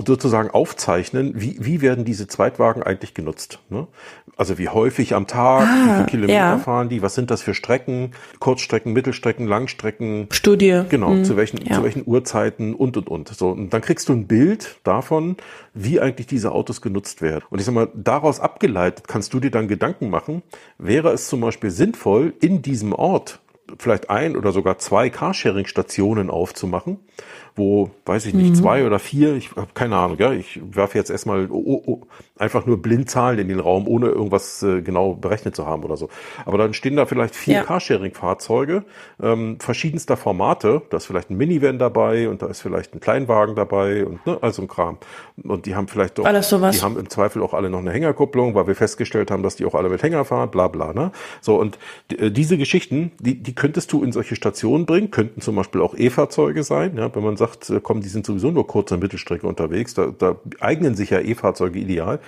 sozusagen 0.07 0.51
aufzeichnen, 0.51 1.33
wie, 1.35 1.57
wie 1.61 1.81
werden 1.81 2.05
diese 2.05 2.29
Zweitwagen 2.29 2.83
eigentlich 2.83 3.13
genutzt. 3.13 3.59
Ne? 3.69 3.89
Also 4.39 4.57
wie 4.57 4.69
häufig 4.69 5.17
am 5.17 5.27
Tag, 5.27 5.67
ah, 5.67 5.85
wie 5.85 5.95
viele 5.95 6.07
Kilometer 6.07 6.33
ja. 6.33 6.59
fahren 6.59 6.89
die, 6.89 7.03
was 7.03 7.17
sind 7.17 7.29
das 7.33 7.43
für 7.43 7.55
Strecken, 7.55 8.13
Kurzstrecken, 8.39 8.93
Mittelstrecken, 8.93 9.49
Langstrecken. 9.49 10.29
Studie. 10.31 10.83
Genau, 10.89 11.11
mhm. 11.11 11.25
zu, 11.25 11.37
welchen, 11.37 11.61
ja. 11.67 11.75
zu 11.75 11.83
welchen 11.83 12.05
Uhrzeiten 12.07 12.73
und, 12.73 12.97
und, 12.97 13.09
und. 13.09 13.29
So, 13.29 13.49
und 13.49 13.75
dann 13.75 13.81
kriegst 13.81 14.09
du 14.09 14.13
ein 14.13 14.29
Bild 14.29 14.79
davon, 14.85 15.37
wie 15.75 15.99
eigentlich 15.99 16.29
diese 16.29 16.53
Autos 16.53 16.81
genutzt 16.81 17.21
werden. 17.21 17.45
Und 17.51 17.59
ich 17.59 17.65
sag 17.65 17.75
mal, 17.75 17.89
daraus 17.95 18.39
abgeleitet 18.39 19.09
kannst 19.09 19.35
du 19.35 19.41
dir 19.41 19.51
dann 19.51 19.67
Gedanken 19.67 20.09
machen, 20.09 20.45
wäre 20.79 21.11
es 21.11 21.27
zum 21.27 21.41
Beispiel 21.41 21.71
sinnvoll, 21.71 22.33
in 22.41 22.63
diesem 22.63 22.93
Ort 22.93 23.41
vielleicht 23.77 24.09
ein 24.09 24.37
oder 24.37 24.53
sogar 24.53 24.79
zwei 24.79 25.11
Carsharing-Stationen 25.11 26.31
aufzumachen, 26.31 27.01
wo, 27.57 27.91
weiß 28.07 28.27
ich 28.27 28.35
nicht, 28.35 28.51
mhm. 28.51 28.55
zwei 28.55 28.87
oder 28.87 28.99
vier, 28.99 29.35
ich 29.35 29.51
habe 29.57 29.69
keine 29.75 29.97
Ahnung, 29.97 30.17
ja, 30.19 30.33
ich 30.33 30.61
werfe 30.63 30.99
jetzt 30.99 31.11
erstmal 31.11 31.49
oh, 31.51 31.83
oh, 31.87 32.01
einfach 32.37 32.67
nur 32.67 32.81
blind 32.81 33.11
Zahlen 33.11 33.39
in 33.39 33.49
den 33.49 33.61
Raum, 33.61 33.87
ohne 33.89 34.07
irgendwas 34.07 34.63
äh, 34.63 34.83
genau 34.83 35.15
berechnet 35.15 35.57
zu 35.57 35.67
haben 35.67 35.83
oder 35.85 35.97
so. 35.97 36.09
Aber 36.45 36.59
dann 36.59 36.75
stehen 36.75 36.97
da 36.97 37.07
vielleicht 37.07 37.35
vier 37.35 37.55
ja. 37.55 37.63
Carsharing-Fahrzeuge 37.65 38.85
ähm, 39.23 39.59
verschiedenster 39.61 40.17
Formate. 40.17 40.83
Da 40.91 40.99
ist 40.99 41.07
vielleicht 41.07 41.31
ein 41.31 41.37
Minivan 41.37 41.79
dabei 41.79 42.29
und 42.29 42.43
da 42.43 42.47
ist 42.47 42.61
vielleicht 42.61 42.95
ein 42.95 43.01
Kleinwagen 43.01 43.55
dabei 43.55 44.07
und 44.07 44.25
ne, 44.27 44.39
also 44.41 44.63
ein 44.63 44.69
Kram. 44.69 44.99
Und 45.43 45.67
die 45.67 45.75
haben 45.75 45.89
vielleicht 45.89 46.19
doch, 46.19 46.25
die 46.25 46.83
haben 46.83 46.99
im 46.99 47.11
Zweifel 47.11 47.43
auch 47.43 47.55
alle 47.55 47.71
noch 47.71 47.81
eine 47.81 47.93
Hängerkupplung, 47.93 48.55
weil 48.55 48.67
wir 48.67 48.75
festgestellt 48.75 49.31
haben, 49.31 49.43
dass 49.43 49.57
die 49.57 49.65
auch 49.65 49.75
alle 49.75 49.89
mit 49.89 50.03
Hänger 50.03 50.25
fahren, 50.25 50.51
bla 50.51 50.69
bla. 50.69 50.93
Ne? 50.93 51.13
So, 51.41 51.59
und 51.59 51.79
äh, 52.17 52.31
diese 52.31 52.59
Geschichten, 52.59 53.13
die, 53.19 53.43
die 53.43 53.55
könntest 53.55 53.93
du 53.93 54.03
in 54.03 54.13
solche 54.13 54.37
Stationen 54.37 54.87
bringen, 54.87 55.11
könnten 55.11 55.41
zum 55.41 55.57
Beispiel 55.57 55.81
auch 55.81 55.95
E-Fahrzeuge 55.97 56.63
sein, 56.63 56.97
ja, 56.97 57.15
wenn 57.15 57.23
man 57.23 57.37
sagt, 57.37 57.48
sagt, 57.49 57.71
äh, 57.71 57.81
komm, 57.83 58.01
die 58.01 58.09
sind 58.09 58.27
sowieso 58.27 58.51
nur 58.51 58.67
kurze 58.67 58.97
Mittelstrecke 58.97 59.47
unterwegs, 59.47 59.95
da, 59.95 60.13
da 60.17 60.37
eignen 60.61 60.95
sich 60.95 61.11
ja 61.11 61.21
E-Fahrzeuge 61.21 61.79
ideal. 61.79 62.21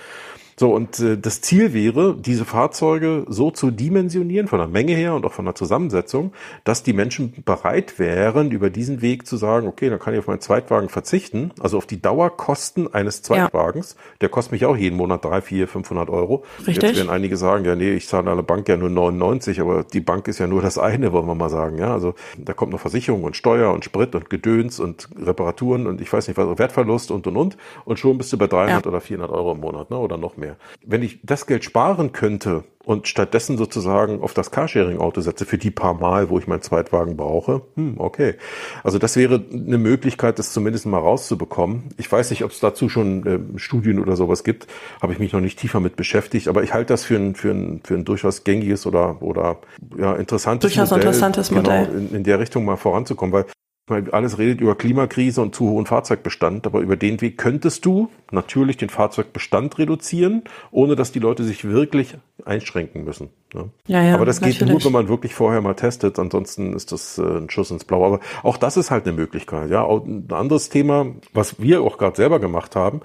So, 0.57 0.73
und 0.73 0.99
äh, 0.99 1.17
das 1.17 1.41
Ziel 1.41 1.73
wäre, 1.73 2.15
diese 2.15 2.45
Fahrzeuge 2.45 3.25
so 3.27 3.51
zu 3.51 3.71
dimensionieren, 3.71 4.47
von 4.47 4.59
der 4.59 4.67
Menge 4.67 4.93
her 4.93 5.15
und 5.15 5.25
auch 5.25 5.33
von 5.33 5.45
der 5.45 5.55
Zusammensetzung, 5.55 6.33
dass 6.63 6.83
die 6.83 6.93
Menschen 6.93 7.33
bereit 7.45 7.99
wären, 7.99 8.51
über 8.51 8.69
diesen 8.69 9.01
Weg 9.01 9.25
zu 9.25 9.37
sagen, 9.37 9.67
okay, 9.67 9.89
dann 9.89 9.99
kann 9.99 10.13
ich 10.13 10.19
auf 10.19 10.27
meinen 10.27 10.41
Zweitwagen 10.41 10.89
verzichten, 10.89 11.51
also 11.59 11.77
auf 11.77 11.85
die 11.85 12.01
Dauerkosten 12.01 12.93
eines 12.93 13.21
Zweitwagens. 13.21 13.95
Ja. 13.97 14.01
Der 14.21 14.29
kostet 14.29 14.51
mich 14.53 14.65
auch 14.65 14.75
jeden 14.75 14.97
Monat 14.97 15.25
drei, 15.25 15.41
vier, 15.41 15.67
500 15.67 16.09
Euro. 16.09 16.43
Richtig. 16.59 16.83
Jetzt 16.83 16.95
werden 16.97 17.09
einige 17.09 17.37
sagen, 17.37 17.65
ja, 17.65 17.75
nee, 17.75 17.93
ich 17.93 18.07
zahle 18.07 18.29
an 18.29 18.37
der 18.37 18.43
Bank 18.43 18.67
ja 18.67 18.77
nur 18.77 18.89
99, 18.89 19.61
aber 19.61 19.83
die 19.83 20.01
Bank 20.01 20.27
ist 20.27 20.39
ja 20.39 20.47
nur 20.47 20.61
das 20.61 20.77
eine, 20.77 21.11
wollen 21.11 21.27
wir 21.27 21.35
mal 21.35 21.49
sagen. 21.49 21.77
Ja, 21.77 21.93
also 21.93 22.13
da 22.37 22.53
kommt 22.53 22.71
noch 22.71 22.79
Versicherung 22.79 23.23
und 23.23 23.35
Steuer 23.35 23.73
und 23.73 23.85
Sprit 23.85 24.15
und 24.15 24.29
Gedöns 24.29 24.79
und 24.79 25.09
Reparaturen 25.19 25.87
und 25.87 26.01
ich 26.01 26.11
weiß 26.11 26.27
nicht 26.27 26.37
was, 26.37 26.57
Wertverlust 26.57 27.11
und 27.11 27.27
und 27.27 27.37
und. 27.37 27.57
Und 27.85 27.99
schon 27.99 28.17
bist 28.17 28.33
du 28.33 28.37
bei 28.37 28.47
300 28.47 28.85
ja. 28.85 28.89
oder 28.89 29.01
400 29.01 29.31
Euro 29.31 29.53
im 29.53 29.59
Monat, 29.59 29.89
ne, 29.89 29.97
oder 29.97 30.17
noch 30.17 30.37
mehr 30.37 30.40
mehr. 30.41 30.57
Wenn 30.85 31.01
ich 31.01 31.19
das 31.23 31.47
Geld 31.47 31.63
sparen 31.63 32.11
könnte 32.11 32.65
und 32.83 33.07
stattdessen 33.07 33.57
sozusagen 33.57 34.21
auf 34.21 34.33
das 34.33 34.51
Carsharing-Auto 34.51 35.21
setze 35.21 35.45
für 35.45 35.57
die 35.57 35.71
paar 35.71 35.93
Mal, 35.93 36.29
wo 36.29 36.39
ich 36.39 36.47
meinen 36.47 36.61
Zweitwagen 36.61 37.15
brauche, 37.15 37.61
hm, 37.75 37.95
okay. 37.97 38.35
Also 38.83 38.97
das 38.97 39.15
wäre 39.15 39.43
eine 39.51 39.77
Möglichkeit, 39.77 40.39
das 40.39 40.51
zumindest 40.51 40.85
mal 40.85 40.97
rauszubekommen. 40.97 41.89
Ich 41.97 42.11
weiß 42.11 42.31
nicht, 42.31 42.43
ob 42.43 42.51
es 42.51 42.59
dazu 42.59 42.89
schon 42.89 43.55
äh, 43.55 43.59
Studien 43.59 43.99
oder 43.99 44.15
sowas 44.15 44.43
gibt, 44.43 44.67
habe 45.01 45.13
ich 45.13 45.19
mich 45.19 45.31
noch 45.31 45.41
nicht 45.41 45.59
tiefer 45.59 45.79
mit 45.79 45.95
beschäftigt, 45.95 46.47
aber 46.47 46.63
ich 46.63 46.73
halte 46.73 46.93
das 46.93 47.05
für 47.05 47.15
ein, 47.15 47.35
für 47.35 47.51
ein, 47.51 47.81
für 47.83 47.93
ein 47.93 48.03
durchaus 48.03 48.43
gängiges 48.43 48.85
oder, 48.85 49.21
oder 49.21 49.59
ja, 49.97 50.15
interessantes 50.15 50.73
durchaus 50.73 50.89
Modell, 50.89 51.05
interessantes 51.05 51.51
Modell. 51.51 51.85
Genau, 51.85 51.97
in, 51.97 52.15
in 52.15 52.23
der 52.23 52.39
Richtung 52.39 52.65
mal 52.65 52.77
voranzukommen, 52.77 53.31
weil 53.31 53.45
alles 53.91 54.37
redet 54.37 54.61
über 54.61 54.75
Klimakrise 54.75 55.41
und 55.41 55.55
zu 55.55 55.69
hohen 55.69 55.85
Fahrzeugbestand, 55.85 56.65
aber 56.65 56.79
über 56.79 56.95
den 56.95 57.21
Weg 57.21 57.37
könntest 57.37 57.85
du 57.85 58.09
natürlich 58.31 58.77
den 58.77 58.89
Fahrzeugbestand 58.89 59.77
reduzieren, 59.77 60.43
ohne 60.71 60.95
dass 60.95 61.11
die 61.11 61.19
Leute 61.19 61.43
sich 61.43 61.65
wirklich 61.65 62.15
einschränken 62.45 63.03
müssen. 63.03 63.29
Ne? 63.53 63.69
Ja, 63.87 64.01
ja, 64.01 64.15
aber 64.15 64.25
das 64.25 64.41
natürlich. 64.41 64.59
geht 64.59 64.69
nur, 64.69 64.83
wenn 64.83 64.91
man 64.91 65.07
wirklich 65.07 65.33
vorher 65.33 65.61
mal 65.61 65.73
testet, 65.73 66.17
ansonsten 66.19 66.73
ist 66.73 66.91
das 66.91 67.17
äh, 67.17 67.21
ein 67.21 67.49
Schuss 67.49 67.71
ins 67.71 67.85
Blaue. 67.85 68.05
Aber 68.05 68.19
auch 68.43 68.57
das 68.57 68.77
ist 68.77 68.91
halt 68.91 69.05
eine 69.05 69.15
Möglichkeit. 69.15 69.69
Ja, 69.69 69.83
auch 69.83 70.05
ein 70.05 70.27
anderes 70.31 70.69
Thema, 70.69 71.07
was 71.33 71.59
wir 71.59 71.81
auch 71.81 71.97
gerade 71.97 72.15
selber 72.15 72.39
gemacht 72.39 72.75
haben, 72.75 73.01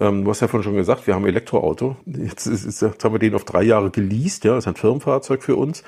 ähm, 0.00 0.24
du 0.24 0.30
hast 0.30 0.40
ja 0.40 0.48
vorhin 0.48 0.64
schon 0.64 0.76
gesagt, 0.76 1.06
wir 1.06 1.14
haben 1.14 1.26
Elektroauto. 1.26 1.96
Jetzt, 2.06 2.46
ist, 2.46 2.82
jetzt 2.82 3.04
haben 3.04 3.14
wir 3.14 3.18
den 3.18 3.34
auf 3.34 3.44
drei 3.44 3.62
Jahre 3.62 3.90
geleast, 3.90 4.44
ja, 4.44 4.54
das 4.54 4.64
ist 4.64 4.68
ein 4.68 4.76
Firmenfahrzeug 4.76 5.42
für 5.42 5.56
uns. 5.56 5.84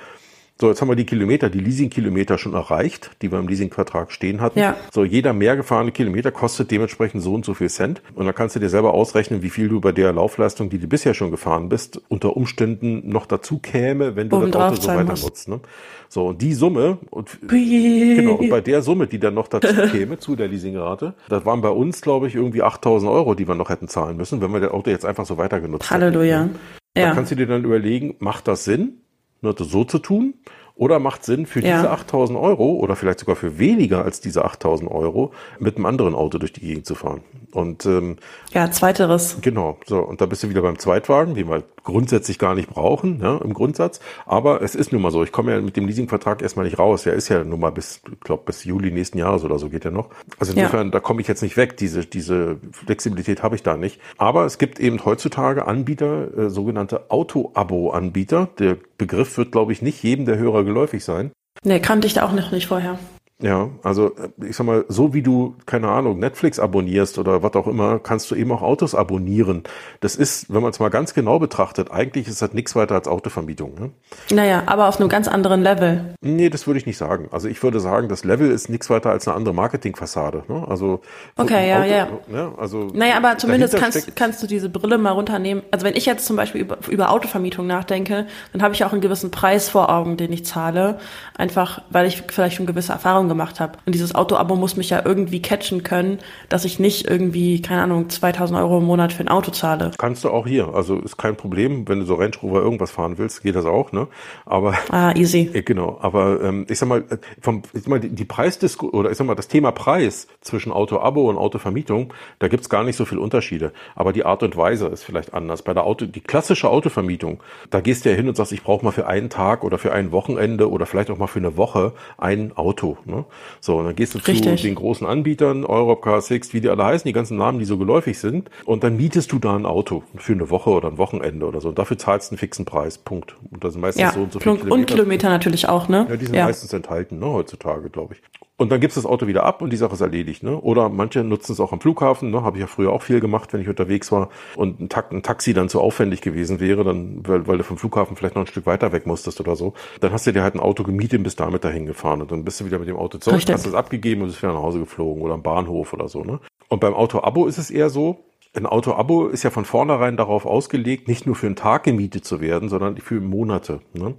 So, 0.61 0.69
jetzt 0.69 0.81
haben 0.81 0.88
wir 0.88 0.97
die 0.97 1.07
Kilometer, 1.07 1.51
die 1.51 1.59
Leasingkilometer 1.59 2.38
schon 2.38 2.55
erreicht, 2.55 3.11
die 3.21 3.33
wir 3.33 3.38
im 3.38 3.49
Leasingvertrag 3.49 4.12
stehen 4.12 4.41
hatten. 4.41 4.61
Ja. 4.61 4.77
So, 4.93 5.05
jeder 5.05 5.33
mehr 5.33 5.57
gefahrene 5.57 5.91
Kilometer 5.91 6.31
kostet 6.31 6.71
dementsprechend 6.71 7.23
so 7.23 7.35
und 7.35 7.45
so 7.45 7.55
viel 7.55 7.69
Cent. 7.69 8.01
Und 8.15 8.27
dann 8.27 8.35
kannst 8.35 8.55
du 8.55 8.61
dir 8.61 8.69
selber 8.69 8.95
ausrechnen, 8.95 9.43
wie 9.43 9.51
viel 9.51 9.69
du 9.69 9.81
bei 9.81 9.93
der 9.93 10.12
Laufleistung, 10.12 10.71
die 10.71 10.79
du 10.79 10.87
bisher 10.87 11.15
schon 11.15 11.31
gefahren 11.31 11.69
bist, 11.69 12.01
unter 12.09 12.37
Umständen 12.37 13.09
noch 13.09 13.27
dazu 13.27 13.59
käme, 13.59 14.15
wenn 14.15 14.29
du 14.29 14.37
Oben 14.37 14.53
das 14.53 14.62
Auto 14.62 14.83
so 14.83 14.88
weiter 14.88 15.17
nutzt. 15.21 15.49
Ne? 15.49 15.61
So, 16.09 16.29
und 16.29 16.43
die 16.43 16.53
Summe, 16.55 16.99
und, 17.11 17.38
genau, 17.49 18.35
und 18.35 18.51
bei 18.51 18.61
der 18.61 18.83
Summe, 18.83 19.07
die 19.07 19.19
dann 19.19 19.35
noch 19.35 19.49
dazu 19.49 19.75
käme, 19.91 20.19
zu 20.19 20.37
der 20.37 20.47
Leasingrate, 20.47 21.15
das 21.29 21.45
waren 21.47 21.62
bei 21.62 21.71
uns, 21.71 22.03
glaube 22.03 22.29
ich, 22.29 22.35
irgendwie 22.35 22.62
8000 22.62 23.11
Euro, 23.11 23.35
die 23.35 23.49
wir 23.49 23.55
noch 23.55 23.71
hätten 23.71 23.88
zahlen 23.88 24.17
müssen, 24.17 24.41
wenn 24.43 24.53
wir 24.53 24.61
das 24.61 24.71
Auto 24.71 24.91
jetzt 24.91 25.07
einfach 25.07 25.27
so 25.27 25.38
weiter 25.38 25.61
genutzt 25.61 25.91
hätten. 25.91 26.03
Halleluja. 26.03 26.51
Da 26.95 27.01
ja. 27.01 27.15
kannst 27.15 27.33
du 27.33 27.37
dir 27.37 27.47
dann 27.47 27.65
überlegen, 27.65 28.17
macht 28.19 28.47
das 28.47 28.65
Sinn? 28.65 29.02
So 29.42 29.85
zu 29.85 29.98
tun? 29.98 30.35
Oder 30.74 30.98
macht 30.98 31.24
Sinn 31.24 31.46
für 31.46 31.61
ja. 31.61 31.76
diese 31.76 31.90
8000 31.90 32.38
Euro 32.38 32.72
oder 32.72 32.96
vielleicht 32.96 33.20
sogar 33.20 33.37
für 33.37 33.59
weniger 33.59 34.05
als 34.05 34.20
diese 34.20 34.44
8000 34.44 34.90
Euro 34.90 35.33
mit 35.59 35.76
einem 35.76 35.87
anderen 35.87 36.14
Auto 36.14 36.38
durch 36.38 36.52
die 36.52 36.61
Gegend 36.61 36.87
zu 36.87 36.94
fahren? 36.94 37.22
Und 37.52 37.85
ähm, 37.85 38.16
ja, 38.52 38.70
zweiteres. 38.70 39.37
Genau. 39.42 39.78
So 39.87 39.98
und 39.98 40.22
da 40.22 40.26
bist 40.26 40.42
du 40.42 40.48
wieder 40.48 40.62
beim 40.62 40.78
Zweitwagen, 40.78 41.35
den 41.35 41.50
wir 41.50 41.62
grundsätzlich 41.85 42.38
gar 42.38 42.55
nicht 42.55 42.70
brauchen, 42.70 43.20
ja, 43.20 43.37
im 43.37 43.52
Grundsatz. 43.52 44.00
Aber 44.24 44.62
es 44.62 44.74
ist 44.74 44.92
nun 44.92 45.02
mal 45.02 45.11
so. 45.11 45.22
Ich 45.22 45.33
komme 45.33 45.52
ja 45.52 45.61
mit 45.61 45.76
dem 45.76 45.87
Leasingvertrag 45.87 46.40
erstmal 46.40 46.64
nicht 46.64 46.78
raus. 46.78 47.02
Der 47.02 47.12
ist 47.12 47.28
ja 47.28 47.44
nun 47.44 47.61
mal 47.61 47.70
bis, 47.70 48.00
ich 48.11 48.20
glaube, 48.20 48.44
bis 48.46 48.64
Juli 48.64 48.90
nächsten 48.90 49.18
Jahres 49.18 49.44
oder 49.44 49.59
so 49.59 49.68
geht 49.68 49.85
er 49.85 49.90
noch. 49.90 50.09
Also 50.38 50.55
insofern, 50.55 50.87
ja. 50.87 50.92
da 50.92 51.00
komme 51.00 51.20
ich 51.20 51.28
jetzt 51.28 51.42
nicht 51.42 51.59
weg. 51.59 51.76
Diese 51.76 52.07
diese 52.07 52.57
Flexibilität 52.72 53.42
habe 53.42 53.55
ich 53.55 53.62
da 53.62 53.76
nicht. 53.76 54.00
Aber 54.16 54.46
es 54.46 54.57
gibt 54.57 54.81
eben 54.81 55.05
heutzutage 55.05 55.66
Anbieter, 55.66 56.38
äh, 56.38 56.50
sogenannte 56.50 57.11
Auto-Abo-Anbieter. 57.11 58.48
Der 58.59 58.78
Begriff 59.03 59.37
wird, 59.37 59.51
glaube 59.51 59.73
ich, 59.73 59.83
nicht 59.83 60.01
jedem 60.05 60.27
der 60.27 60.38
Hörer 60.38 60.62
geläufig 60.62 61.05
sein. 61.05 61.33
Nee, 61.65 61.81
kannte 61.81 62.07
ich 62.07 62.15
da 62.15 62.25
auch 62.25 62.33
noch 62.33 62.53
nicht 62.53 62.69
vorher. 62.69 63.01
Ja, 63.42 63.70
also 63.83 64.14
äh, 64.16 64.46
ich 64.48 64.57
sag 64.57 64.66
mal, 64.66 64.85
so 64.88 65.12
wie 65.12 65.22
du, 65.22 65.57
keine 65.66 65.88
Ahnung, 65.88 66.18
Netflix 66.20 66.61
abonnierst 66.61 67.18
oder 67.18 67.42
was 67.42 67.55
auch 67.55 67.66
immer, 67.66 67.98
kannst 67.98 68.31
du 68.31 68.37
eben 68.37 68.52
auch 68.52 68.62
Autos 68.62 68.94
abonnieren. 68.94 69.64
Das 70.00 70.14
ist, 70.14 70.52
wenn 70.52 70.62
man 70.62 70.70
es 70.70 70.78
mal 70.78 70.90
ganz 70.90 71.12
genau 71.12 71.40
betrachtet, 71.40 71.90
eigentlich 71.90 72.28
ist 72.28 72.40
das 72.40 72.52
nichts 72.52 72.76
weiter 72.76 72.94
als 72.94 73.09
Autovermietung. 73.09 73.74
Ne? 73.74 73.90
Naja, 74.31 74.62
aber 74.66 74.88
auf 74.88 75.00
einem 75.00 75.09
ganz 75.09 75.26
anderen 75.26 75.62
Level. 75.62 76.14
Nee, 76.20 76.50
das 76.50 76.68
würde 76.68 76.78
ich 76.78 76.87
nicht 76.87 76.96
sagen. 76.96 77.28
Also 77.33 77.48
ich 77.48 77.61
würde 77.62 77.81
sagen, 77.81 78.09
das 78.09 78.24
Level 78.24 78.50
ist 78.50 78.68
nichts 78.68 78.88
weiter 78.90 79.11
als 79.11 79.26
eine 79.26 79.37
andere 79.37 79.55
Marketingfassade. 79.55 80.44
Ne? 80.46 80.64
Also 80.68 81.00
Okay, 81.37 81.68
ja, 81.68 81.81
Auto, 81.81 81.90
ja. 81.90 82.09
Ne? 82.28 82.52
Also 82.57 82.88
naja, 82.94 83.16
aber 83.16 83.38
zumindest 83.38 83.76
kannst, 83.76 84.14
kannst 84.14 84.42
du 84.42 84.46
diese 84.46 84.68
Brille 84.68 84.98
mal 84.98 85.11
runternehmen. 85.11 85.64
Also 85.72 85.85
wenn 85.85 85.96
ich 85.96 86.07
jetzt 86.07 86.26
zum 86.26 86.37
Beispiel 86.37 86.61
über, 86.61 86.78
über 86.88 87.11
Autovermietung 87.11 87.66
nachdenke, 87.66 88.28
dann 88.52 88.62
habe 88.62 88.74
ich 88.74 88.85
auch 88.85 88.92
einen 88.92 89.00
gewissen 89.00 89.33
Preis 89.33 89.68
vor 89.68 89.90
Augen, 89.90 90.16
den 90.16 90.33
ich 90.33 90.44
zahle. 90.44 90.98
Einfach, 91.37 91.83
weil 91.90 92.07
ich 92.07 92.22
vielleicht 92.28 92.57
schon 92.57 92.66
gewisse 92.66 92.92
Erfahrungen 92.92 93.32
gemacht 93.33 93.61
habe. 93.61 93.79
Und 93.87 93.95
dieses 93.95 94.14
Auto-Abo 94.14 94.57
muss 94.57 94.77
mich 94.77 94.90
ja 94.90 95.03
irgendwie 95.05 95.40
catchen 95.40 95.83
können, 95.83 96.18
dass 96.49 96.64
ich 96.64 96.79
nicht 96.79 97.07
irgendwie, 97.09 97.62
keine 97.62 97.83
Ahnung, 97.83 98.09
2000 98.09 98.59
Euro 98.59 98.79
im 98.79 98.85
Monat 98.85 99.12
für 99.12 99.23
ein 99.23 99.29
Auto 99.29 99.51
zahle. 99.51 99.92
Kannst 99.99 100.25
du 100.25 100.31
auch 100.31 100.47
hier. 100.47 100.75
Also 100.75 100.99
ist 100.99 101.16
kein 101.16 101.37
Problem. 101.37 101.88
Wenn 101.88 102.01
du 102.01 102.05
so 102.05 102.14
Range 102.14 102.37
Rover 102.42 102.61
irgendwas 102.61 102.90
fahren 102.90 103.18
willst, 103.18 103.42
geht 103.42 103.57
das 103.57 103.64
auch, 103.64 103.92
ne? 103.92 104.09
Aber. 104.47 104.75
Ah, 104.90 105.12
easy. 105.14 105.51
Genau. 105.73 105.99
Aber 106.03 106.42
ähm, 106.42 106.66
ich 106.68 106.79
sag 106.79 106.88
mal, 106.88 107.05
vom, 107.40 107.62
ich 107.73 107.83
sag 107.83 107.88
mal, 107.88 108.01
die 108.01 108.25
Preisdisku 108.25 108.88
oder 108.88 109.11
ich 109.11 109.16
sag 109.16 109.27
mal, 109.27 109.37
das 109.37 109.49
Thema 109.49 109.71
Preis 109.71 110.27
zwischen 110.40 110.73
Auto-Abo 110.73 111.31
und 111.31 111.38
Autovermietung, 111.38 112.12
da 112.40 112.49
gibt's 112.49 112.68
gar 112.68 112.85
nicht 112.85 112.97
so 112.97 113.05
viel 113.05 113.18
Unterschiede. 113.18 113.73
Aber 113.95 114.12
die 114.12 114.25
Art 114.25 114.42
und 114.42 114.57
Weise 114.57 114.88
ist 114.88 115.05
vielleicht 115.05 115.35
anders. 115.35 115.62
Bei 115.62 115.73
der 115.73 115.85
Auto, 115.85 116.05
die 116.05 116.21
klassische 116.21 116.68
Autovermietung, 116.68 117.42
da 117.71 117.81
gehst 117.81 118.05
du 118.05 118.11
ja 118.11 118.16
hin 118.16 118.29
und 118.29 118.37
sagst, 118.37 118.53
ich 118.53 118.62
brauche 118.62 118.85
mal 118.85 118.90
für 118.90 119.07
einen 119.07 119.31
Tag 119.31 119.64
oder 119.64 119.79
für 119.79 119.92
ein 119.92 120.12
Wochenende 120.12 120.68
oder 120.71 120.85
vielleicht 120.85 121.11
auch 121.11 121.18
mal 121.18 121.27
für 121.27 121.38
eine 121.38 121.57
Woche 121.57 121.92
ein 122.18 122.57
Auto. 122.57 122.99
Ne? 123.12 123.25
So, 123.61 123.77
und 123.77 123.85
dann 123.85 123.94
gehst 123.94 124.14
du 124.14 124.18
Richtig. 124.18 124.61
zu 124.61 124.66
den 124.66 124.75
großen 124.75 125.07
Anbietern, 125.07 125.64
Europcar, 125.64 126.20
Six, 126.20 126.53
wie 126.53 126.61
die 126.61 126.68
alle 126.68 126.85
heißen, 126.85 127.07
die 127.07 127.12
ganzen 127.12 127.37
Namen, 127.37 127.59
die 127.59 127.64
so 127.64 127.79
geläufig 127.79 128.18
sind, 128.18 128.51
und 128.64 128.83
dann 128.83 128.96
mietest 128.96 129.31
du 129.33 129.38
da 129.38 129.55
ein 129.55 129.66
Auto 129.66 130.03
für 130.16 130.33
eine 130.33 130.51
Woche 130.51 130.70
oder 130.70 130.88
ein 130.88 130.98
Wochenende 130.98 131.46
oder 131.46 131.61
so. 131.61 131.68
Und 131.68 131.79
dafür 131.79 131.98
zahlst 131.98 132.31
du 132.31 132.35
einen 132.35 132.38
fixen 132.38 132.64
Preis. 132.64 132.98
Punkt. 132.98 133.37
Und 133.51 133.62
das 133.62 133.75
sind 133.75 133.83
meistens 133.83 134.03
ja, 134.03 134.12
so 134.12 134.20
und 134.20 134.33
so 134.33 134.40
viele 134.40 134.57
Kilometer. 134.57 134.75
Und 134.75 134.87
Kilometer 134.87 135.29
natürlich 135.29 135.68
auch, 135.68 135.88
ne? 135.88 136.07
Ja, 136.09 136.16
die 136.16 136.27
sind 136.27 136.35
ja. 136.35 136.46
meistens 136.46 136.72
enthalten, 136.72 137.18
ne, 137.18 137.27
heutzutage, 137.27 137.90
glaube 137.90 138.14
ich. 138.14 138.22
Und 138.62 138.70
dann 138.70 138.81
gibst 138.81 138.96
du 138.96 139.01
das 139.01 139.11
Auto 139.11 139.27
wieder 139.27 139.42
ab 139.42 139.61
und 139.61 139.70
die 139.70 139.77
Sache 139.77 139.94
ist 139.94 140.01
erledigt. 140.01 140.44
Ne? 140.44 140.57
Oder 140.57 140.88
manche 140.88 141.25
nutzen 141.25 141.51
es 141.51 141.59
auch 141.59 141.72
am 141.72 141.81
Flughafen, 141.81 142.31
ne? 142.31 142.44
habe 142.44 142.59
ich 142.59 142.61
ja 142.61 142.68
früher 142.68 142.92
auch 142.92 143.03
viel 143.03 143.18
gemacht, 143.18 143.53
wenn 143.53 143.61
ich 143.61 143.68
unterwegs 143.68 144.12
war 144.12 144.29
und 144.55 144.81
ein, 144.81 144.88
Ta 144.88 145.03
ein 145.11 145.25
Taxi 145.25 145.53
dann 145.53 145.68
zu 145.68 145.81
aufwendig 145.81 146.20
gewesen 146.20 146.61
wäre, 146.61 146.85
dann, 146.85 147.27
weil, 147.27 147.48
weil 147.48 147.59
du 147.59 147.64
vom 147.64 147.77
Flughafen 147.77 148.14
vielleicht 148.14 148.37
noch 148.37 148.44
ein 148.44 148.46
Stück 148.46 148.64
weiter 148.66 148.92
weg 148.92 149.05
musstest 149.05 149.40
oder 149.40 149.57
so. 149.57 149.75
Dann 149.98 150.12
hast 150.12 150.29
du 150.29 150.33
dir 150.33 150.44
halt 150.44 150.55
ein 150.55 150.61
Auto 150.61 150.85
gemietet 150.85 151.18
und 151.18 151.25
bist 151.25 151.40
damit 151.40 151.64
dahin 151.64 151.87
gefahren 151.87 152.22
und 152.22 152.31
dann 152.31 152.44
bist 152.44 152.61
du 152.61 152.64
wieder 152.66 152.79
mit 152.79 152.87
dem 152.87 152.96
Auto 152.96 153.18
zurück, 153.18 153.38
Richtig. 153.38 153.53
hast 153.53 153.66
es 153.66 153.75
abgegeben 153.75 154.22
und 154.22 154.29
bist 154.29 154.40
wieder 154.40 154.53
nach 154.53 154.62
Hause 154.62 154.79
geflogen 154.79 155.25
oder 155.25 155.35
am 155.35 155.42
Bahnhof 155.42 155.92
oder 155.92 156.07
so. 156.07 156.22
Ne? 156.22 156.38
Und 156.68 156.79
beim 156.79 156.94
Auto-Abo 156.94 157.46
ist 157.46 157.59
es 157.59 157.68
eher 157.68 157.90
so, 157.90 158.20
ein 158.55 158.67
Auto-Abo 158.67 159.29
ist 159.29 159.45
ja 159.45 159.51
von 159.51 159.65
vornherein 159.65 160.19
darauf 160.19 160.45
ausgelegt, 160.45 161.09
nicht 161.09 161.25
nur 161.27 161.35
für 161.35 161.47
einen 161.47 161.57
Tag 161.57 161.85
gemietet 161.85 162.27
zu 162.27 162.43
werden, 162.43 162.69
sondern 162.69 162.99
für 162.99 163.19
Monate. 163.19 163.81
Ne? 163.95 164.15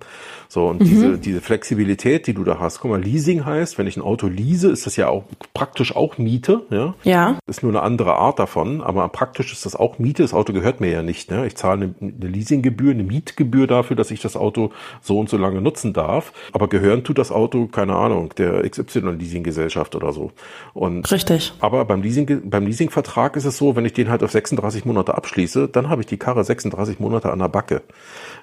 So, 0.49 0.67
und 0.67 0.81
mhm. 0.81 0.85
diese, 0.85 1.17
diese 1.19 1.41
Flexibilität, 1.41 2.25
die 2.25 2.33
du 2.33 2.43
da 2.43 2.59
hast, 2.59 2.79
guck 2.79 2.89
mal, 2.89 3.01
Leasing 3.01 3.45
heißt, 3.45 3.77
wenn 3.77 3.85
ich 3.85 3.95
ein 3.95 4.01
Auto 4.01 4.25
lease, 4.25 4.71
ist 4.71 4.87
das 4.87 4.95
ja 4.95 5.07
auch 5.07 5.25
praktisch 5.53 5.95
auch 5.95 6.17
Miete. 6.17 6.63
Ja. 6.71 6.95
ja. 7.03 7.37
Ist 7.45 7.61
nur 7.61 7.71
eine 7.71 7.83
andere 7.83 8.15
Art 8.15 8.39
davon, 8.39 8.81
aber 8.81 9.07
praktisch 9.09 9.53
ist 9.53 9.67
das 9.67 9.75
auch 9.75 9.99
Miete. 9.99 10.23
Das 10.23 10.33
Auto 10.33 10.51
gehört 10.51 10.81
mir 10.81 10.89
ja 10.89 11.03
nicht. 11.03 11.29
Ne? 11.29 11.45
Ich 11.45 11.55
zahle 11.55 11.93
eine, 11.99 12.13
eine 12.15 12.27
Leasinggebühr, 12.27 12.91
eine 12.91 13.03
Mietgebühr 13.03 13.67
dafür, 13.67 13.95
dass 13.95 14.09
ich 14.09 14.19
das 14.19 14.35
Auto 14.35 14.71
so 14.99 15.19
und 15.19 15.29
so 15.29 15.37
lange 15.37 15.61
nutzen 15.61 15.93
darf. 15.93 16.33
Aber 16.53 16.67
gehören 16.69 17.03
tut 17.03 17.19
das 17.19 17.31
Auto, 17.31 17.67
keine 17.67 17.95
Ahnung, 17.95 18.33
der 18.35 18.67
XY-Leasing-Gesellschaft 18.67 19.95
oder 19.95 20.11
so. 20.11 20.31
Und, 20.73 21.11
Richtig. 21.11 21.53
Aber 21.59 21.85
beim 21.85 22.01
Leasing, 22.01 22.49
beim 22.49 22.65
Leasingvertrag 22.65 23.35
ist 23.35 23.45
es 23.45 23.57
so, 23.57 23.75
wenn 23.75 23.85
ich 23.85 23.93
den 23.93 24.09
halt 24.09 24.22
auf 24.23 24.31
36 24.31 24.85
Monate 24.85 25.15
abschließe, 25.15 25.67
dann 25.69 25.89
habe 25.89 26.01
ich 26.01 26.07
die 26.07 26.17
Karre 26.17 26.43
36 26.43 26.99
Monate 26.99 27.31
an 27.31 27.39
der 27.39 27.49
Backe. 27.49 27.81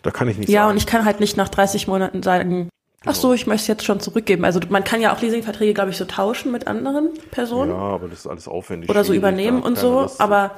Da 0.02 0.10
kann 0.10 0.28
ich 0.28 0.38
nicht 0.38 0.48
Ja, 0.48 0.62
sagen. 0.62 0.72
und 0.72 0.76
ich 0.76 0.86
kann 0.86 1.04
halt 1.04 1.20
nicht 1.20 1.36
nach 1.36 1.48
30 1.48 1.88
Monaten 1.88 2.22
sagen, 2.22 2.68
Ach 3.06 3.14
so, 3.14 3.32
ich 3.32 3.46
möchte 3.46 3.62
es 3.62 3.66
jetzt 3.68 3.84
schon 3.86 3.98
zurückgeben. 3.98 4.44
Also 4.44 4.60
man 4.68 4.84
kann 4.84 5.00
ja 5.00 5.14
auch 5.14 5.22
Leasingverträge, 5.22 5.72
glaube 5.72 5.88
ich, 5.88 5.96
so 5.96 6.04
tauschen 6.04 6.52
mit 6.52 6.66
anderen 6.66 7.08
Personen. 7.30 7.70
Ja, 7.70 7.78
aber 7.78 8.08
das 8.08 8.18
ist 8.20 8.26
alles 8.26 8.46
aufwendig. 8.46 8.90
Oder 8.90 9.04
so 9.04 9.14
übernehmen 9.14 9.62
und 9.62 9.78
so. 9.78 10.10
Aber 10.18 10.50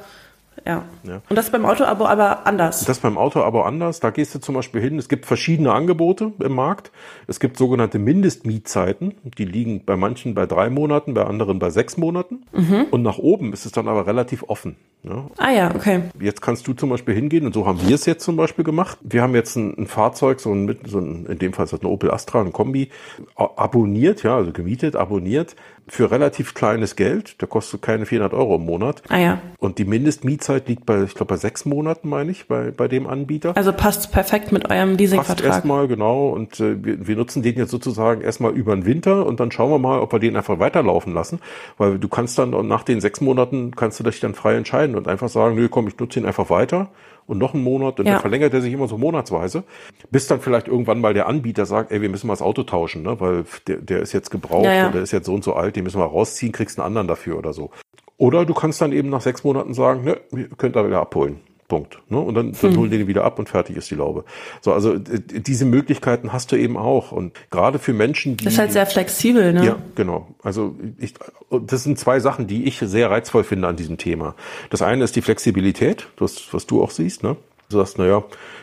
ja. 0.66 0.84
ja. 1.04 1.22
Und 1.28 1.36
das 1.36 1.50
beim 1.50 1.64
Autoabo 1.66 2.06
aber 2.06 2.46
anders. 2.46 2.84
Das 2.84 3.00
beim 3.00 3.18
Autoabo 3.18 3.62
anders. 3.62 4.00
Da 4.00 4.10
gehst 4.10 4.34
du 4.34 4.38
zum 4.38 4.54
Beispiel 4.54 4.80
hin. 4.80 4.98
Es 4.98 5.08
gibt 5.08 5.26
verschiedene 5.26 5.72
Angebote 5.72 6.32
im 6.40 6.54
Markt. 6.54 6.92
Es 7.26 7.40
gibt 7.40 7.56
sogenannte 7.56 7.98
Mindestmietzeiten. 7.98 9.14
Die 9.38 9.44
liegen 9.44 9.84
bei 9.84 9.96
manchen 9.96 10.34
bei 10.34 10.46
drei 10.46 10.70
Monaten, 10.70 11.14
bei 11.14 11.24
anderen 11.24 11.58
bei 11.58 11.70
sechs 11.70 11.96
Monaten. 11.96 12.44
Mhm. 12.52 12.86
Und 12.90 13.02
nach 13.02 13.18
oben 13.18 13.52
ist 13.52 13.66
es 13.66 13.72
dann 13.72 13.88
aber 13.88 14.06
relativ 14.06 14.44
offen. 14.48 14.76
Ja. 15.02 15.26
Ah 15.36 15.50
ja, 15.50 15.74
okay. 15.74 16.02
Jetzt 16.20 16.42
kannst 16.42 16.68
du 16.68 16.74
zum 16.74 16.90
Beispiel 16.90 17.14
hingehen 17.14 17.44
und 17.44 17.54
so 17.54 17.66
haben 17.66 17.80
wir 17.84 17.94
es 17.94 18.06
jetzt 18.06 18.22
zum 18.22 18.36
Beispiel 18.36 18.64
gemacht. 18.64 18.98
Wir 19.02 19.22
haben 19.22 19.34
jetzt 19.34 19.56
ein, 19.56 19.76
ein 19.76 19.86
Fahrzeug, 19.88 20.38
so 20.38 20.52
ein, 20.52 20.78
so 20.86 21.00
ein, 21.00 21.26
in 21.26 21.38
dem 21.40 21.52
Fall 21.52 21.64
ist 21.64 21.72
das 21.72 21.82
ein 21.82 21.86
Opel 21.86 22.12
Astra, 22.12 22.40
ein 22.40 22.52
Kombi, 22.52 22.90
abonniert, 23.34 24.22
ja, 24.22 24.36
also 24.36 24.52
gemietet, 24.52 24.94
abonniert 24.94 25.56
für 25.88 26.10
relativ 26.10 26.54
kleines 26.54 26.96
Geld. 26.96 27.40
Der 27.40 27.48
kostet 27.48 27.82
keine 27.82 28.06
400 28.06 28.34
Euro 28.34 28.56
im 28.56 28.64
Monat. 28.64 29.02
Ah 29.08 29.18
ja. 29.18 29.42
Und 29.58 29.78
die 29.78 29.84
Mindestmietzeit 29.84 30.68
liegt 30.68 30.86
bei, 30.86 31.02
ich 31.02 31.14
glaube, 31.14 31.34
bei 31.34 31.36
sechs 31.36 31.64
Monaten, 31.64 32.08
meine 32.08 32.30
ich, 32.30 32.46
bei, 32.46 32.70
bei 32.70 32.88
dem 32.88 33.06
Anbieter. 33.06 33.56
Also 33.56 33.72
passt 33.72 34.12
perfekt 34.12 34.52
mit 34.52 34.70
eurem 34.70 34.96
Leasingvertrag. 34.96 35.36
Passt 35.36 35.56
erstmal, 35.56 35.88
genau. 35.88 36.28
Und 36.28 36.60
äh, 36.60 36.82
wir, 36.84 37.06
wir 37.06 37.16
nutzen 37.16 37.42
den 37.42 37.56
jetzt 37.56 37.70
sozusagen 37.70 38.20
erstmal 38.20 38.52
über 38.52 38.74
den 38.74 38.86
Winter 38.86 39.26
und 39.26 39.40
dann 39.40 39.50
schauen 39.50 39.70
wir 39.70 39.78
mal, 39.78 40.00
ob 40.00 40.12
wir 40.12 40.18
den 40.18 40.36
einfach 40.36 40.58
weiterlaufen 40.58 41.14
lassen. 41.14 41.40
Weil 41.78 41.98
du 41.98 42.08
kannst 42.08 42.38
dann 42.38 42.50
nach 42.66 42.84
den 42.84 43.00
sechs 43.00 43.20
Monaten, 43.20 43.74
kannst 43.74 43.98
du 44.00 44.04
dich 44.04 44.20
dann 44.20 44.34
frei 44.34 44.56
entscheiden 44.56 44.96
und 44.96 45.08
einfach 45.08 45.28
sagen, 45.28 45.56
nö, 45.56 45.68
komm, 45.68 45.88
ich 45.88 45.98
nutze 45.98 46.20
ihn 46.20 46.26
einfach 46.26 46.50
weiter 46.50 46.90
und 47.26 47.38
noch 47.38 47.54
einen 47.54 47.62
Monat 47.62 48.00
und 48.00 48.06
ja. 48.06 48.12
dann 48.12 48.20
verlängert 48.20 48.52
er 48.52 48.60
sich 48.60 48.72
immer 48.72 48.88
so 48.88 48.98
monatsweise, 48.98 49.64
bis 50.10 50.26
dann 50.26 50.40
vielleicht 50.40 50.68
irgendwann 50.68 51.00
mal 51.00 51.14
der 51.14 51.28
Anbieter 51.28 51.66
sagt, 51.66 51.92
ey, 51.92 52.02
wir 52.02 52.08
müssen 52.08 52.26
mal 52.26 52.34
das 52.34 52.42
Auto 52.42 52.62
tauschen, 52.62 53.02
ne? 53.02 53.20
weil 53.20 53.44
der, 53.66 53.76
der 53.76 54.00
ist 54.00 54.12
jetzt 54.12 54.30
gebraucht 54.30 54.64
ja, 54.64 54.74
ja. 54.74 54.88
oder 54.88 55.00
ist 55.00 55.12
jetzt 55.12 55.26
so 55.26 55.34
und 55.34 55.44
so 55.44 55.54
alt, 55.54 55.76
den 55.82 55.84
müssen 55.84 56.00
wir 56.00 56.06
rausziehen, 56.06 56.52
kriegst 56.52 56.78
einen 56.78 56.86
anderen 56.86 57.08
dafür 57.08 57.38
oder 57.38 57.52
so. 57.52 57.70
Oder 58.16 58.46
du 58.46 58.54
kannst 58.54 58.80
dann 58.80 58.92
eben 58.92 59.10
nach 59.10 59.20
sechs 59.20 59.42
Monaten 59.42 59.74
sagen, 59.74 60.04
ne, 60.04 60.20
könnt 60.56 60.76
ihr 60.76 60.86
wieder 60.86 61.00
abholen. 61.00 61.40
Punkt. 61.72 61.98
Ne? 62.10 62.18
Und 62.18 62.34
dann, 62.34 62.52
dann 62.52 62.70
hm. 62.72 62.78
holen 62.78 62.90
die 62.90 62.98
den 62.98 63.06
wieder 63.06 63.24
ab 63.24 63.38
und 63.38 63.48
fertig 63.48 63.76
ist 63.76 63.90
die 63.90 63.94
Laube. 63.94 64.24
So, 64.60 64.74
also 64.74 64.98
diese 64.98 65.64
Möglichkeiten 65.64 66.30
hast 66.30 66.52
du 66.52 66.56
eben 66.56 66.76
auch. 66.76 67.12
Und 67.12 67.32
gerade 67.50 67.78
für 67.78 67.94
Menschen, 67.94 68.36
die. 68.36 68.44
Das 68.44 68.52
ist 68.52 68.58
halt 68.58 68.72
sehr 68.72 68.84
flexibel, 68.84 69.54
ne? 69.54 69.64
Ja, 69.64 69.78
genau. 69.94 70.28
Also 70.42 70.76
ich, 70.98 71.14
das 71.50 71.82
sind 71.82 71.98
zwei 71.98 72.20
Sachen, 72.20 72.46
die 72.46 72.64
ich 72.64 72.78
sehr 72.78 73.10
reizvoll 73.10 73.42
finde 73.42 73.68
an 73.68 73.76
diesem 73.76 73.96
Thema. 73.96 74.34
Das 74.68 74.82
eine 74.82 75.02
ist 75.02 75.16
die 75.16 75.22
Flexibilität, 75.22 76.08
das, 76.16 76.52
was 76.52 76.66
du 76.66 76.82
auch 76.82 76.90
siehst, 76.90 77.22
ne? 77.22 77.36
Du 77.72 77.78
sagst, 77.78 77.98
naja, 77.98 78.22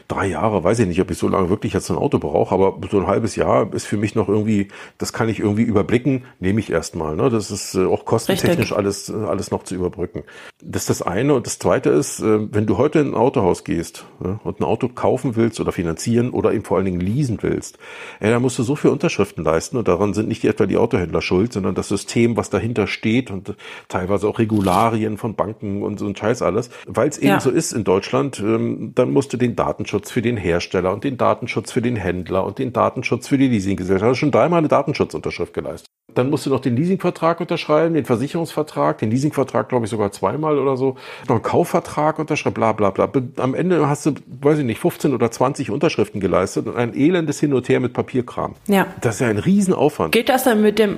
drei 0.10 0.28
Jahre, 0.28 0.64
weiß 0.64 0.80
ich 0.80 0.88
nicht, 0.88 1.00
ob 1.00 1.12
ich 1.12 1.18
so 1.18 1.28
lange 1.28 1.50
wirklich 1.50 1.74
jetzt 1.74 1.90
ein 1.90 1.98
Auto 1.98 2.18
brauche, 2.18 2.54
aber 2.54 2.78
so 2.90 3.00
ein 3.00 3.08
halbes 3.08 3.36
Jahr 3.36 3.72
ist 3.74 3.86
für 3.86 3.96
mich 3.96 4.16
noch 4.16 4.28
irgendwie, 4.28 4.68
das 4.98 5.14
kann 5.14 5.30
ich 5.30 5.40
irgendwie 5.40 5.62
überblicken, 5.62 6.26
nehme 6.40 6.60
ich 6.60 6.72
erstmal. 6.72 7.16
Ne? 7.16 7.30
Das 7.30 7.52
ist 7.52 7.76
äh, 7.76 7.86
auch 7.86 8.06
kostentechnisch 8.06 8.74
alles, 8.74 9.10
äh, 9.10 9.14
alles 9.14 9.52
noch 9.52 9.64
zu 9.64 9.76
überbrücken. 9.76 10.24
Das 10.64 10.84
ist 10.84 10.90
das 10.90 11.02
eine. 11.04 11.36
Und 11.36 11.46
das 11.46 11.60
zweite 11.60 11.92
ist, 11.92 12.20
äh, 12.22 12.40
wenn 12.52 12.66
du 12.66 12.78
heute 12.78 13.00
in 13.00 13.10
ein 13.10 13.14
Autohaus 13.14 13.64
gehst 13.64 14.06
ne, 14.20 14.40
und 14.44 14.60
ein 14.60 14.64
Auto 14.64 14.90
kaufen 14.90 15.36
willst 15.36 15.60
oder 15.60 15.72
finanzieren 15.72 16.32
oder 16.32 16.54
eben 16.54 16.64
vor 16.64 16.78
allen 16.78 16.86
Dingen 16.86 17.02
leasen 17.02 17.38
willst, 17.42 17.78
ey, 18.20 18.32
da 18.32 18.40
musst 18.40 18.58
du 18.58 18.64
so 18.64 18.76
viele 18.76 18.92
Unterschriften 18.92 19.44
leisten 19.44 19.78
und 19.78 19.88
daran 19.88 20.16
sind 20.16 20.28
nicht 20.28 20.44
etwa 20.44 20.66
die 20.66 20.78
Autohändler 20.78 21.22
schuld, 21.22 21.54
sondern 21.54 21.76
das 21.76 21.88
System, 21.88 22.36
was 22.36 22.50
dahinter 22.50 22.88
steht 22.88 23.30
und 23.30 23.56
teilweise 23.88 24.28
auch 24.28 24.40
Regularien 24.40 25.18
von 25.18 25.36
Banken 25.36 25.84
und 25.84 26.00
so 26.00 26.08
ein 26.08 26.16
Scheiß 26.16 26.42
alles. 26.42 26.72
Weil 26.88 27.10
es 27.10 27.20
eben 27.20 27.28
ja. 27.28 27.40
so 27.40 27.52
ist 27.52 27.74
in 27.74 27.84
Deutschland, 27.84 28.40
ähm, 28.40 28.94
dann 29.00 29.12
musst 29.14 29.32
du 29.32 29.38
den 29.38 29.56
Datenschutz 29.56 30.12
für 30.12 30.22
den 30.22 30.38
Hersteller 30.38 30.94
und 30.94 31.04
den 31.04 31.18
Datenschutz 31.18 31.72
für 31.72 31.82
den 31.82 31.96
Händler 31.96 32.46
und 32.46 32.60
den 32.60 32.74
Datenschutz 32.74 33.28
für 33.28 33.38
die 33.38 33.48
Leasinggesellschaft. 33.48 34.06
Du 34.06 34.12
hast 34.12 34.18
schon 34.18 34.32
dreimal 34.32 34.60
eine 34.60 34.68
Datenschutzunterschrift 34.68 35.54
geleistet. 35.54 35.88
Dann 36.14 36.30
musst 36.30 36.46
du 36.46 36.50
noch 36.50 36.60
den 36.60 36.76
Leasingvertrag 36.76 37.40
unterschreiben, 37.40 37.94
den 37.94 38.04
Versicherungsvertrag, 38.04 38.98
den 38.98 39.12
Leasingvertrag, 39.12 39.70
glaube 39.70 39.86
ich, 39.86 39.92
sogar 39.92 40.12
zweimal 40.12 40.58
oder 40.58 40.76
so, 40.76 40.96
noch 41.28 41.36
einen 41.36 41.44
Kaufvertrag 41.44 42.20
unterschreiben, 42.20 42.56
bla 42.56 42.74
bla 42.74 42.90
bla. 42.90 43.10
Am 43.38 43.54
Ende 43.54 43.88
hast 43.88 44.06
du, 44.06 44.16
weiß 44.42 44.60
ich 44.60 44.66
nicht, 44.66 44.80
15 44.80 45.14
oder 45.14 45.32
20 45.32 45.72
Unterschriften 45.72 46.20
geleistet 46.20 46.68
und 46.68 46.76
ein 46.76 46.94
elendes 46.94 47.40
Hin 47.40 47.54
und 47.54 47.70
Her 47.70 47.80
mit 47.80 47.94
Papierkram. 47.94 48.56
Ja. 48.68 48.88
Das 49.02 49.16
ist 49.16 49.22
ja 49.22 49.28
ein 49.28 49.38
Riesenaufwand. 49.38 50.12
Geht 50.12 50.30
das 50.30 50.44
dann 50.44 50.62
mit 50.62 50.78
dem 50.78 50.98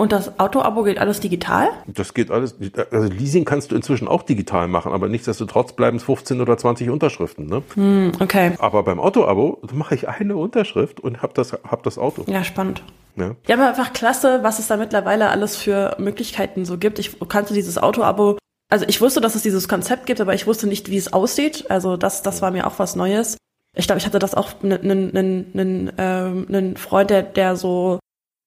und 0.00 0.12
das 0.12 0.40
Autoabo 0.40 0.82
geht 0.82 0.98
alles 0.98 1.20
digital? 1.20 1.68
Das 1.86 2.14
geht 2.14 2.30
alles. 2.30 2.56
Also 2.90 3.12
Leasing 3.12 3.44
kannst 3.44 3.70
du 3.70 3.76
inzwischen 3.76 4.08
auch 4.08 4.22
digital 4.22 4.66
machen, 4.66 4.92
aber 4.92 5.08
nichtsdestotrotz 5.08 5.74
bleiben 5.74 5.98
es 5.98 6.04
15 6.04 6.40
oder 6.40 6.56
20 6.56 6.88
Unterschriften. 6.88 7.46
Ne? 7.46 7.62
Hm, 7.74 8.12
okay. 8.18 8.52
Aber 8.58 8.82
beim 8.82 8.98
Autoabo 8.98 9.60
mache 9.74 9.94
ich 9.94 10.08
eine 10.08 10.36
Unterschrift 10.36 11.00
und 11.00 11.20
habe 11.22 11.34
das, 11.34 11.52
hab 11.52 11.82
das 11.82 11.98
Auto. 11.98 12.24
Ja, 12.26 12.42
spannend. 12.44 12.82
Ja. 13.16 13.36
ja, 13.46 13.56
aber 13.56 13.68
einfach 13.68 13.92
klasse, 13.92 14.38
was 14.42 14.58
es 14.58 14.68
da 14.68 14.78
mittlerweile 14.78 15.28
alles 15.28 15.56
für 15.56 15.96
Möglichkeiten 15.98 16.64
so 16.64 16.78
gibt. 16.78 16.98
Ich 16.98 17.18
kannte 17.28 17.52
dieses 17.52 17.76
Autoabo 17.76 18.38
also 18.72 18.86
ich 18.88 19.00
wusste, 19.00 19.20
dass 19.20 19.34
es 19.34 19.42
dieses 19.42 19.68
Konzept 19.68 20.06
gibt, 20.06 20.20
aber 20.20 20.32
ich 20.32 20.46
wusste 20.46 20.68
nicht, 20.68 20.90
wie 20.90 20.96
es 20.96 21.12
aussieht. 21.12 21.66
Also 21.68 21.96
das, 21.96 22.22
das 22.22 22.40
war 22.40 22.52
mir 22.52 22.68
auch 22.68 22.78
was 22.78 22.94
Neues. 22.94 23.36
Ich 23.74 23.86
glaube, 23.86 23.98
ich 23.98 24.06
hatte 24.06 24.20
das 24.20 24.34
auch 24.34 24.62
einen, 24.62 25.50
ähm, 25.98 26.46
einen 26.48 26.76
Freund, 26.76 27.10
der, 27.10 27.22
der 27.24 27.56
so 27.56 27.98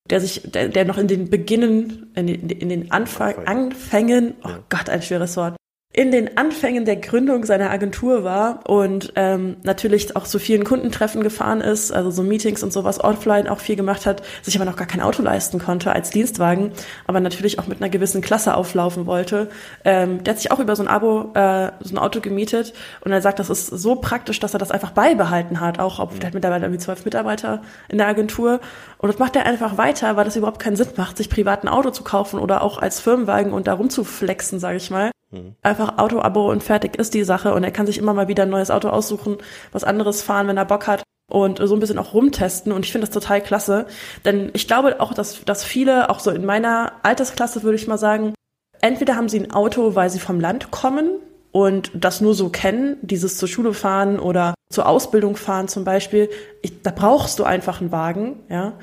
der 0.10 0.20
sich, 0.20 0.42
der, 0.44 0.70
der 0.70 0.86
noch 0.86 0.98
in 0.98 1.08
den 1.08 1.30
Beginnen, 1.30 2.12
in 2.16 2.28
den, 2.28 2.50
in 2.50 2.70
den 2.70 2.92
Anfang, 2.92 3.48
Anfängen, 3.48 4.36
oh 4.44 4.58
Gott, 4.70 4.90
ein 4.90 5.02
schweres 5.02 5.38
Wort, 5.38 5.56
in 5.96 6.12
den 6.12 6.38
Anfängen 6.38 6.86
der 6.86 6.96
Gründung 6.96 7.46
seiner 7.46 7.70
Agentur 7.70 8.24
war 8.24 8.68
und 8.68 9.14
ähm, 9.16 9.58
natürlich 9.62 10.16
auch 10.16 10.24
zu 10.24 10.40
vielen 10.40 10.64
Kundentreffen 10.64 11.22
gefahren 11.22 11.62
ist, 11.62 11.92
also 11.92 12.10
so 12.10 12.24
Meetings 12.24 12.64
und 12.64 12.74
sowas 12.74 13.00
offline 13.00 13.48
auch 13.48 13.60
viel 13.60 13.76
gemacht 13.76 14.08
hat, 14.08 14.24
sich 14.42 14.56
aber 14.56 14.66
noch 14.66 14.76
gar 14.76 14.88
kein 14.88 15.02
Auto 15.02 15.22
leisten 15.22 15.60
konnte 15.60 15.92
als 15.92 16.10
Dienstwagen, 16.10 16.72
aber 17.06 17.20
natürlich 17.20 17.60
auch 17.60 17.68
mit 17.68 17.80
einer 17.80 17.90
gewissen 17.90 18.22
Klasse 18.22 18.56
auflaufen 18.56 19.06
wollte. 19.06 19.50
Ähm, 19.86 20.24
der 20.24 20.34
hat 20.34 20.42
sich 20.42 20.52
auch 20.52 20.60
über 20.60 20.76
so 20.76 20.82
ein 20.82 20.88
Abo 20.88 21.32
äh, 21.36 21.72
so 21.82 21.94
ein 21.94 22.00
Auto 22.00 22.22
gemietet 22.22 22.74
und 23.02 23.12
er 23.12 23.22
sagt, 23.22 23.38
das 23.38 23.52
ist 23.52 23.68
so 23.68 23.96
praktisch, 23.96 24.40
dass 24.40 24.54
er 24.56 24.60
das 24.60 24.72
einfach 24.72 24.92
beibehalten 24.92 25.60
hat, 25.60 25.78
auch 25.78 26.00
ob 26.00 26.20
der 26.20 26.28
hat 26.28 26.34
mittlerweile 26.34 26.66
irgendwie 26.66 26.82
zwölf 26.82 27.06
Mitarbeiter 27.06 27.62
in 27.88 28.00
der 28.00 28.08
Agentur 28.08 28.62
und 28.98 29.10
das 29.10 29.20
macht 29.20 29.36
er 29.36 29.46
einfach 29.46 29.78
weiter, 29.78 30.16
weil 30.16 30.26
das 30.26 30.36
überhaupt 30.36 30.60
keinen 30.60 30.76
Sinn 30.76 30.88
macht, 30.98 31.18
sich 31.18 31.30
privat 31.30 31.64
ein 31.64 31.68
Auto 31.68 31.92
zu 31.92 32.04
kaufen 32.04 32.40
oder 32.40 32.64
auch 32.64 32.80
als 32.80 33.00
Firmenwagen 33.00 33.54
und 33.54 33.68
da 33.68 33.74
rumzuflexen, 33.74 34.60
sage 34.60 34.78
ich 34.78 34.90
mal. 34.90 35.12
Einfach 35.62 35.98
Auto-Abo 35.98 36.52
und 36.52 36.64
fertig 36.64 36.96
ist 36.98 37.14
die 37.14 37.24
Sache. 37.24 37.54
Und 37.54 37.64
er 37.64 37.72
kann 37.72 37.86
sich 37.86 37.98
immer 37.98 38.14
mal 38.14 38.28
wieder 38.28 38.44
ein 38.44 38.50
neues 38.50 38.72
Auto 38.72 38.90
aussuchen, 38.90 39.38
was 39.72 39.84
anderes 39.84 40.22
fahren, 40.22 40.48
wenn 40.48 40.58
er 40.58 40.66
Bock 40.66 40.88
hat 40.88 41.04
und 41.30 41.60
so 41.60 41.74
ein 41.74 41.80
bisschen 41.80 41.98
auch 41.98 42.14
rumtesten. 42.14 42.72
Und 42.72 42.86
ich 42.86 42.92
finde 42.92 43.08
das 43.08 43.14
total 43.14 43.42
klasse. 43.42 43.88
Denn 44.26 44.52
ich 44.54 44.68
glaube 44.68 45.00
auch, 45.00 45.14
dass, 45.14 45.44
dass 45.46 45.64
viele, 45.64 46.10
auch 46.10 46.20
so 46.20 46.32
in 46.32 46.46
meiner 46.46 46.94
Altersklasse 47.04 47.64
würde 47.64 47.76
ich 47.76 47.88
mal 47.88 47.98
sagen, 47.98 48.34
entweder 48.82 49.16
haben 49.16 49.30
sie 49.30 49.40
ein 49.40 49.52
Auto, 49.52 49.96
weil 49.96 50.10
sie 50.10 50.20
vom 50.20 50.40
Land 50.40 50.72
kommen 50.72 51.10
und 51.52 51.92
das 51.94 52.20
nur 52.20 52.34
so 52.34 52.50
kennen, 52.50 52.98
dieses 53.02 53.38
zur 53.38 53.48
Schule 53.48 53.74
fahren 53.74 54.20
oder 54.20 54.56
zur 54.70 54.88
Ausbildung 54.88 55.36
fahren 55.36 55.68
zum 55.68 55.84
Beispiel, 55.84 56.30
ich, 56.64 56.82
da 56.82 56.92
brauchst 56.92 57.38
du 57.40 57.44
einfach 57.44 57.80
einen 57.80 57.92
Wagen, 57.92 58.40
ja. 58.50 58.74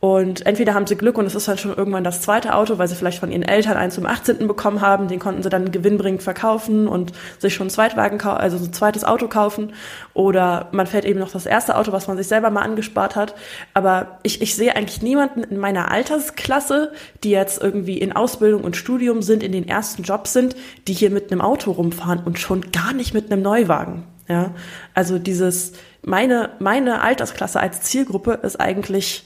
Und 0.00 0.46
entweder 0.46 0.72
haben 0.72 0.86
sie 0.86 0.96
Glück 0.96 1.18
und 1.18 1.26
es 1.26 1.34
ist 1.34 1.46
dann 1.46 1.58
schon 1.58 1.76
irgendwann 1.76 2.04
das 2.04 2.22
zweite 2.22 2.54
Auto, 2.54 2.78
weil 2.78 2.88
sie 2.88 2.94
vielleicht 2.94 3.18
von 3.18 3.30
ihren 3.30 3.42
Eltern 3.42 3.76
einen 3.76 3.90
zum 3.90 4.06
18. 4.06 4.48
bekommen 4.48 4.80
haben, 4.80 5.08
den 5.08 5.18
konnten 5.18 5.42
sie 5.42 5.50
dann 5.50 5.70
gewinnbringend 5.70 6.22
verkaufen 6.22 6.88
und 6.88 7.12
sich 7.38 7.54
schon 7.54 7.66
einen 7.66 7.70
Zweitwagen, 7.70 8.18
also 8.22 8.56
ein 8.56 8.72
zweites 8.72 9.04
Auto 9.04 9.28
kaufen. 9.28 9.74
Oder 10.14 10.68
man 10.72 10.86
fährt 10.86 11.04
eben 11.04 11.20
noch 11.20 11.30
das 11.30 11.44
erste 11.44 11.76
Auto, 11.76 11.92
was 11.92 12.08
man 12.08 12.16
sich 12.16 12.28
selber 12.28 12.48
mal 12.48 12.62
angespart 12.62 13.14
hat. 13.14 13.34
Aber 13.74 14.18
ich, 14.22 14.40
ich 14.40 14.56
sehe 14.56 14.74
eigentlich 14.74 15.02
niemanden 15.02 15.42
in 15.42 15.58
meiner 15.58 15.90
Altersklasse, 15.90 16.92
die 17.22 17.30
jetzt 17.30 17.62
irgendwie 17.62 17.98
in 17.98 18.16
Ausbildung 18.16 18.64
und 18.64 18.76
Studium 18.76 19.20
sind, 19.20 19.42
in 19.42 19.52
den 19.52 19.68
ersten 19.68 20.02
Jobs 20.02 20.32
sind, 20.32 20.56
die 20.88 20.94
hier 20.94 21.10
mit 21.10 21.30
einem 21.30 21.42
Auto 21.42 21.72
rumfahren 21.72 22.22
und 22.24 22.38
schon 22.38 22.72
gar 22.72 22.94
nicht 22.94 23.12
mit 23.12 23.30
einem 23.30 23.42
Neuwagen. 23.42 24.04
Ja, 24.28 24.54
also 24.94 25.18
dieses, 25.18 25.72
meine, 26.02 26.50
meine 26.58 27.02
Altersklasse 27.02 27.60
als 27.60 27.82
Zielgruppe 27.82 28.38
ist 28.42 28.60
eigentlich 28.60 29.24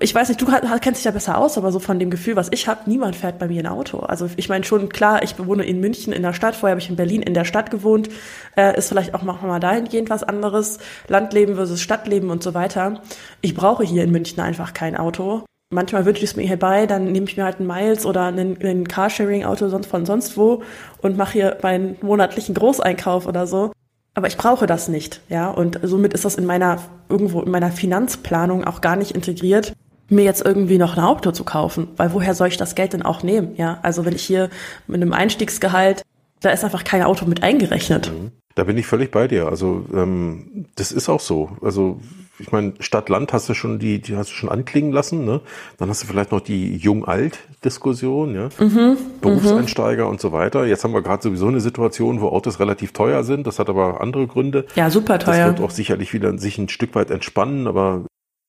ich 0.00 0.14
weiß 0.14 0.28
nicht, 0.28 0.40
du 0.40 0.46
kennst 0.80 1.00
dich 1.00 1.04
ja 1.04 1.12
besser 1.12 1.38
aus, 1.38 1.56
aber 1.56 1.72
so 1.72 1.78
von 1.78 1.98
dem 1.98 2.10
Gefühl, 2.10 2.36
was 2.36 2.48
ich 2.50 2.68
habe, 2.68 2.90
niemand 2.90 3.16
fährt 3.16 3.38
bei 3.38 3.48
mir 3.48 3.62
ein 3.62 3.66
Auto. 3.66 4.00
Also 4.00 4.28
ich 4.36 4.50
meine 4.50 4.64
schon, 4.64 4.90
klar, 4.90 5.22
ich 5.22 5.38
wohne 5.38 5.64
in 5.64 5.80
München 5.80 6.12
in 6.12 6.22
der 6.22 6.34
Stadt, 6.34 6.54
vorher 6.54 6.72
habe 6.72 6.80
ich 6.80 6.90
in 6.90 6.96
Berlin 6.96 7.22
in 7.22 7.32
der 7.32 7.46
Stadt 7.46 7.70
gewohnt, 7.70 8.10
äh, 8.54 8.76
ist 8.76 8.88
vielleicht 8.88 9.14
auch 9.14 9.22
mal 9.22 9.60
dahingehend 9.60 10.10
was 10.10 10.24
anderes, 10.24 10.78
Landleben 11.08 11.54
versus 11.54 11.80
Stadtleben 11.80 12.28
und 12.28 12.42
so 12.42 12.52
weiter. 12.52 13.00
Ich 13.40 13.54
brauche 13.54 13.82
hier 13.82 14.04
in 14.04 14.10
München 14.10 14.40
einfach 14.40 14.74
kein 14.74 14.94
Auto. 14.94 15.44
Manchmal 15.70 16.04
wünsche 16.04 16.22
ich 16.22 16.30
es 16.30 16.36
mir 16.36 16.46
hierbei, 16.46 16.86
dann 16.86 17.10
nehme 17.10 17.26
ich 17.26 17.38
mir 17.38 17.44
halt 17.44 17.58
ein 17.58 17.66
Miles 17.66 18.04
oder 18.04 18.26
ein, 18.26 18.58
ein 18.62 18.86
Carsharing-Auto 18.86 19.68
sonst 19.68 19.86
von 19.86 20.04
sonst 20.04 20.36
wo 20.36 20.62
und 21.00 21.16
mache 21.16 21.32
hier 21.32 21.58
meinen 21.62 21.96
monatlichen 22.02 22.54
Großeinkauf 22.54 23.26
oder 23.26 23.46
so. 23.46 23.72
Aber 24.14 24.26
ich 24.26 24.36
brauche 24.36 24.66
das 24.66 24.88
nicht, 24.88 25.20
ja. 25.28 25.50
Und 25.50 25.80
somit 25.82 26.12
ist 26.12 26.24
das 26.24 26.34
in 26.34 26.44
meiner, 26.44 26.78
irgendwo 27.08 27.40
in 27.40 27.50
meiner 27.50 27.70
Finanzplanung 27.70 28.64
auch 28.64 28.80
gar 28.80 28.96
nicht 28.96 29.12
integriert, 29.12 29.72
mir 30.08 30.24
jetzt 30.24 30.44
irgendwie 30.44 30.78
noch 30.78 30.96
ein 30.96 31.02
Auto 31.02 31.30
zu 31.32 31.44
kaufen. 31.44 31.88
Weil 31.96 32.12
woher 32.12 32.34
soll 32.34 32.48
ich 32.48 32.58
das 32.58 32.74
Geld 32.74 32.92
denn 32.92 33.02
auch 33.02 33.22
nehmen, 33.22 33.56
ja? 33.56 33.78
Also 33.82 34.04
wenn 34.04 34.14
ich 34.14 34.22
hier 34.22 34.50
mit 34.86 35.00
einem 35.00 35.12
Einstiegsgehalt, 35.12 36.02
da 36.40 36.50
ist 36.50 36.64
einfach 36.64 36.84
kein 36.84 37.02
Auto 37.02 37.24
mit 37.24 37.42
eingerechnet. 37.42 38.10
Mhm. 38.12 38.32
Da 38.54 38.64
bin 38.64 38.76
ich 38.76 38.86
völlig 38.86 39.10
bei 39.10 39.28
dir. 39.28 39.48
Also 39.48 39.84
ähm, 39.94 40.66
das 40.76 40.92
ist 40.92 41.08
auch 41.08 41.20
so. 41.20 41.56
Also 41.62 42.00
ich 42.38 42.50
meine, 42.50 42.72
Stadt-Land 42.80 43.32
hast 43.32 43.48
du 43.48 43.54
schon 43.54 43.78
die, 43.78 44.00
die 44.00 44.16
hast 44.16 44.30
du 44.30 44.34
schon 44.34 44.48
anklingen 44.48 44.90
lassen, 44.90 45.24
ne? 45.24 45.40
Dann 45.78 45.88
hast 45.88 46.02
du 46.02 46.06
vielleicht 46.06 46.32
noch 46.32 46.40
die 46.40 46.76
Jung-Alt-Diskussion, 46.76 48.34
ja? 48.34 48.48
Mhm, 48.58 48.96
Berufseinsteiger 49.20 50.04
mhm. 50.04 50.10
und 50.10 50.20
so 50.20 50.32
weiter. 50.32 50.66
Jetzt 50.66 50.82
haben 50.82 50.92
wir 50.92 51.02
gerade 51.02 51.22
sowieso 51.22 51.46
eine 51.46 51.60
Situation, 51.60 52.20
wo 52.20 52.28
Autos 52.28 52.58
relativ 52.58 52.92
teuer 52.92 53.22
sind. 53.22 53.46
Das 53.46 53.58
hat 53.58 53.68
aber 53.68 54.00
andere 54.00 54.26
Gründe. 54.26 54.66
Ja, 54.74 54.90
super 54.90 55.18
teuer. 55.18 55.46
Das 55.46 55.58
wird 55.58 55.60
auch 55.60 55.70
sicherlich 55.70 56.12
wieder 56.12 56.36
sich 56.38 56.58
ein 56.58 56.68
Stück 56.68 56.94
weit 56.94 57.10
entspannen, 57.10 57.66
aber 57.66 58.04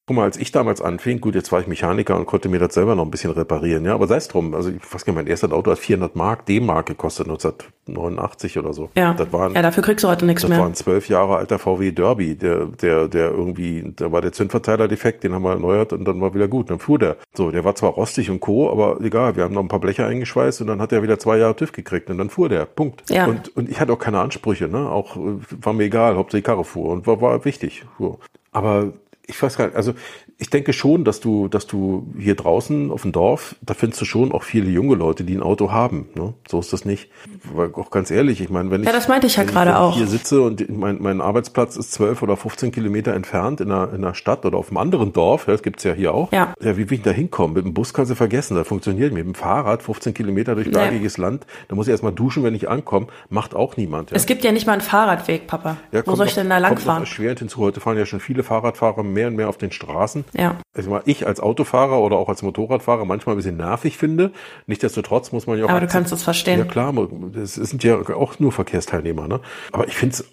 Guck 0.05 0.17
mal, 0.17 0.23
als 0.23 0.35
ich 0.35 0.51
damals 0.51 0.81
anfing, 0.81 1.21
gut, 1.21 1.33
jetzt 1.33 1.53
war 1.53 1.61
ich 1.61 1.67
Mechaniker 1.67 2.17
und 2.17 2.25
konnte 2.25 2.49
mir 2.49 2.59
das 2.59 2.73
selber 2.73 2.93
noch 2.93 3.05
ein 3.05 3.11
bisschen 3.11 3.31
reparieren, 3.31 3.85
ja, 3.85 3.93
aber 3.93 4.05
sei 4.07 4.17
es 4.17 4.27
drum, 4.27 4.53
also 4.53 4.69
ich 4.69 4.93
weiß 4.93 5.05
gar 5.05 5.13
nicht, 5.13 5.23
mein 5.23 5.27
erstes 5.27 5.49
Auto 5.53 5.71
hat 5.71 5.79
400 5.79 6.13
Mark, 6.17 6.45
D-Mark 6.45 6.87
gekostet, 6.87 7.27
1989 7.27 8.59
oder 8.59 8.73
so. 8.73 8.89
Ja, 8.97 9.13
das 9.13 9.31
waren, 9.31 9.53
ja 9.53 9.61
dafür 9.61 9.81
kriegst 9.81 10.03
du 10.03 10.09
heute 10.09 10.25
nichts 10.25 10.43
mehr. 10.43 10.49
Das 10.49 10.59
war 10.59 10.67
ein 10.67 10.73
zwölf 10.73 11.07
Jahre 11.07 11.37
alter 11.37 11.57
VW 11.57 11.93
Derby, 11.93 12.35
der, 12.35 12.65
der, 12.65 13.07
der 13.07 13.31
irgendwie, 13.31 13.93
da 13.95 14.11
war 14.11 14.21
der 14.21 14.33
Zündverteiler 14.33 14.89
defekt, 14.89 15.23
den 15.23 15.33
haben 15.33 15.43
wir 15.43 15.51
erneuert 15.51 15.93
und 15.93 16.03
dann 16.03 16.19
war 16.19 16.33
wieder 16.33 16.49
gut, 16.49 16.69
dann 16.69 16.79
fuhr 16.79 16.99
der. 16.99 17.15
So, 17.33 17.51
der 17.51 17.63
war 17.63 17.75
zwar 17.75 17.91
rostig 17.91 18.29
und 18.29 18.41
Co., 18.41 18.69
aber 18.69 18.99
egal, 18.99 19.37
wir 19.37 19.45
haben 19.45 19.53
noch 19.53 19.63
ein 19.63 19.69
paar 19.69 19.79
Bleche 19.79 20.05
eingeschweißt 20.05 20.59
und 20.59 20.67
dann 20.67 20.81
hat 20.81 20.91
er 20.91 21.01
wieder 21.01 21.17
zwei 21.17 21.37
Jahre 21.37 21.55
TÜV 21.55 21.71
gekriegt 21.71 22.09
und 22.09 22.17
dann 22.17 22.29
fuhr 22.29 22.49
der, 22.49 22.65
Punkt. 22.65 23.09
Ja. 23.09 23.25
Und, 23.27 23.55
und 23.55 23.69
ich 23.69 23.79
hatte 23.79 23.93
auch 23.93 23.99
keine 23.99 24.19
Ansprüche, 24.19 24.67
ne, 24.67 24.89
auch, 24.89 25.15
war 25.15 25.71
mir 25.71 25.85
egal, 25.85 26.17
Hauptsache 26.17 26.41
die 26.41 26.43
Karre 26.43 26.65
fuhr 26.65 26.91
und 26.91 27.07
war, 27.07 27.21
war 27.21 27.45
wichtig, 27.45 27.85
so. 27.97 28.19
Aber 28.51 28.91
ich 29.27 29.41
weiß 29.41 29.57
gar 29.57 29.67
nicht, 29.67 29.75
also 29.75 29.93
ich 30.37 30.49
denke 30.49 30.73
schon, 30.73 31.03
dass 31.03 31.19
du, 31.19 31.47
dass 31.47 31.67
du 31.67 32.07
hier 32.17 32.35
draußen 32.35 32.91
auf 32.91 33.03
dem 33.03 33.11
Dorf, 33.11 33.55
da 33.61 33.73
findest 33.73 34.01
du 34.01 34.05
schon 34.05 34.31
auch 34.31 34.43
viele 34.43 34.69
junge 34.69 34.95
Leute, 34.95 35.23
die 35.23 35.35
ein 35.35 35.43
Auto 35.43 35.71
haben. 35.71 36.09
Ne? 36.15 36.33
So 36.49 36.59
ist 36.59 36.73
das 36.73 36.85
nicht. 36.85 37.09
Weil 37.53 37.73
auch 37.73 37.91
ganz 37.91 38.11
ehrlich, 38.11 38.41
ich 38.41 38.49
meine, 38.49 38.71
wenn 38.71 38.81
ich, 38.81 38.87
ja, 38.87 38.93
das 38.93 39.07
meinte 39.07 39.27
ich 39.27 39.35
ja 39.35 39.43
gerade 39.43 39.77
auch. 39.77 39.95
hier 39.95 40.07
sitze 40.07 40.41
und 40.41 40.67
mein, 40.69 41.01
mein 41.01 41.21
Arbeitsplatz 41.21 41.77
ist 41.77 41.91
zwölf 41.91 42.21
oder 42.21 42.35
15 42.35 42.71
Kilometer 42.71 43.13
entfernt 43.13 43.61
in 43.61 43.71
einer, 43.71 43.89
in 43.93 44.03
einer 44.03 44.15
Stadt 44.15 44.45
oder 44.45 44.57
auf 44.57 44.69
einem 44.69 44.77
anderen 44.77 45.13
Dorf, 45.13 45.47
ja, 45.47 45.53
das 45.53 45.63
gibt's 45.63 45.83
ja 45.83 45.93
hier 45.93 46.13
auch. 46.13 46.31
Ja. 46.31 46.53
ja, 46.61 46.77
wie 46.77 46.89
will 46.89 46.97
ich 46.97 47.03
da 47.03 47.11
hinkommen? 47.11 47.53
Mit 47.53 47.65
dem 47.65 47.73
Bus 47.73 47.93
kannst 47.93 48.11
du 48.11 48.15
vergessen, 48.15 48.55
da 48.55 48.63
funktioniert 48.63 49.13
mit 49.13 49.25
dem 49.25 49.35
Fahrrad 49.35 49.83
15 49.83 50.13
Kilometer 50.13 50.55
durch 50.55 50.71
bergiges 50.71 51.17
ja. 51.17 51.23
Land, 51.23 51.45
da 51.67 51.75
muss 51.75 51.87
ich 51.87 51.91
erstmal 51.91 52.13
duschen, 52.13 52.43
wenn 52.43 52.55
ich 52.55 52.69
ankomme, 52.69 53.07
macht 53.29 53.55
auch 53.55 53.77
niemand. 53.77 54.11
Ja? 54.11 54.17
Es 54.17 54.25
gibt 54.25 54.43
ja 54.43 54.51
nicht 54.51 54.65
mal 54.65 54.73
einen 54.73 54.81
Fahrradweg, 54.81 55.47
Papa. 55.47 55.77
Ja, 55.91 56.01
Wo 56.05 56.15
soll 56.15 56.27
ich 56.27 56.35
denn 56.35 56.49
da 56.49 56.57
langfahren? 56.57 57.03
Erschwerend 57.03 57.39
hinzu. 57.39 57.59
Heute 57.59 57.79
fahren 57.79 57.97
ja 57.97 58.05
schon 58.05 58.19
viele 58.19 58.43
Fahrradfahrer 58.43 59.03
mehr 59.03 59.27
und 59.27 59.35
mehr 59.35 59.47
auf 59.47 59.57
den 59.57 59.71
Straßen. 59.71 60.22
Ja. 60.33 60.55
Ich 61.05 61.27
als 61.27 61.39
Autofahrer 61.39 61.99
oder 61.99 62.17
auch 62.17 62.29
als 62.29 62.41
Motorradfahrer 62.41 63.05
manchmal 63.05 63.35
ein 63.35 63.37
bisschen 63.37 63.57
nervig 63.57 63.97
finde. 63.97 64.31
Nichtsdestotrotz 64.67 65.31
muss 65.31 65.47
man 65.47 65.57
ja 65.57 65.65
auch. 65.65 65.69
Aber 65.69 65.79
du 65.79 65.87
kannst 65.87 66.11
das 66.11 66.23
verstehen. 66.23 66.59
Ja 66.59 66.65
klar, 66.65 66.93
das 67.33 67.55
sind 67.55 67.83
ja 67.83 67.97
auch 67.97 68.39
nur 68.39 68.51
Verkehrsteilnehmer. 68.51 69.27
Ne? 69.27 69.39
Aber 69.71 69.87
ich 69.87 69.95
finde 69.95 70.15
es, 70.15 70.25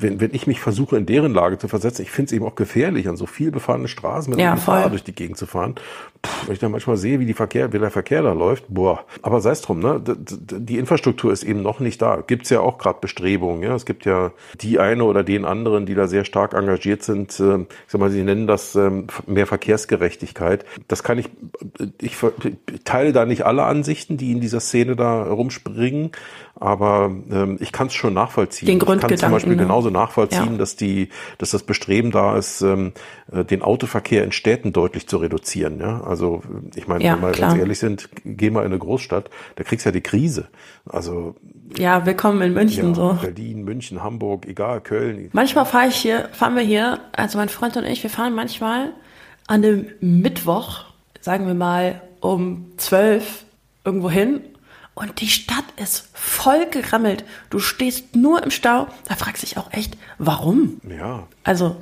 wenn, 0.00 0.20
wenn 0.20 0.34
ich 0.34 0.46
mich 0.46 0.60
versuche, 0.60 0.96
in 0.96 1.06
deren 1.06 1.32
Lage 1.32 1.58
zu 1.58 1.68
versetzen, 1.68 2.02
ich 2.02 2.10
finde 2.10 2.26
es 2.26 2.32
eben 2.32 2.44
auch 2.44 2.54
gefährlich, 2.54 3.08
an 3.08 3.16
so 3.16 3.26
viel 3.26 3.50
befahrenen 3.50 3.88
Straßen 3.88 4.30
mit 4.30 4.40
ja, 4.40 4.52
einem 4.52 4.60
Fahrrad 4.60 4.92
durch 4.92 5.04
die 5.04 5.14
Gegend 5.14 5.38
zu 5.38 5.46
fahren. 5.46 5.74
Puh, 6.22 6.46
wenn 6.46 6.54
ich 6.54 6.58
da 6.58 6.68
manchmal 6.68 6.96
sehe, 6.96 7.20
wie 7.20 7.26
die 7.26 7.34
Verkehr, 7.34 7.72
wie 7.72 7.78
der 7.78 7.90
Verkehr 7.90 8.22
da 8.22 8.32
läuft, 8.32 8.64
boah. 8.68 9.04
Aber 9.22 9.40
sei 9.40 9.50
es 9.50 9.60
drum, 9.60 9.80
ne? 9.80 10.02
Die 10.04 10.78
Infrastruktur 10.78 11.32
ist 11.32 11.42
eben 11.42 11.62
noch 11.62 11.80
nicht 11.80 12.00
da. 12.00 12.22
Gibt's 12.26 12.50
ja 12.50 12.60
auch 12.60 12.78
gerade 12.78 12.98
Bestrebungen. 13.00 13.62
Ja, 13.62 13.74
es 13.74 13.84
gibt 13.84 14.04
ja 14.04 14.32
die 14.60 14.78
eine 14.78 15.04
oder 15.04 15.22
den 15.22 15.44
anderen, 15.44 15.86
die 15.86 15.94
da 15.94 16.06
sehr 16.06 16.24
stark 16.24 16.54
engagiert 16.54 17.02
sind. 17.02 17.38
Ähm, 17.40 17.66
ich 17.86 17.92
sag 17.92 18.00
mal, 18.00 18.10
sie 18.10 18.22
nennen 18.22 18.46
das 18.46 18.74
ähm, 18.74 19.06
mehr 19.34 19.46
Verkehrsgerechtigkeit. 19.46 20.64
Das 20.88 21.02
kann 21.02 21.18
ich, 21.18 21.28
ich 22.00 22.16
teile 22.84 23.12
da 23.12 23.26
nicht 23.26 23.44
alle 23.44 23.64
Ansichten, 23.64 24.16
die 24.16 24.32
in 24.32 24.40
dieser 24.40 24.60
Szene 24.60 24.96
da 24.96 25.24
rumspringen, 25.24 26.12
aber 26.54 27.10
ähm, 27.30 27.58
ich 27.60 27.72
kann 27.72 27.88
es 27.88 27.94
schon 27.94 28.14
nachvollziehen. 28.14 28.66
Den 28.66 28.78
ich 28.78 29.00
kann 29.00 29.16
zum 29.16 29.30
Beispiel 29.32 29.56
ne? 29.56 29.62
genauso 29.62 29.90
nachvollziehen, 29.90 30.52
ja. 30.52 30.58
dass 30.58 30.76
die, 30.76 31.08
dass 31.38 31.50
das 31.50 31.64
Bestreben 31.64 32.10
da 32.10 32.36
ist, 32.36 32.62
ähm, 32.62 32.92
äh, 33.32 33.44
den 33.44 33.62
Autoverkehr 33.62 34.24
in 34.24 34.32
Städten 34.32 34.72
deutlich 34.72 35.08
zu 35.08 35.16
reduzieren. 35.16 35.80
Ja? 35.80 36.02
Also 36.02 36.42
ich 36.74 36.86
meine, 36.86 37.04
ja, 37.04 37.14
wenn 37.14 37.22
wir 37.22 37.32
klar. 37.32 37.50
ganz 37.50 37.60
ehrlich 37.60 37.78
sind, 37.78 38.08
geh 38.24 38.50
mal 38.50 38.60
in 38.60 38.66
eine 38.66 38.78
Großstadt, 38.78 39.30
da 39.56 39.64
kriegst 39.64 39.84
du 39.84 39.88
ja 39.88 39.92
die 39.92 40.00
Krise. 40.00 40.48
Also 40.86 41.34
ja, 41.76 42.06
willkommen 42.06 42.40
in 42.42 42.54
München 42.54 42.88
ja, 42.90 42.94
so. 42.94 43.18
Berlin, 43.20 43.64
München, 43.64 44.02
Hamburg, 44.02 44.46
egal, 44.46 44.80
Köln. 44.80 45.30
Manchmal 45.32 45.66
fahre 45.66 45.88
ich 45.88 45.96
hier, 45.96 46.28
fahren 46.32 46.54
wir 46.54 46.62
hier, 46.62 47.00
also 47.12 47.36
mein 47.36 47.48
Freund 47.48 47.76
und 47.76 47.84
ich, 47.84 48.02
wir 48.02 48.10
fahren 48.10 48.34
manchmal 48.34 48.92
an 49.46 49.64
einem 49.64 49.90
Mittwoch, 50.00 50.84
sagen 51.20 51.46
wir 51.46 51.54
mal 51.54 52.00
um 52.20 52.72
zwölf 52.76 53.44
irgendwo 53.84 54.10
hin 54.10 54.40
und 54.94 55.20
die 55.20 55.28
Stadt 55.28 55.64
ist 55.76 56.08
voll 56.14 56.66
gerammelt. 56.70 57.24
Du 57.50 57.58
stehst 57.58 58.14
nur 58.16 58.42
im 58.42 58.50
Stau. 58.50 58.86
Da 59.06 59.16
fragst 59.16 59.42
du 59.42 59.46
dich 59.46 59.58
auch 59.58 59.72
echt, 59.72 59.96
warum? 60.18 60.80
Ja. 60.88 61.26
Also, 61.42 61.76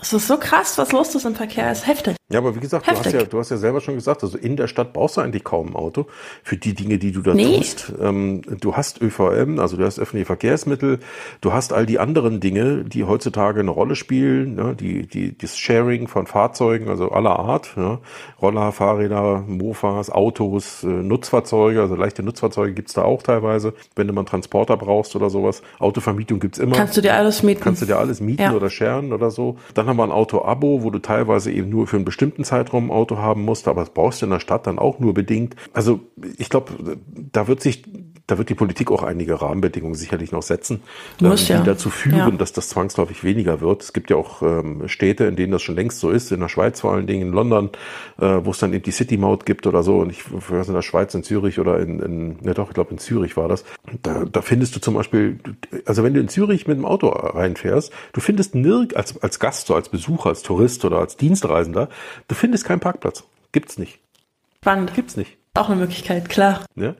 es 0.00 0.12
ist 0.12 0.28
so 0.28 0.36
krass, 0.36 0.78
was 0.78 0.92
los 0.92 1.14
ist 1.14 1.24
im 1.24 1.34
Verkehr, 1.34 1.72
ist 1.72 1.86
heftig. 1.86 2.17
Ja, 2.30 2.40
aber 2.40 2.54
wie 2.54 2.60
gesagt, 2.60 2.86
du 2.86 2.90
hast 2.90 3.10
ja, 3.10 3.24
du 3.24 3.38
hast 3.38 3.50
ja 3.50 3.56
selber 3.56 3.80
schon 3.80 3.94
gesagt, 3.94 4.22
also 4.22 4.36
in 4.36 4.56
der 4.56 4.66
Stadt 4.66 4.92
brauchst 4.92 5.16
du 5.16 5.22
eigentlich 5.22 5.44
kaum 5.44 5.68
ein 5.68 5.76
Auto 5.76 6.04
für 6.42 6.58
die 6.58 6.74
Dinge, 6.74 6.98
die 6.98 7.10
du 7.10 7.22
da 7.22 7.32
nee. 7.32 7.56
tust. 7.56 7.90
Ähm, 8.02 8.42
du 8.60 8.76
hast 8.76 9.00
ÖVM, 9.00 9.58
also 9.58 9.78
du 9.78 9.86
hast 9.86 9.98
öffentliche 9.98 10.26
Verkehrsmittel, 10.26 10.98
du 11.40 11.52
hast 11.54 11.72
all 11.72 11.86
die 11.86 11.98
anderen 11.98 12.40
Dinge, 12.40 12.84
die 12.84 13.04
heutzutage 13.04 13.60
eine 13.60 13.70
Rolle 13.70 13.96
spielen, 13.96 14.56
ne? 14.56 14.76
die, 14.78 15.06
die, 15.06 15.38
das 15.38 15.56
Sharing 15.56 16.06
von 16.06 16.26
Fahrzeugen, 16.26 16.90
also 16.90 17.10
aller 17.10 17.38
Art, 17.38 17.78
ne? 17.78 17.98
Roller, 18.42 18.72
Fahrräder, 18.72 19.42
Mofas, 19.46 20.10
Autos, 20.10 20.84
äh, 20.84 20.86
Nutzfahrzeuge, 20.86 21.80
also 21.80 21.94
leichte 21.94 22.22
Nutzfahrzeuge 22.22 22.74
gibt's 22.74 22.92
da 22.92 23.04
auch 23.04 23.22
teilweise, 23.22 23.72
wenn 23.96 24.06
du 24.06 24.12
mal 24.12 24.20
einen 24.20 24.26
Transporter 24.26 24.76
brauchst 24.76 25.16
oder 25.16 25.30
sowas. 25.30 25.62
Autovermietung 25.78 26.40
gibt's 26.40 26.58
immer. 26.58 26.76
Kannst 26.76 26.94
du 26.94 27.00
dir 27.00 27.14
alles 27.14 27.42
mieten. 27.42 27.62
Kannst 27.62 27.80
du 27.80 27.86
dir 27.86 27.98
alles 27.98 28.20
mieten 28.20 28.42
ja. 28.42 28.52
oder 28.52 28.68
sharen 28.68 29.14
oder 29.14 29.30
so. 29.30 29.56
Dann 29.72 29.86
haben 29.86 29.96
wir 29.96 30.04
ein 30.04 30.12
Auto-Abo, 30.12 30.82
wo 30.82 30.90
du 30.90 30.98
teilweise 30.98 31.50
eben 31.50 31.70
nur 31.70 31.86
für 31.86 31.96
einen 31.96 32.04
bestimmten 32.18 32.42
Zeitraum 32.42 32.88
ein 32.88 32.90
Auto 32.90 33.18
haben 33.18 33.44
musst, 33.44 33.68
aber 33.68 33.82
das 33.82 33.90
brauchst 33.90 34.22
du 34.22 34.26
in 34.26 34.32
der 34.32 34.40
Stadt 34.40 34.66
dann 34.66 34.80
auch 34.80 34.98
nur 34.98 35.14
bedingt. 35.14 35.54
Also 35.72 36.00
ich 36.36 36.48
glaube, 36.48 36.72
da 37.32 37.46
wird 37.46 37.62
sich 37.62 37.84
da 38.28 38.36
wird 38.36 38.50
die 38.50 38.54
Politik 38.54 38.90
auch 38.90 39.02
einige 39.02 39.40
Rahmenbedingungen 39.40 39.94
sicherlich 39.94 40.32
noch 40.32 40.42
setzen, 40.42 40.82
Muss, 41.18 41.40
ähm, 41.40 41.46
die 41.46 41.52
ja. 41.54 41.62
dazu 41.62 41.88
führen, 41.88 42.16
ja. 42.16 42.30
dass 42.30 42.52
das 42.52 42.68
zwangsläufig 42.68 43.24
weniger 43.24 43.62
wird. 43.62 43.82
Es 43.82 43.94
gibt 43.94 44.10
ja 44.10 44.16
auch 44.16 44.42
ähm, 44.42 44.86
Städte, 44.86 45.24
in 45.24 45.34
denen 45.34 45.50
das 45.50 45.62
schon 45.62 45.74
längst 45.74 45.98
so 45.98 46.10
ist, 46.10 46.30
in 46.30 46.40
der 46.40 46.50
Schweiz 46.50 46.80
vor 46.80 46.92
allen 46.92 47.06
Dingen, 47.06 47.28
in 47.28 47.32
London, 47.32 47.70
äh, 48.20 48.40
wo 48.44 48.50
es 48.50 48.58
dann 48.58 48.74
eben 48.74 48.82
die 48.82 48.90
City-Maut 48.90 49.46
gibt 49.46 49.66
oder 49.66 49.82
so. 49.82 49.96
Und 49.96 50.10
ich 50.10 50.24
weiß 50.30 50.68
in 50.68 50.74
der 50.74 50.82
Schweiz, 50.82 51.14
in 51.14 51.22
Zürich 51.22 51.58
oder 51.58 51.80
in, 51.80 52.00
in 52.00 52.38
ja 52.44 52.52
doch, 52.52 52.68
ich 52.68 52.74
glaube 52.74 52.90
in 52.90 52.98
Zürich 52.98 53.38
war 53.38 53.48
das. 53.48 53.64
Da, 54.02 54.26
da 54.30 54.42
findest 54.42 54.76
du 54.76 54.80
zum 54.80 54.92
Beispiel, 54.92 55.38
also 55.86 56.04
wenn 56.04 56.12
du 56.12 56.20
in 56.20 56.28
Zürich 56.28 56.66
mit 56.66 56.76
dem 56.76 56.84
Auto 56.84 57.08
reinfährst, 57.08 57.90
du 58.12 58.20
findest 58.20 58.54
nirg 58.54 58.94
als, 58.94 59.22
als 59.22 59.40
Gast, 59.40 59.68
so 59.68 59.74
als 59.74 59.88
Besucher, 59.88 60.28
als 60.28 60.42
Tourist 60.42 60.84
oder 60.84 60.98
als 60.98 61.16
Dienstreisender, 61.16 61.88
du 62.28 62.34
findest 62.34 62.64
keinen 62.64 62.80
Parkplatz. 62.80 63.24
Gibt's 63.52 63.78
nicht. 63.78 64.00
Spannend. 64.62 64.94
Gibt's 64.94 65.16
nicht. 65.16 65.36
Auch 65.54 65.68
eine 65.68 65.80
Möglichkeit, 65.80 66.28
klar. 66.28 66.64
Ja? 66.74 66.94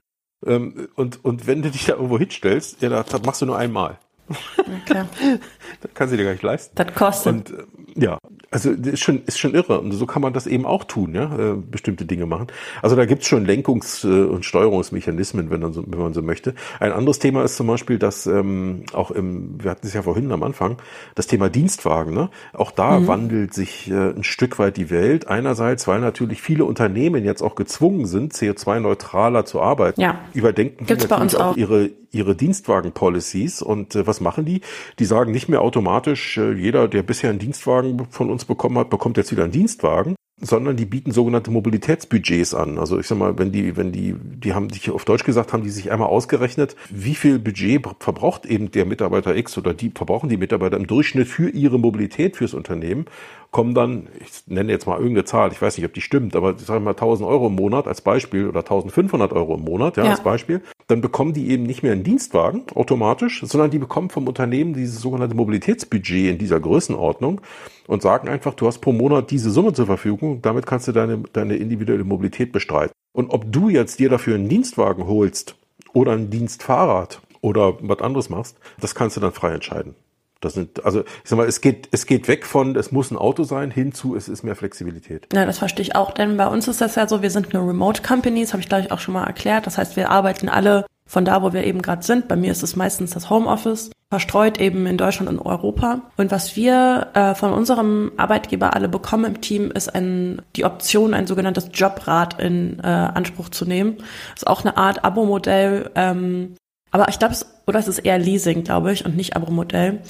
Ähm, 0.46 0.88
und, 0.94 1.24
und 1.24 1.46
wenn 1.46 1.62
du 1.62 1.70
dich 1.70 1.86
da 1.86 1.94
irgendwo 1.94 2.18
hinstellst, 2.18 2.82
ja, 2.82 3.02
das, 3.02 3.22
machst 3.22 3.42
du 3.42 3.46
nur 3.46 3.58
einmal. 3.58 3.98
Okay. 4.28 5.04
das 5.80 5.92
kann 5.94 6.08
sie 6.08 6.16
dir 6.16 6.24
gar 6.24 6.32
nicht 6.32 6.42
leisten. 6.42 6.74
Das 6.74 6.94
kostet. 6.94 7.32
Und 7.32 7.50
äh, 7.50 7.62
ja, 8.04 8.18
also 8.50 8.70
ist 8.70 9.00
schon, 9.00 9.22
ist 9.26 9.38
schon 9.38 9.54
irre. 9.54 9.80
Und 9.80 9.92
so 9.92 10.06
kann 10.06 10.22
man 10.22 10.32
das 10.32 10.46
eben 10.46 10.64
auch 10.64 10.84
tun, 10.84 11.14
ja, 11.14 11.24
äh, 11.36 11.54
bestimmte 11.54 12.06
Dinge 12.06 12.26
machen. 12.26 12.46
Also 12.80 12.96
da 12.96 13.04
gibt's 13.04 13.26
schon 13.26 13.46
Lenkungs- 13.46 14.04
äh, 14.04 14.26
und 14.26 14.44
Steuerungsmechanismen, 14.44 15.50
wenn 15.50 15.60
man, 15.60 15.72
so, 15.72 15.84
wenn 15.86 15.98
man 15.98 16.14
so 16.14 16.22
möchte. 16.22 16.54
Ein 16.80 16.92
anderes 16.92 17.18
Thema 17.18 17.44
ist 17.44 17.56
zum 17.56 17.66
Beispiel, 17.66 17.98
dass 17.98 18.26
ähm, 18.26 18.84
auch 18.92 19.10
im, 19.10 19.62
wir 19.62 19.70
hatten 19.70 19.86
es 19.86 19.92
ja 19.92 20.02
vorhin 20.02 20.30
am 20.32 20.42
Anfang, 20.42 20.78
das 21.14 21.26
Thema 21.26 21.48
Dienstwagen, 21.48 22.14
ne? 22.14 22.30
Auch 22.52 22.70
da 22.70 23.00
mhm. 23.00 23.06
wandelt 23.08 23.54
sich 23.54 23.90
äh, 23.90 24.10
ein 24.10 24.24
Stück 24.24 24.58
weit 24.58 24.76
die 24.76 24.90
Welt. 24.90 25.28
Einerseits, 25.28 25.86
weil 25.86 26.00
natürlich 26.00 26.40
viele 26.40 26.64
Unternehmen 26.64 27.24
jetzt 27.24 27.42
auch 27.42 27.54
gezwungen 27.54 28.06
sind, 28.06 28.32
CO2-neutraler 28.32 29.44
zu 29.44 29.60
arbeiten. 29.60 30.00
Ja. 30.00 30.20
Überdenken 30.32 30.86
Gibt's 30.86 31.06
bei 31.06 31.16
uns 31.16 31.34
auch, 31.34 31.52
auch 31.52 31.56
ihre 31.56 31.90
ihre 32.10 32.34
Dienstwagen-Policies 32.34 33.62
und 33.62 33.94
äh, 33.94 34.06
was 34.06 34.20
machen 34.20 34.44
die? 34.44 34.62
Die 34.98 35.04
sagen 35.04 35.30
nicht 35.30 35.48
mehr 35.48 35.57
automatisch, 35.60 36.38
äh, 36.38 36.52
jeder, 36.52 36.88
der 36.88 37.02
bisher 37.02 37.30
einen 37.30 37.38
Dienstwagen 37.38 38.06
von 38.10 38.30
uns 38.30 38.44
bekommen 38.44 38.78
hat, 38.78 38.90
bekommt 38.90 39.16
jetzt 39.16 39.32
wieder 39.32 39.44
einen 39.44 39.52
Dienstwagen, 39.52 40.16
sondern 40.40 40.76
die 40.76 40.84
bieten 40.84 41.10
sogenannte 41.10 41.50
Mobilitätsbudgets 41.50 42.54
an. 42.54 42.78
Also 42.78 42.98
ich 42.98 43.06
sag 43.06 43.18
mal, 43.18 43.38
wenn 43.38 43.50
die, 43.50 43.76
wenn 43.76 43.92
die, 43.92 44.14
die 44.14 44.54
haben 44.54 44.70
sich 44.70 44.90
auf 44.90 45.04
Deutsch 45.04 45.24
gesagt, 45.24 45.52
haben 45.52 45.64
die 45.64 45.70
sich 45.70 45.90
einmal 45.90 46.08
ausgerechnet, 46.08 46.76
wie 46.90 47.14
viel 47.14 47.38
Budget 47.38 47.86
verbraucht 47.98 48.46
eben 48.46 48.70
der 48.70 48.84
Mitarbeiter 48.84 49.36
X 49.36 49.58
oder 49.58 49.74
die 49.74 49.90
verbrauchen 49.90 50.28
die 50.28 50.36
Mitarbeiter 50.36 50.76
im 50.76 50.86
Durchschnitt 50.86 51.28
für 51.28 51.50
ihre 51.50 51.78
Mobilität 51.78 52.36
fürs 52.36 52.54
Unternehmen, 52.54 53.06
kommen 53.50 53.74
dann, 53.74 54.08
ich 54.20 54.46
nenne 54.46 54.70
jetzt 54.70 54.86
mal 54.86 54.98
irgendeine 54.98 55.24
Zahl, 55.24 55.52
ich 55.52 55.60
weiß 55.60 55.76
nicht, 55.76 55.86
ob 55.86 55.94
die 55.94 56.02
stimmt, 56.02 56.36
aber 56.36 56.54
ich 56.54 56.66
sage 56.66 56.80
mal 56.80 56.90
1000 56.90 57.28
Euro 57.28 57.46
im 57.46 57.54
Monat 57.54 57.86
als 57.86 58.02
Beispiel 58.02 58.46
oder 58.46 58.60
1500 58.60 59.32
Euro 59.32 59.54
im 59.54 59.62
Monat, 59.62 59.96
ja, 59.96 60.04
ja, 60.04 60.10
als 60.10 60.22
Beispiel, 60.22 60.60
dann 60.86 61.00
bekommen 61.00 61.32
die 61.32 61.48
eben 61.50 61.62
nicht 61.62 61.82
mehr 61.82 61.92
einen 61.92 62.04
Dienstwagen 62.04 62.64
automatisch, 62.74 63.42
sondern 63.44 63.70
die 63.70 63.78
bekommen 63.78 64.10
vom 64.10 64.28
Unternehmen 64.28 64.74
dieses 64.74 65.00
sogenannte 65.00 65.34
Mobilitätsbudget 65.34 66.30
in 66.30 66.38
dieser 66.38 66.60
Größenordnung 66.60 67.40
und 67.86 68.02
sagen 68.02 68.28
einfach, 68.28 68.54
du 68.54 68.66
hast 68.66 68.80
pro 68.80 68.92
Monat 68.92 69.30
diese 69.30 69.50
Summe 69.50 69.72
zur 69.72 69.86
Verfügung, 69.86 70.42
damit 70.42 70.66
kannst 70.66 70.88
du 70.88 70.92
deine, 70.92 71.22
deine 71.32 71.56
individuelle 71.56 72.04
Mobilität 72.04 72.52
bestreiten. 72.52 72.92
Und 73.12 73.30
ob 73.30 73.50
du 73.50 73.70
jetzt 73.70 73.98
dir 73.98 74.10
dafür 74.10 74.34
einen 74.34 74.48
Dienstwagen 74.48 75.06
holst 75.06 75.56
oder 75.94 76.12
ein 76.12 76.28
Dienstfahrrad 76.28 77.22
oder 77.40 77.74
was 77.80 78.00
anderes 78.00 78.28
machst, 78.28 78.58
das 78.80 78.94
kannst 78.94 79.16
du 79.16 79.20
dann 79.20 79.32
frei 79.32 79.54
entscheiden. 79.54 79.94
Das 80.40 80.54
sind, 80.54 80.84
also 80.84 81.00
ich 81.00 81.30
sag 81.30 81.36
mal, 81.36 81.46
es 81.46 81.60
geht, 81.60 81.88
es 81.90 82.06
geht 82.06 82.28
weg 82.28 82.46
von, 82.46 82.76
es 82.76 82.92
muss 82.92 83.10
ein 83.10 83.16
Auto 83.16 83.42
sein, 83.42 83.70
hinzu, 83.70 84.14
es 84.14 84.28
ist 84.28 84.44
mehr 84.44 84.54
Flexibilität. 84.54 85.26
Ja, 85.32 85.44
das 85.44 85.58
verstehe 85.58 85.82
ich 85.82 85.96
auch, 85.96 86.12
denn 86.12 86.36
bei 86.36 86.46
uns 86.46 86.68
ist 86.68 86.80
das 86.80 86.94
ja 86.94 87.08
so, 87.08 87.22
wir 87.22 87.30
sind 87.30 87.54
eine 87.54 87.66
Remote 87.66 88.02
Company, 88.02 88.42
das 88.42 88.52
habe 88.52 88.60
ich 88.60 88.68
gleich 88.68 88.92
auch 88.92 89.00
schon 89.00 89.14
mal 89.14 89.24
erklärt. 89.24 89.66
Das 89.66 89.78
heißt, 89.78 89.96
wir 89.96 90.10
arbeiten 90.10 90.48
alle 90.48 90.86
von 91.08 91.24
da, 91.24 91.42
wo 91.42 91.52
wir 91.52 91.64
eben 91.64 91.82
gerade 91.82 92.02
sind. 92.02 92.28
Bei 92.28 92.36
mir 92.36 92.52
ist 92.52 92.62
es 92.62 92.76
meistens 92.76 93.12
das 93.12 93.30
Homeoffice, 93.30 93.90
verstreut 94.10 94.60
eben 94.60 94.86
in 94.86 94.98
Deutschland 94.98 95.30
und 95.30 95.38
Europa. 95.40 96.02
Und 96.16 96.30
was 96.30 96.54
wir 96.54 97.08
äh, 97.14 97.34
von 97.34 97.52
unserem 97.52 98.12
Arbeitgeber 98.18 98.74
alle 98.74 98.88
bekommen 98.88 99.24
im 99.24 99.40
Team, 99.40 99.70
ist 99.70 99.94
ein, 99.94 100.42
die 100.54 100.64
Option, 100.64 101.14
ein 101.14 101.26
sogenanntes 101.26 101.70
Jobrad 101.72 102.38
in 102.40 102.78
äh, 102.80 102.86
Anspruch 102.86 103.48
zu 103.48 103.64
nehmen. 103.64 103.96
Das 104.34 104.42
ist 104.42 104.46
auch 104.46 104.64
eine 104.64 104.76
Art 104.76 105.04
Abo-Modell. 105.04 105.90
Ähm, 105.94 106.54
aber 106.90 107.08
ich 107.08 107.18
glaube, 107.18 107.34
oder 107.66 107.78
es 107.78 107.88
ist 107.88 107.98
eher 107.98 108.18
Leasing, 108.18 108.64
glaube 108.64 108.92
ich, 108.92 109.04
und 109.04 109.16
nicht 109.16 109.36
Abo-Modell. 109.36 110.00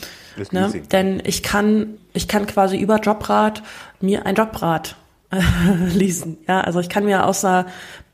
Ne? 0.53 0.72
Denn 0.93 1.20
ich 1.24 1.43
kann, 1.43 1.95
ich 2.12 2.29
kann 2.29 2.47
quasi 2.47 2.79
über 2.79 3.01
Jobrad 3.01 3.62
mir 4.01 4.26
ein 4.26 4.37
Jobrad 4.37 4.97
äh, 5.31 5.41
leasen. 5.93 6.39
Ja, 6.47 6.61
also 6.61 6.81
ich 6.81 6.89
kann 6.89 7.05
mir 7.05 7.26
aus 7.26 7.45
einer 7.45 7.66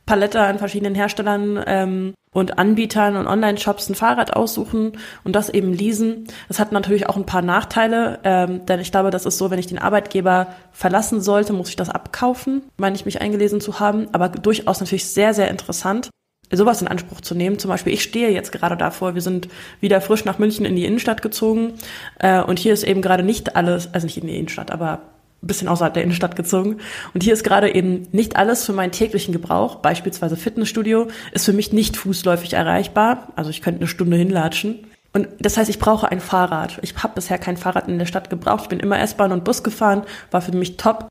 Palette 0.07 0.41
an 0.41 0.59
verschiedenen 0.59 0.95
Herstellern 0.95 1.63
ähm, 1.67 2.15
und 2.33 2.59
Anbietern 2.59 3.17
und 3.17 3.27
Online-Shops 3.27 3.89
ein 3.89 3.95
Fahrrad 3.95 4.35
aussuchen 4.35 4.93
und 5.23 5.37
das 5.37 5.49
eben 5.49 5.73
leasen. 5.73 6.27
Das 6.49 6.59
hat 6.59 6.73
natürlich 6.73 7.09
auch 7.09 7.17
ein 7.17 7.27
paar 7.27 7.43
Nachteile, 7.43 8.19
ähm, 8.25 8.67
denn 8.67 8.81
ich 8.81 8.91
glaube, 8.91 9.11
das 9.11 9.25
ist 9.25 9.39
so, 9.39 9.51
wenn 9.51 9.59
ich 9.59 9.67
den 9.67 9.79
Arbeitgeber 9.79 10.49
verlassen 10.73 11.21
sollte, 11.21 11.53
muss 11.53 11.69
ich 11.69 11.77
das 11.77 11.91
abkaufen, 11.91 12.63
meine 12.77 12.97
ich 12.97 13.05
mich 13.05 13.21
eingelesen 13.21 13.61
zu 13.61 13.79
haben, 13.79 14.09
aber 14.13 14.29
durchaus 14.29 14.81
natürlich 14.81 15.07
sehr, 15.07 15.33
sehr 15.33 15.51
interessant 15.51 16.11
sowas 16.53 16.83
in 16.83 16.89
Anspruch 16.89 17.21
zu 17.21 17.35
nehmen. 17.35 17.59
Zum 17.59 17.71
Beispiel, 17.71 17.93
ich 17.93 18.03
stehe 18.03 18.31
jetzt 18.31 18.53
gerade 18.53 18.77
davor, 18.77 19.15
wir 19.15 19.23
sind 19.23 19.49
wieder 19.81 20.01
frisch 20.01 20.25
nach 20.25 20.39
München 20.39 20.65
in 20.65 20.77
die 20.77 20.85
Innenstadt 20.85 21.23
gezogen 21.23 21.75
äh, 22.19 22.41
und 22.41 22.59
hier 22.59 22.73
ist 22.73 22.85
eben 22.85 23.03
gerade 23.03 23.23
nicht 23.23 23.57
alles, 23.57 23.93
also 23.93 24.07
nicht 24.07 24.19
in 24.19 24.27
die 24.27 24.37
Innenstadt, 24.37 24.71
aber 24.71 25.01
bisschen 25.47 25.69
außerhalb 25.69 25.95
der 25.95 26.03
Innenstadt 26.03 26.37
gezogen. 26.37 26.79
Und 27.13 27.23
hier 27.23 27.33
ist 27.33 27.45
gerade 27.45 27.75
eben 27.75 28.09
nicht 28.13 28.37
alles 28.37 28.65
für 28.65 28.73
meinen 28.73 28.93
täglichen 28.93 29.33
Gebrauch, 29.33 29.77
beispielsweise 29.77 30.37
Fitnessstudio, 30.37 31.09
ist 31.33 31.45
für 31.45 31.53
mich 31.53 31.73
nicht 31.73 31.97
fußläufig 31.97 32.55
erreichbar. 32.55 33.29
Also 33.37 33.51
ich 33.51 33.63
könnte 33.63 33.81
eine 33.81 33.89
Stunde 33.89 34.17
hinlatschen. 34.17 34.87
Und 35.13 35.29
das 35.39 35.57
heißt, 35.57 35.71
ich 35.71 35.79
brauche 35.79 36.11
ein 36.11 36.21
Fahrrad. 36.21 36.79
Ich 36.83 36.97
habe 37.03 37.15
bisher 37.15 37.39
kein 37.39 37.57
Fahrrad 37.57 37.89
in 37.89 37.99
der 37.99 38.07
Stadt 38.07 38.31
gebraucht. 38.31 38.65
Ich 38.65 38.69
bin 38.69 38.81
immer 38.81 38.99
S-Bahn 38.99 39.33
und 39.33 39.45
Bus 39.45 39.63
gefahren, 39.63 40.03
war 40.31 40.43
für 40.43 40.53
mich 40.53 40.77
top. 40.77 41.09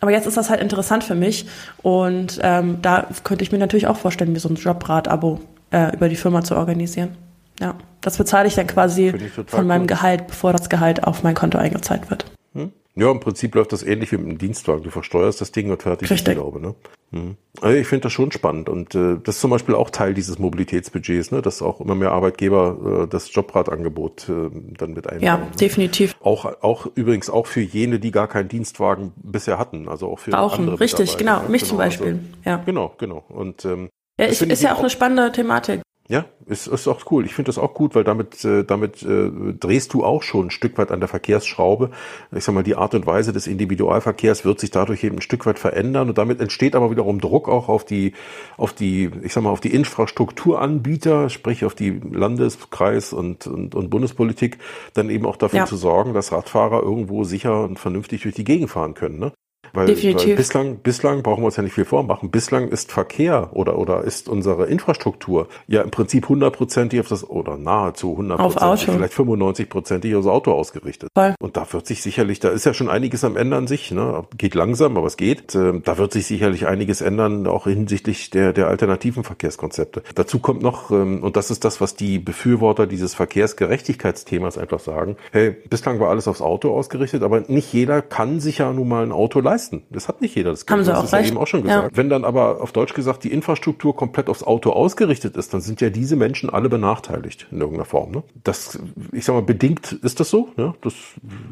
Aber 0.00 0.10
jetzt 0.10 0.26
ist 0.26 0.36
das 0.36 0.50
halt 0.50 0.60
interessant 0.60 1.04
für 1.04 1.14
mich. 1.14 1.46
Und 1.82 2.38
ähm, 2.42 2.78
da 2.82 3.06
könnte 3.24 3.42
ich 3.42 3.52
mir 3.52 3.58
natürlich 3.58 3.86
auch 3.86 3.96
vorstellen, 3.96 4.32
mir 4.32 4.40
so 4.40 4.48
ein 4.48 4.56
Jobrad-Abo 4.56 5.40
äh, 5.70 5.94
über 5.94 6.08
die 6.08 6.16
Firma 6.16 6.42
zu 6.42 6.56
organisieren. 6.56 7.16
Ja, 7.60 7.74
das 8.02 8.18
bezahle 8.18 8.48
ich 8.48 8.54
dann 8.54 8.66
quasi 8.66 9.14
von 9.46 9.66
meinem 9.66 9.86
Gehalt, 9.86 10.26
bevor 10.26 10.52
das 10.52 10.68
Gehalt 10.68 11.04
auf 11.04 11.22
mein 11.22 11.34
Konto 11.34 11.56
eingezahlt 11.56 12.10
wird. 12.10 12.26
Hm? 12.56 12.72
Ja, 12.98 13.10
im 13.10 13.20
Prinzip 13.20 13.54
läuft 13.54 13.72
das 13.72 13.82
ähnlich 13.82 14.10
wie 14.10 14.16
mit 14.16 14.28
dem 14.28 14.38
Dienstwagen. 14.38 14.82
Du 14.82 14.90
versteuerst 14.90 15.40
das 15.42 15.52
Ding 15.52 15.70
und 15.70 15.82
fertig 15.82 16.10
Richtig. 16.10 16.28
ist 16.28 16.28
die 16.28 16.40
Glaube. 16.40 16.60
Ne? 16.60 16.74
Hm. 17.12 17.36
Also 17.60 17.76
ich 17.76 17.86
finde 17.86 18.04
das 18.04 18.12
schon 18.12 18.32
spannend 18.32 18.70
und 18.70 18.94
äh, 18.94 19.18
das 19.22 19.36
ist 19.36 19.40
zum 19.42 19.50
Beispiel 19.50 19.74
auch 19.74 19.90
Teil 19.90 20.14
dieses 20.14 20.38
Mobilitätsbudgets, 20.38 21.30
ne? 21.30 21.42
dass 21.42 21.60
auch 21.60 21.80
immer 21.82 21.94
mehr 21.94 22.12
Arbeitgeber 22.12 23.04
äh, 23.04 23.06
das 23.06 23.32
Jobradangebot 23.34 24.30
äh, 24.30 24.50
dann 24.78 24.94
mit 24.94 25.06
einbauen. 25.08 25.22
Ja, 25.22 25.48
definitiv. 25.60 26.16
Auch, 26.20 26.46
auch 26.62 26.86
übrigens 26.94 27.28
auch 27.28 27.46
für 27.46 27.60
jene, 27.60 28.00
die 28.00 28.10
gar 28.10 28.28
keinen 28.28 28.48
Dienstwagen 28.48 29.12
bisher 29.16 29.58
hatten, 29.58 29.88
also 29.88 30.08
auch 30.08 30.18
für 30.18 30.30
Brauchen, 30.30 30.60
andere 30.60 30.80
richtig, 30.80 31.18
genau, 31.18 31.42
mich 31.48 31.62
genau, 31.62 31.68
zum 31.68 31.78
Beispiel. 31.78 32.06
Also, 32.06 32.20
ja. 32.46 32.62
Genau, 32.64 32.94
genau. 32.96 33.24
Und 33.28 33.66
ähm, 33.66 33.90
ja, 34.18 34.26
ist, 34.26 34.40
ist 34.40 34.62
ja 34.62 34.74
auch 34.74 34.80
eine 34.80 34.90
spannende 34.90 35.30
Thematik. 35.32 35.82
Ja, 36.08 36.24
ist, 36.46 36.68
ist 36.68 36.86
auch 36.86 37.00
cool. 37.10 37.24
Ich 37.24 37.34
finde 37.34 37.48
das 37.48 37.58
auch 37.58 37.74
gut, 37.74 37.96
weil 37.96 38.04
damit, 38.04 38.44
äh, 38.44 38.64
damit 38.64 39.02
äh, 39.02 39.30
drehst 39.58 39.92
du 39.92 40.04
auch 40.04 40.22
schon 40.22 40.46
ein 40.46 40.50
Stück 40.50 40.78
weit 40.78 40.92
an 40.92 41.00
der 41.00 41.08
Verkehrsschraube. 41.08 41.90
Ich 42.30 42.44
sag 42.44 42.54
mal, 42.54 42.62
die 42.62 42.76
Art 42.76 42.94
und 42.94 43.06
Weise 43.06 43.32
des 43.32 43.48
Individualverkehrs 43.48 44.44
wird 44.44 44.60
sich 44.60 44.70
dadurch 44.70 45.02
eben 45.02 45.16
ein 45.16 45.22
Stück 45.22 45.46
weit 45.46 45.58
verändern 45.58 46.08
und 46.08 46.18
damit 46.18 46.40
entsteht 46.40 46.76
aber 46.76 46.92
wiederum 46.92 47.20
Druck 47.20 47.48
auch 47.48 47.68
auf 47.68 47.84
die, 47.84 48.12
auf 48.56 48.72
die, 48.72 49.10
ich 49.22 49.32
sag 49.32 49.42
mal, 49.42 49.50
auf 49.50 49.60
die 49.60 49.74
Infrastrukturanbieter, 49.74 51.28
sprich 51.28 51.64
auf 51.64 51.74
die 51.74 52.00
Landes-, 52.12 52.70
Kreis- 52.70 53.12
und, 53.12 53.48
und, 53.48 53.74
und 53.74 53.90
Bundespolitik, 53.90 54.58
dann 54.94 55.10
eben 55.10 55.26
auch 55.26 55.36
dafür 55.36 55.60
ja. 55.60 55.66
zu 55.66 55.76
sorgen, 55.76 56.14
dass 56.14 56.30
Radfahrer 56.30 56.82
irgendwo 56.82 57.24
sicher 57.24 57.64
und 57.64 57.80
vernünftig 57.80 58.22
durch 58.22 58.34
die 58.34 58.44
Gegend 58.44 58.70
fahren 58.70 58.94
können. 58.94 59.18
Ne? 59.18 59.32
Weil, 59.72 59.86
Definitiv. 59.86 60.28
Weil 60.28 60.36
bislang, 60.36 60.76
bislang 60.78 61.22
brauchen 61.22 61.42
wir 61.42 61.46
uns 61.46 61.56
ja 61.56 61.62
nicht 61.62 61.74
viel 61.74 61.84
vormachen. 61.84 62.30
Bislang 62.30 62.68
ist 62.68 62.92
Verkehr 62.92 63.50
oder, 63.52 63.78
oder 63.78 64.02
ist 64.04 64.28
unsere 64.28 64.66
Infrastruktur 64.66 65.48
ja 65.66 65.82
im 65.82 65.90
Prinzip 65.90 66.28
hundertprozentig 66.28 67.00
auf 67.00 67.08
das, 67.08 67.28
oder 67.28 67.56
nahezu 67.56 68.16
hundertprozentig, 68.16 68.94
vielleicht 68.94 69.14
95-prozentig 69.14 70.16
aufs 70.16 70.26
Auto 70.26 70.52
ausgerichtet. 70.52 71.10
Voll. 71.14 71.34
Und 71.40 71.56
da 71.56 71.66
wird 71.72 71.86
sich 71.86 72.02
sicherlich, 72.02 72.40
da 72.40 72.50
ist 72.50 72.64
ja 72.64 72.74
schon 72.74 72.88
einiges 72.88 73.24
am 73.24 73.36
ändern 73.36 73.66
sich, 73.66 73.90
ne? 73.90 74.24
Geht 74.36 74.54
langsam, 74.54 74.96
aber 74.96 75.06
es 75.06 75.16
geht. 75.16 75.54
Ähm, 75.54 75.82
da 75.84 75.98
wird 75.98 76.12
sich 76.12 76.26
sicherlich 76.26 76.66
einiges 76.66 77.00
ändern, 77.00 77.46
auch 77.46 77.64
hinsichtlich 77.64 78.30
der, 78.30 78.52
der 78.52 78.68
alternativen 78.68 79.24
Verkehrskonzepte. 79.24 80.02
Dazu 80.14 80.38
kommt 80.38 80.62
noch, 80.62 80.90
ähm, 80.90 81.22
und 81.22 81.36
das 81.36 81.50
ist 81.50 81.64
das, 81.64 81.80
was 81.80 81.96
die 81.96 82.18
Befürworter 82.18 82.86
dieses 82.86 83.14
Verkehrsgerechtigkeitsthemas 83.14 84.58
einfach 84.58 84.80
sagen, 84.80 85.16
hey, 85.32 85.50
bislang 85.50 86.00
war 86.00 86.10
alles 86.10 86.28
aufs 86.28 86.40
Auto 86.40 86.72
ausgerichtet, 86.72 87.22
aber 87.22 87.42
nicht 87.48 87.72
jeder 87.72 88.02
kann 88.02 88.40
sich 88.40 88.58
ja 88.58 88.72
nun 88.72 88.88
mal 88.88 89.02
ein 89.02 89.12
Auto 89.12 89.40
leisten 89.40 89.65
leisten. 89.66 89.82
Das 89.90 90.08
hat 90.08 90.20
nicht 90.20 90.34
jeder. 90.34 90.50
Das, 90.50 90.64
Haben 90.68 90.78
das 90.78 90.86
Sie 90.86 90.96
auch 90.96 91.04
ist 91.04 91.12
recht. 91.12 91.24
ja 91.26 91.30
eben 91.32 91.38
auch 91.38 91.46
schon 91.46 91.62
gesagt. 91.62 91.92
Ja. 91.92 91.96
Wenn 91.96 92.08
dann 92.08 92.24
aber 92.24 92.60
auf 92.60 92.72
Deutsch 92.72 92.94
gesagt 92.94 93.24
die 93.24 93.32
Infrastruktur 93.32 93.94
komplett 93.96 94.28
aufs 94.28 94.42
Auto 94.42 94.70
ausgerichtet 94.70 95.36
ist, 95.36 95.52
dann 95.54 95.60
sind 95.60 95.80
ja 95.80 95.90
diese 95.90 96.16
Menschen 96.16 96.50
alle 96.50 96.68
benachteiligt 96.68 97.46
in 97.50 97.58
irgendeiner 97.58 97.84
Form. 97.84 98.10
Ne? 98.12 98.22
Das, 98.44 98.78
ich 99.12 99.24
sag 99.24 99.34
mal, 99.34 99.42
bedingt 99.42 99.92
ist 99.92 100.20
das 100.20 100.30
so. 100.30 100.48
Ne? 100.56 100.74
Das, 100.82 100.94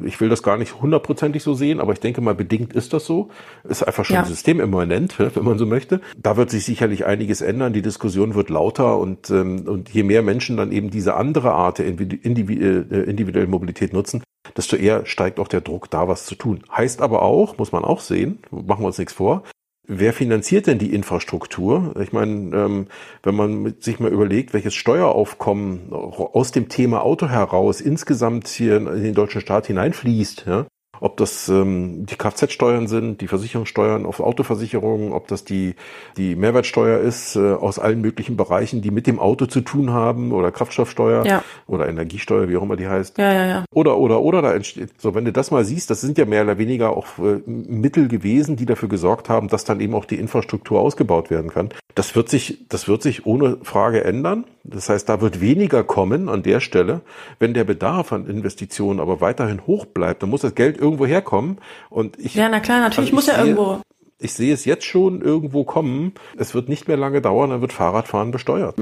ich 0.04 0.20
will 0.20 0.28
das 0.28 0.42
gar 0.42 0.56
nicht 0.56 0.80
hundertprozentig 0.80 1.42
so 1.42 1.54
sehen, 1.54 1.80
aber 1.80 1.92
ich 1.92 2.00
denke 2.00 2.20
mal, 2.20 2.34
bedingt 2.34 2.72
ist 2.72 2.92
das 2.92 3.04
so. 3.04 3.28
Ist 3.64 3.82
einfach 3.82 4.04
schon 4.04 4.14
Ja. 4.16 4.24
systemimmanent, 4.24 5.18
wenn 5.18 5.44
man 5.44 5.58
so 5.58 5.66
möchte. 5.66 6.00
Da 6.16 6.36
wird 6.36 6.50
sich 6.50 6.64
sicherlich 6.64 7.04
einiges 7.06 7.40
ändern. 7.40 7.72
Die 7.72 7.82
Diskussion 7.82 8.34
wird 8.34 8.50
lauter 8.50 8.98
und, 8.98 9.30
ähm, 9.30 9.66
und 9.66 9.90
je 9.90 10.02
mehr 10.02 10.22
Menschen 10.22 10.56
dann 10.56 10.72
eben 10.72 10.90
diese 10.90 11.14
andere 11.14 11.52
Art 11.52 11.78
der 11.78 11.86
äh, 11.86 11.90
individuellen 11.90 13.50
Mobilität 13.50 13.92
nutzen, 13.92 14.22
desto 14.56 14.76
eher 14.76 15.06
steigt 15.06 15.38
auch 15.38 15.48
der 15.48 15.60
Druck, 15.60 15.90
da 15.90 16.08
was 16.08 16.26
zu 16.26 16.34
tun. 16.34 16.64
Heißt 16.70 17.02
aber 17.02 17.22
auch, 17.22 17.58
muss 17.58 17.72
man 17.72 17.84
auch 17.84 18.00
sehen, 18.00 18.38
machen 18.50 18.82
wir 18.82 18.86
uns 18.86 18.98
nichts 18.98 19.14
vor, 19.14 19.42
wer 19.86 20.12
finanziert 20.12 20.66
denn 20.66 20.78
die 20.78 20.94
Infrastruktur? 20.94 21.94
Ich 22.00 22.12
meine, 22.12 22.56
ähm, 22.56 22.86
wenn 23.22 23.34
man 23.34 23.74
sich 23.80 24.00
mal 24.00 24.12
überlegt, 24.12 24.54
welches 24.54 24.74
Steueraufkommen 24.74 25.92
aus 25.92 26.52
dem 26.52 26.68
Thema 26.68 27.02
Auto 27.02 27.28
heraus 27.28 27.80
insgesamt 27.80 28.48
hier 28.48 28.76
in 28.76 29.02
den 29.02 29.14
deutschen 29.14 29.40
Staat 29.40 29.66
hineinfließt, 29.66 30.44
ja, 30.46 30.66
ob 31.04 31.18
das 31.18 31.50
ähm, 31.50 32.06
die 32.06 32.16
Kfz-Steuern 32.16 32.86
sind, 32.86 33.20
die 33.20 33.28
Versicherungssteuern 33.28 34.06
auf 34.06 34.20
Autoversicherungen, 34.20 35.12
ob 35.12 35.28
das 35.28 35.44
die, 35.44 35.74
die 36.16 36.34
Mehrwertsteuer 36.34 36.98
ist 37.00 37.36
äh, 37.36 37.52
aus 37.52 37.78
allen 37.78 38.00
möglichen 38.00 38.38
Bereichen, 38.38 38.80
die 38.80 38.90
mit 38.90 39.06
dem 39.06 39.18
Auto 39.18 39.44
zu 39.44 39.60
tun 39.60 39.90
haben 39.90 40.32
oder 40.32 40.50
Kraftstoffsteuer 40.50 41.26
Ja. 41.26 41.44
oder 41.66 41.88
Energiesteuer, 41.88 42.48
wie 42.48 42.56
auch 42.56 42.62
immer 42.62 42.76
die 42.76 42.88
heißt. 42.88 43.18
Ja, 43.18 43.32
ja, 43.34 43.46
ja. 43.46 43.64
Oder, 43.70 43.98
oder, 43.98 44.22
oder, 44.22 44.40
da 44.40 44.54
entsteht, 44.54 44.98
so, 44.98 45.14
wenn 45.14 45.26
du 45.26 45.32
das 45.32 45.50
mal 45.50 45.66
siehst, 45.66 45.90
das 45.90 46.00
sind 46.00 46.16
ja 46.16 46.24
mehr 46.24 46.42
oder 46.42 46.56
weniger 46.56 46.96
auch 46.96 47.06
äh, 47.18 47.42
Mittel 47.46 48.08
gewesen, 48.08 48.56
die 48.56 48.64
dafür 48.64 48.88
gesorgt 48.88 49.28
haben, 49.28 49.48
dass 49.48 49.64
dann 49.64 49.80
eben 49.80 49.94
auch 49.94 50.06
die 50.06 50.18
Infrastruktur 50.18 50.80
ausgebaut 50.80 51.30
werden 51.30 51.50
kann. 51.50 51.68
Das 51.94 52.16
wird 52.16 52.30
sich, 52.30 52.66
das 52.70 52.88
wird 52.88 53.02
sich 53.02 53.26
ohne 53.26 53.58
Frage 53.62 54.04
ändern. 54.04 54.44
Das 54.66 54.88
heißt, 54.88 55.08
da 55.08 55.20
wird 55.20 55.40
weniger 55.42 55.84
kommen 55.84 56.28
an 56.30 56.42
der 56.42 56.60
Stelle. 56.60 57.02
Wenn 57.38 57.52
der 57.52 57.64
Bedarf 57.64 58.12
an 58.12 58.26
Investitionen 58.26 58.98
aber 58.98 59.20
weiterhin 59.20 59.66
hoch 59.66 59.84
bleibt, 59.84 60.22
dann 60.22 60.30
muss 60.30 60.40
das 60.40 60.54
Geld 60.54 60.78
irgendwo 60.78 61.04
herkommen. 61.06 61.58
Und 61.90 62.18
ich, 62.18 62.34
Ja, 62.34 62.48
na 62.48 62.60
klar, 62.60 62.80
natürlich 62.80 63.12
Also 63.12 63.14
muss 63.14 63.26
ja 63.26 63.42
irgendwo. 63.44 63.80
ich 64.18 64.32
sehe 64.32 64.54
es 64.54 64.64
jetzt 64.64 64.86
schon 64.86 65.20
irgendwo 65.20 65.64
kommen. 65.64 66.14
Es 66.38 66.54
wird 66.54 66.70
nicht 66.70 66.88
mehr 66.88 66.96
lange 66.96 67.20
dauern, 67.20 67.50
dann 67.50 67.60
wird 67.60 67.74
Fahrradfahren 67.74 68.30
besteuert. 68.30 68.76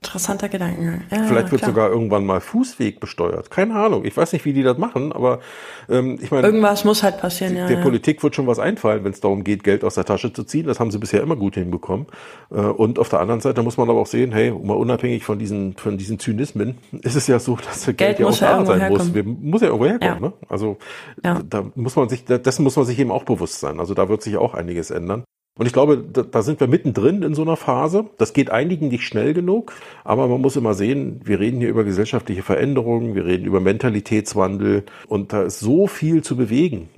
Interessanter 0.00 0.48
Gedankengang. 0.48 1.02
Ja, 1.10 1.24
Vielleicht 1.24 1.50
wird 1.50 1.62
klar. 1.62 1.72
sogar 1.72 1.90
irgendwann 1.90 2.24
mal 2.24 2.40
Fußweg 2.40 3.00
besteuert. 3.00 3.50
Keine 3.50 3.74
Ahnung. 3.74 4.04
Ich 4.04 4.16
weiß 4.16 4.32
nicht, 4.32 4.44
wie 4.44 4.52
die 4.52 4.62
das 4.62 4.78
machen, 4.78 5.12
aber 5.12 5.40
ähm, 5.88 6.20
ich 6.22 6.30
meine, 6.30 6.46
Irgendwas 6.46 6.84
muss 6.84 7.02
halt 7.02 7.18
passieren, 7.18 7.56
ja. 7.56 7.66
der 7.66 7.78
ja. 7.78 7.82
Politik 7.82 8.22
wird 8.22 8.36
schon 8.36 8.46
was 8.46 8.60
einfallen, 8.60 9.02
wenn 9.02 9.10
es 9.10 9.20
darum 9.20 9.42
geht, 9.42 9.64
Geld 9.64 9.82
aus 9.82 9.96
der 9.96 10.04
Tasche 10.04 10.32
zu 10.32 10.44
ziehen. 10.44 10.66
Das 10.66 10.78
haben 10.78 10.92
sie 10.92 10.98
bisher 10.98 11.20
immer 11.20 11.34
gut 11.34 11.54
hinbekommen. 11.54 12.06
Äh, 12.52 12.60
Und 12.60 13.00
auf 13.00 13.08
der 13.08 13.18
anderen 13.18 13.40
Seite 13.40 13.60
muss 13.64 13.76
man 13.76 13.90
aber 13.90 13.98
auch 13.98 14.06
sehen, 14.06 14.30
hey, 14.30 14.52
mal 14.52 14.74
unabhängig 14.74 15.24
von 15.24 15.40
diesen, 15.40 15.76
von 15.76 15.98
diesen 15.98 16.20
Zynismen, 16.20 16.78
ist 17.02 17.16
es 17.16 17.26
ja 17.26 17.40
so, 17.40 17.56
dass 17.56 17.84
das 17.84 17.86
Geld, 17.86 17.98
Geld 17.98 18.18
ja 18.20 18.26
auch 18.28 18.40
ja 18.40 18.58
da 18.58 18.66
sein 18.66 18.92
muss. 18.92 19.12
Wir, 19.12 19.24
muss 19.24 19.62
ja 19.62 19.66
irgendwo 19.66 19.86
herkommen. 19.86 20.22
Ja. 20.22 20.28
Ne? 20.28 20.32
Also 20.48 20.78
da 21.22 21.64
muss 21.74 21.96
man 21.96 22.08
sich, 22.08 22.24
dessen 22.24 22.62
muss 22.62 22.76
man 22.76 22.84
sich 22.84 23.00
eben 23.00 23.10
auch 23.10 23.24
bewusst 23.24 23.58
sein. 23.58 23.80
Also 23.80 23.94
da 23.94 24.08
wird 24.08 24.22
sich 24.22 24.36
auch 24.36 24.54
einiges 24.54 24.92
ändern. 24.92 25.24
Und 25.58 25.66
ich 25.66 25.72
glaube, 25.72 25.98
da, 25.98 26.22
da 26.22 26.42
sind 26.42 26.60
wir 26.60 26.68
mittendrin 26.68 27.22
in 27.22 27.34
so 27.34 27.42
einer 27.42 27.56
Phase. 27.56 28.06
Das 28.16 28.32
geht 28.32 28.50
einigen 28.50 28.88
nicht 28.88 29.02
schnell 29.02 29.34
genug, 29.34 29.72
aber 30.04 30.28
man 30.28 30.40
muss 30.40 30.54
immer 30.54 30.74
sehen, 30.74 31.20
wir 31.24 31.40
reden 31.40 31.58
hier 31.60 31.68
über 31.68 31.82
gesellschaftliche 31.82 32.42
Veränderungen, 32.44 33.16
wir 33.16 33.26
reden 33.26 33.44
über 33.44 33.60
Mentalitätswandel 33.60 34.84
und 35.08 35.32
da 35.32 35.42
ist 35.42 35.58
so 35.58 35.88
viel 35.88 36.22
zu 36.22 36.36
bewegen. 36.36 36.88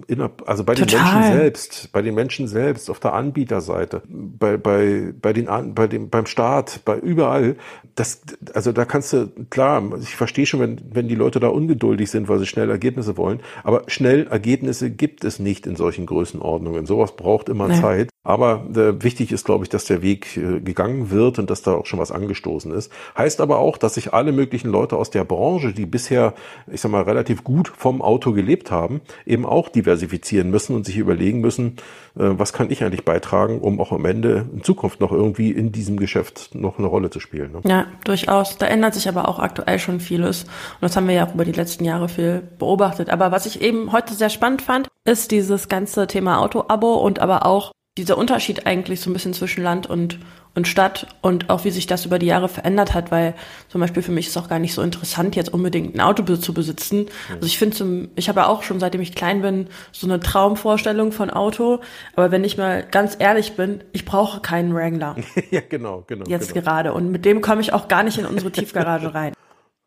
Also 0.44 0.64
bei 0.64 0.74
den 0.74 0.86
Total. 0.86 1.14
Menschen 1.14 1.38
selbst, 1.38 1.92
bei 1.92 2.02
den 2.02 2.14
Menschen 2.14 2.48
selbst, 2.48 2.90
auf 2.90 3.00
der 3.00 3.14
Anbieterseite, 3.14 4.02
bei, 4.08 4.58
bei, 4.58 5.14
bei 5.20 5.32
den, 5.32 5.48
bei 5.74 5.86
dem, 5.86 6.10
beim 6.10 6.26
Staat, 6.26 6.82
bei 6.84 6.98
überall. 6.98 7.56
Das, 7.94 8.20
also 8.52 8.72
da 8.72 8.84
kannst 8.84 9.14
du, 9.14 9.28
klar, 9.48 9.82
ich 10.00 10.16
verstehe 10.16 10.44
schon, 10.44 10.60
wenn, 10.60 10.80
wenn 10.92 11.08
die 11.08 11.14
Leute 11.14 11.40
da 11.40 11.48
ungeduldig 11.48 12.10
sind, 12.10 12.28
weil 12.28 12.38
sie 12.38 12.46
schnell 12.46 12.68
Ergebnisse 12.68 13.16
wollen, 13.16 13.40
aber 13.64 13.84
schnell 13.86 14.26
Ergebnisse 14.26 14.90
gibt 14.90 15.24
es 15.24 15.38
nicht 15.38 15.66
in 15.66 15.76
solchen 15.76 16.04
Größenordnungen. 16.04 16.84
Sowas 16.84 17.16
braucht 17.16 17.48
immer 17.48 17.68
Nee. 17.68 17.80
Zeit. 17.80 18.10
Aber 18.22 18.49
äh, 18.56 19.02
wichtig 19.02 19.32
ist, 19.32 19.44
glaube 19.44 19.64
ich, 19.64 19.68
dass 19.68 19.84
der 19.84 20.02
Weg 20.02 20.36
äh, 20.36 20.60
gegangen 20.60 21.10
wird 21.10 21.38
und 21.38 21.50
dass 21.50 21.62
da 21.62 21.72
auch 21.72 21.86
schon 21.86 21.98
was 21.98 22.12
angestoßen 22.12 22.72
ist. 22.72 22.92
Heißt 23.16 23.40
aber 23.40 23.58
auch, 23.58 23.76
dass 23.76 23.94
sich 23.94 24.12
alle 24.12 24.32
möglichen 24.32 24.70
Leute 24.70 24.96
aus 24.96 25.10
der 25.10 25.24
Branche, 25.24 25.72
die 25.72 25.86
bisher, 25.86 26.34
ich 26.70 26.80
sag 26.80 26.90
mal, 26.90 27.02
relativ 27.02 27.44
gut 27.44 27.72
vom 27.76 28.02
Auto 28.02 28.32
gelebt 28.32 28.70
haben, 28.70 29.00
eben 29.26 29.46
auch 29.46 29.68
diversifizieren 29.68 30.50
müssen 30.50 30.74
und 30.74 30.86
sich 30.86 30.96
überlegen 30.96 31.40
müssen, 31.40 31.76
äh, 32.16 32.38
was 32.38 32.52
kann 32.52 32.70
ich 32.70 32.82
eigentlich 32.82 33.04
beitragen, 33.04 33.60
um 33.60 33.80
auch 33.80 33.92
am 33.92 34.04
Ende 34.04 34.46
in 34.52 34.62
Zukunft 34.62 35.00
noch 35.00 35.12
irgendwie 35.12 35.50
in 35.50 35.72
diesem 35.72 35.98
Geschäft 35.98 36.54
noch 36.54 36.78
eine 36.78 36.86
Rolle 36.86 37.10
zu 37.10 37.20
spielen. 37.20 37.52
Ne? 37.52 37.60
Ja, 37.64 37.86
durchaus. 38.04 38.58
Da 38.58 38.66
ändert 38.66 38.94
sich 38.94 39.08
aber 39.08 39.28
auch 39.28 39.38
aktuell 39.38 39.78
schon 39.78 40.00
vieles. 40.00 40.44
Und 40.44 40.82
das 40.82 40.96
haben 40.96 41.08
wir 41.08 41.14
ja 41.14 41.26
auch 41.26 41.34
über 41.34 41.44
die 41.44 41.52
letzten 41.52 41.84
Jahre 41.84 42.08
viel 42.08 42.42
beobachtet. 42.58 43.10
Aber 43.10 43.32
was 43.32 43.46
ich 43.46 43.62
eben 43.62 43.92
heute 43.92 44.14
sehr 44.14 44.30
spannend 44.30 44.62
fand, 44.62 44.88
ist 45.04 45.30
dieses 45.30 45.68
ganze 45.68 46.06
Thema 46.06 46.40
Auto-Abo 46.40 46.94
und 46.94 47.20
aber 47.20 47.46
auch 47.46 47.72
dieser 47.98 48.16
Unterschied 48.16 48.66
eigentlich 48.66 49.00
so 49.00 49.10
ein 49.10 49.12
bisschen 49.12 49.34
zwischen 49.34 49.64
Land 49.64 49.88
und, 49.88 50.20
und 50.54 50.68
Stadt 50.68 51.08
und 51.22 51.50
auch 51.50 51.64
wie 51.64 51.72
sich 51.72 51.88
das 51.88 52.06
über 52.06 52.20
die 52.20 52.26
Jahre 52.26 52.48
verändert 52.48 52.94
hat, 52.94 53.10
weil 53.10 53.34
zum 53.68 53.80
Beispiel 53.80 54.02
für 54.02 54.12
mich 54.12 54.26
ist 54.28 54.36
es 54.36 54.42
auch 54.42 54.48
gar 54.48 54.60
nicht 54.60 54.74
so 54.74 54.82
interessant, 54.82 55.34
jetzt 55.34 55.52
unbedingt 55.52 55.94
ein 55.96 56.00
Auto 56.00 56.22
zu 56.36 56.54
besitzen. 56.54 57.06
Also 57.30 57.46
ich 57.46 57.58
finde, 57.58 57.76
zum- 57.76 58.08
ich 58.14 58.28
habe 58.28 58.40
ja 58.40 58.46
auch 58.46 58.62
schon 58.62 58.78
seitdem 58.78 59.00
ich 59.00 59.14
klein 59.14 59.42
bin 59.42 59.66
so 59.90 60.06
eine 60.06 60.20
Traumvorstellung 60.20 61.10
von 61.10 61.30
Auto, 61.30 61.80
aber 62.14 62.30
wenn 62.30 62.44
ich 62.44 62.56
mal 62.56 62.84
ganz 62.88 63.16
ehrlich 63.18 63.56
bin, 63.56 63.82
ich 63.92 64.04
brauche 64.04 64.40
keinen 64.40 64.72
Wrangler 64.72 65.16
ja, 65.50 65.60
genau, 65.68 66.04
genau. 66.06 66.24
jetzt 66.28 66.54
genau. 66.54 66.64
gerade. 66.64 66.92
Und 66.94 67.10
mit 67.10 67.24
dem 67.24 67.40
komme 67.40 67.60
ich 67.60 67.72
auch 67.72 67.88
gar 67.88 68.04
nicht 68.04 68.18
in 68.18 68.24
unsere 68.24 68.52
Tiefgarage 68.52 69.12
rein. 69.14 69.32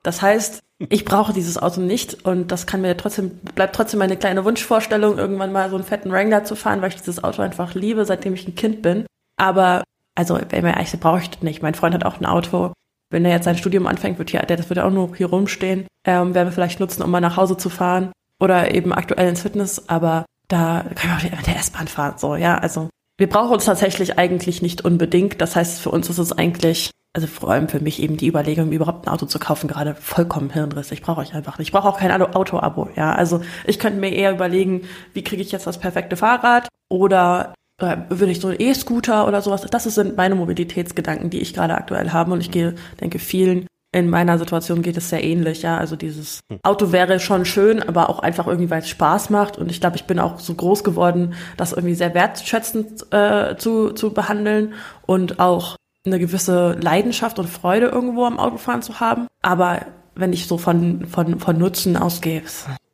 Das 0.04 0.22
heißt, 0.22 0.62
ich 0.89 1.06
brauche 1.06 1.34
dieses 1.34 1.58
Auto 1.58 1.80
nicht 1.80 2.26
und 2.26 2.51
das 2.51 2.68
kann 2.68 2.82
mir 2.82 2.97
trotzdem, 2.97 3.32
bleibt 3.56 3.76
trotzdem 3.76 3.99
meine 3.99 4.18
kleine 4.18 4.43
Wunschvorstellung, 4.43 5.18
irgendwann 5.18 5.51
mal 5.54 5.70
so 5.70 5.78
einen 5.78 5.86
fetten 5.86 6.12
Wrangler 6.12 6.43
zu 6.43 6.56
fahren, 6.56 6.82
weil 6.82 6.89
ich 6.89 6.97
dieses 6.97 7.24
Auto 7.24 7.41
einfach 7.41 7.74
liebe, 7.74 8.06
seitdem 8.06 8.34
ich 8.34 8.47
ein 8.47 8.56
Kind 8.56 8.82
bin. 8.82 9.06
Aber, 9.38 9.84
also, 10.16 10.39
wenn 10.49 10.64
mir 10.64 10.76
eigentlich 10.76 10.99
das 10.99 11.41
nicht. 11.41 11.64
Mein 11.64 11.76
Freund 11.76 11.95
hat 11.95 12.06
auch 12.06 12.20
ein 12.20 12.26
Auto. 12.26 12.74
Wenn 13.10 13.26
er 13.26 13.32
jetzt 13.32 13.45
sein 13.45 13.58
Studium 13.58 13.88
anfängt, 13.88 14.18
wird 14.18 14.32
hier, 14.32 14.41
der, 14.41 14.58
das 14.58 14.70
wird 14.70 14.80
auch 14.80 14.91
nur 14.91 15.16
hier 15.16 15.28
rumstehen. 15.28 15.88
Ähm, 16.06 16.34
werden 16.34 16.47
wir 16.47 16.51
vielleicht 16.51 16.80
nutzen, 16.80 17.04
um 17.04 17.12
mal 17.12 17.22
nach 17.22 17.38
Hause 17.38 17.56
zu 17.58 17.70
fahren. 17.70 18.12
Oder 18.41 18.74
eben 18.74 18.91
aktuell 18.91 19.30
ins 19.30 19.41
Fitness, 19.41 19.88
aber 19.88 20.26
da 20.49 20.84
können 20.95 21.14
wir 21.14 21.18
auch 21.18 21.38
mit 21.38 21.47
der 21.47 21.58
S-Bahn 21.58 21.88
fahren, 21.88 22.16
so, 22.18 22.36
ja. 22.36 22.58
Also, 22.58 22.89
wir 23.24 23.30
brauchen 23.30 23.54
uns 23.54 23.64
tatsächlich 23.64 24.20
eigentlich 24.20 24.62
nicht 24.62 24.84
unbedingt. 24.84 25.40
Das 25.40 25.56
heißt, 25.56 25.80
für 25.80 25.92
uns 25.92 26.10
ist 26.10 26.18
es 26.18 26.34
eigentlich, 26.34 26.92
also 27.14 27.26
vor 27.26 27.52
allem 27.52 27.70
für 27.70 27.80
mich 27.80 28.02
eben 28.02 28.18
die 28.18 28.28
Überlegung, 28.28 28.74
überhaupt 28.74 29.08
ein 29.08 29.14
Auto 29.14 29.26
zu 29.26 29.40
kaufen, 29.40 29.70
gerade 29.70 29.96
vollkommen 29.96 30.50
Hirnriss. 30.50 30.92
Ich 30.92 31.02
brauche 31.02 31.22
euch 31.22 31.34
einfach 31.34 31.58
nicht. 31.58 31.70
Ich 31.70 31.72
brauche 31.72 31.88
auch 31.88 31.98
kein 31.98 32.12
Auto- 32.12 32.38
Auto-Abo. 32.38 32.90
Ja, 32.98 33.16
also 33.16 33.40
ich 33.66 33.80
könnte 33.80 34.02
mir 34.02 34.12
eher 34.14 34.34
überlegen, 34.34 34.82
wie 35.14 35.24
kriege 35.24 35.42
ich 35.42 35.54
jetzt 35.54 35.66
das 35.66 35.80
perfekte 35.80 36.18
Fahrrad 36.18 36.68
oder 36.90 37.54
äh, 37.82 37.96
würde 38.10 38.34
ich 38.34 38.42
so 38.42 38.50
einen 38.50 38.60
E-Scooter 38.60 39.26
oder 39.26 39.42
sowas. 39.42 39.62
Das 39.72 39.86
sind 39.86 40.18
meine 40.18 40.36
Mobilitätsgedanken, 40.36 41.30
die 41.30 41.40
ich 41.40 41.54
gerade 41.54 41.76
aktuell 41.76 42.12
habe 42.12 42.34
und 42.34 42.42
ich 42.42 42.52
gehe, 42.52 42.76
denke 43.00 43.20
vielen 43.20 43.68
in 43.94 44.10
meiner 44.10 44.39
Situation 44.39 44.82
geht 44.82 44.98
es 44.98 45.10
sehr 45.10 45.24
ähnlich, 45.24 45.62
ja. 45.62 45.78
Also 45.78 45.96
dieses 45.96 46.39
Auto 46.64 46.91
wäre 46.91 47.20
schon 47.20 47.46
schön, 47.46 47.82
aber 47.82 48.10
auch 48.10 48.20
einfach 48.20 48.48
irgendwie, 48.48 48.70
weil 48.72 48.82
es 48.82 48.89
Spaß 48.89 49.30
macht. 49.30 49.58
Und 49.58 49.70
ich 49.70 49.80
glaube, 49.80 49.96
ich 49.96 50.06
bin 50.06 50.20
auch 50.20 50.39
so 50.39 50.56
groß 50.56 50.84
geworden, 50.84 51.36
das 51.58 51.74
irgendwie 51.74 51.94
sehr 51.94 52.14
wertschätzend 52.14 53.14
äh, 53.14 53.56
zu, 53.58 53.91
zu 53.91 54.12
behandeln 54.12 54.74
und 55.06 55.39
auch 55.39 55.76
eine 56.06 56.20
gewisse 56.20 56.74
Leidenschaft 56.82 57.38
und 57.38 57.48
Freude 57.48 57.86
irgendwo 57.86 58.26
am 58.26 58.39
Autofahren 58.39 58.82
zu 58.82 59.00
haben. 59.00 59.28
Aber 59.44 59.86
wenn 60.16 60.34
ich 60.34 60.48
so 60.48 60.58
von, 60.58 61.06
von, 61.06 61.39
von 61.39 61.58
Nutzen 61.58 61.96
ausgehe, 61.96 62.41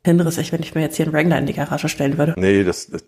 ist 0.01 0.09
hinrissig, 0.09 0.51
wenn 0.53 0.61
ich 0.61 0.75
mir 0.75 0.81
jetzt 0.81 0.95
hier 0.95 1.05
einen 1.05 1.13
Wrangler 1.13 1.37
in 1.39 1.45
die 1.45 1.53
Garage 1.53 1.89
stellen 1.89 2.17
würde. 2.17 2.33
Nee, 2.37 2.63
das, 2.63 2.87
das, 2.87 3.03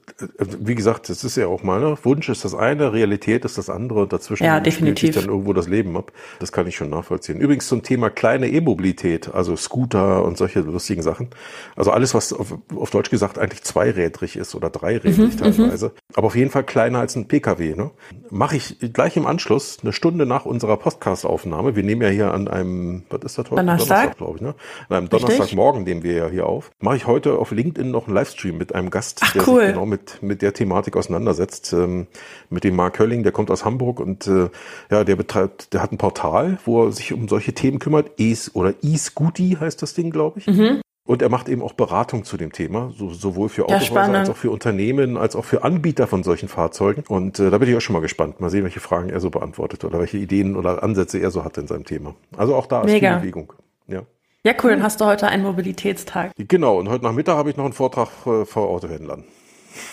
wie 0.59 0.75
gesagt, 0.75 1.09
das 1.09 1.23
ist 1.23 1.37
ja 1.37 1.47
auch 1.47 1.63
mal, 1.63 1.97
Wunsch 2.03 2.27
ist 2.29 2.43
das 2.43 2.53
eine, 2.53 2.91
Realität 2.93 3.45
ist 3.45 3.57
das 3.57 3.69
andere 3.69 4.01
und 4.01 4.13
dazwischen 4.13 4.43
Ja, 4.43 4.55
sich 4.55 4.63
definitiv. 4.75 5.15
dann 5.15 5.25
irgendwo 5.25 5.53
das 5.53 5.67
Leben 5.67 5.95
ab. 5.95 6.11
Das 6.39 6.51
kann 6.51 6.67
ich 6.67 6.75
schon 6.75 6.89
nachvollziehen. 6.89 7.39
Übrigens 7.39 7.67
zum 7.67 7.81
Thema 7.83 8.09
kleine 8.09 8.49
E-Mobilität, 8.49 9.33
also 9.33 9.55
Scooter 9.55 10.23
und 10.25 10.37
solche 10.37 10.59
lustigen 10.59 11.01
Sachen. 11.01 11.29
Also 11.75 11.91
alles, 11.91 12.13
was 12.13 12.33
auf, 12.33 12.57
auf 12.75 12.89
Deutsch 12.91 13.09
gesagt 13.09 13.39
eigentlich 13.39 13.63
zweirädrig 13.63 14.35
ist 14.35 14.53
oder 14.55 14.67
Mhm, 14.67 14.73
dreirädrig 14.73 15.35
teilweise. 15.37 15.93
Aber 16.13 16.27
auf 16.27 16.35
jeden 16.35 16.51
Fall 16.51 16.63
kleiner 16.63 16.99
als 16.99 17.15
ein 17.15 17.27
Pkw. 17.27 17.75
Ne? 17.75 17.91
Mache 18.29 18.57
ich 18.57 18.77
gleich 18.93 19.15
im 19.17 19.25
Anschluss, 19.27 19.77
eine 19.81 19.93
Stunde 19.93 20.25
nach 20.25 20.45
unserer 20.45 20.77
Podcast-Aufnahme. 20.77 21.75
Wir 21.75 21.83
nehmen 21.83 22.01
ja 22.01 22.09
hier 22.09 22.33
an 22.33 22.47
einem, 22.47 23.03
was 23.09 23.21
ist 23.23 23.37
das 23.37 23.45
heute? 23.45 23.55
Donnerstag? 23.55 24.17
glaube 24.17 24.37
ich, 24.37 24.41
ne? 24.41 24.55
An 24.89 24.97
einem. 24.97 25.09
Donnerstagmorgen 25.09 25.83
nehmen 25.83 26.03
wir 26.03 26.13
ja 26.13 26.27
hier 26.27 26.45
auf. 26.47 26.71
Mache 26.81 26.97
ich 26.97 27.07
heute 27.07 27.37
auf 27.37 27.51
LinkedIn 27.51 27.91
noch 27.91 28.07
einen 28.07 28.15
Livestream 28.15 28.57
mit 28.57 28.73
einem 28.73 28.89
Gast, 28.89 29.19
Ach, 29.23 29.33
der 29.33 29.47
cool. 29.47 29.61
sich 29.61 29.69
genau 29.73 29.85
mit, 29.85 30.21
mit 30.23 30.41
der 30.41 30.53
Thematik 30.53 30.97
auseinandersetzt. 30.97 31.73
Ähm, 31.73 32.07
mit 32.49 32.63
dem 32.63 32.75
Mark 32.75 32.97
Hölling, 32.97 33.21
der 33.21 33.31
kommt 33.31 33.51
aus 33.51 33.63
Hamburg 33.65 33.99
und 33.99 34.25
äh, 34.25 34.49
ja, 34.89 35.03
der 35.03 35.15
betreibt, 35.15 35.73
der 35.73 35.83
hat 35.83 35.91
ein 35.91 35.99
Portal, 35.99 36.57
wo 36.65 36.85
er 36.85 36.91
sich 36.91 37.13
um 37.13 37.27
solche 37.27 37.53
Themen 37.53 37.77
kümmert. 37.79 38.19
E 38.19 38.35
oder 38.53 38.73
E-Scooty 38.81 39.57
heißt 39.59 39.81
das 39.81 39.93
Ding, 39.93 40.09
glaube 40.09 40.39
ich. 40.39 40.47
Mhm. 40.47 40.81
Und 41.05 41.21
er 41.21 41.29
macht 41.29 41.49
eben 41.49 41.61
auch 41.61 41.73
Beratung 41.73 42.23
zu 42.23 42.37
dem 42.37 42.51
Thema, 42.51 42.91
so, 42.95 43.09
sowohl 43.09 43.49
für 43.49 43.65
Autohäuser 43.65 44.13
als 44.13 44.29
auch 44.29 44.37
für 44.37 44.51
Unternehmen, 44.51 45.17
als 45.17 45.35
auch 45.35 45.45
für 45.45 45.63
Anbieter 45.63 46.07
von 46.07 46.23
solchen 46.23 46.47
Fahrzeugen. 46.47 47.03
Und 47.07 47.39
äh, 47.39 47.49
da 47.49 47.57
bin 47.57 47.69
ich 47.69 47.75
auch 47.75 47.81
schon 47.81 47.93
mal 47.93 48.01
gespannt. 48.01 48.39
Mal 48.39 48.49
sehen, 48.49 48.63
welche 48.63 48.79
Fragen 48.79 49.09
er 49.09 49.19
so 49.19 49.29
beantwortet 49.29 49.83
oder 49.83 49.99
welche 49.99 50.17
Ideen 50.17 50.55
oder 50.55 50.83
Ansätze 50.83 51.19
er 51.19 51.31
so 51.31 51.43
hat 51.43 51.57
in 51.57 51.67
seinem 51.67 51.85
Thema. 51.85 52.15
Also 52.37 52.55
auch 52.55 52.65
da 52.65 52.81
ist 52.81 52.91
Mega. 52.91 53.13
viel 53.13 53.19
Bewegung. 53.19 53.53
Ja. 53.87 54.03
Ja, 54.45 54.53
cool, 54.63 54.71
dann 54.71 54.81
hast 54.83 54.99
du 54.99 55.05
heute 55.05 55.27
einen 55.27 55.43
Mobilitätstag. 55.43 56.31
Genau, 56.35 56.79
und 56.79 56.89
heute 56.89 57.03
Nachmittag 57.03 57.35
habe 57.37 57.49
ich 57.51 57.57
noch 57.57 57.65
einen 57.65 57.73
Vortrag 57.73 58.09
äh, 58.25 58.45
vor 58.45 58.69
Autohändlern. 58.69 59.23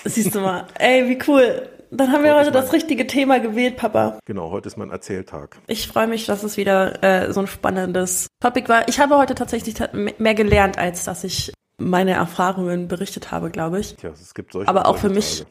Siehst 0.05 0.35
du 0.35 0.41
mal. 0.41 0.67
Ey, 0.79 1.09
wie 1.09 1.19
cool. 1.29 1.69
Dann 1.91 2.13
haben 2.13 2.23
wir 2.25 2.33
Heute 2.35 2.47
heute 2.47 2.53
das 2.53 2.73
richtige 2.73 3.07
Thema 3.07 3.41
gewählt, 3.41 3.77
Papa. 3.77 4.19
Genau, 4.27 4.51
heute 4.51 4.69
ist 4.69 4.77
mein 4.77 4.91
Erzähltag. 4.91 5.57
Ich 5.67 5.87
freue 5.89 6.07
mich, 6.07 6.27
dass 6.27 6.43
es 6.43 6.57
wieder 6.57 7.03
äh, 7.03 7.33
so 7.33 7.41
ein 7.41 7.47
spannendes 7.47 8.27
Topic 8.43 8.69
war. 8.69 8.89
Ich 8.89 9.01
habe 9.01 9.17
heute 9.17 9.35
tatsächlich 9.35 9.75
ta- 9.75 9.89
mehr 9.93 10.35
gelernt, 10.35 10.77
als 10.79 11.05
dass 11.05 11.25
ich 11.25 11.53
meine 11.79 12.13
Erfahrungen 12.13 12.89
berichtet 12.89 13.31
habe, 13.31 13.51
glaube 13.51 13.81
ich. 13.81 13.97
Tja, 13.97 14.11
es 14.11 14.35
gibt 14.35 14.53
solche 14.53 14.69
Aber 14.69 14.87
auch 14.87 14.97
für 14.99 15.09
mich-. 15.11 15.45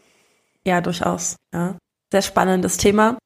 Ja, 0.66 0.82
durchaus. 0.82 1.38
Ja. 1.54 1.76
Sehr 2.12 2.22
spannendes 2.22 2.78
Thema. 2.78 3.18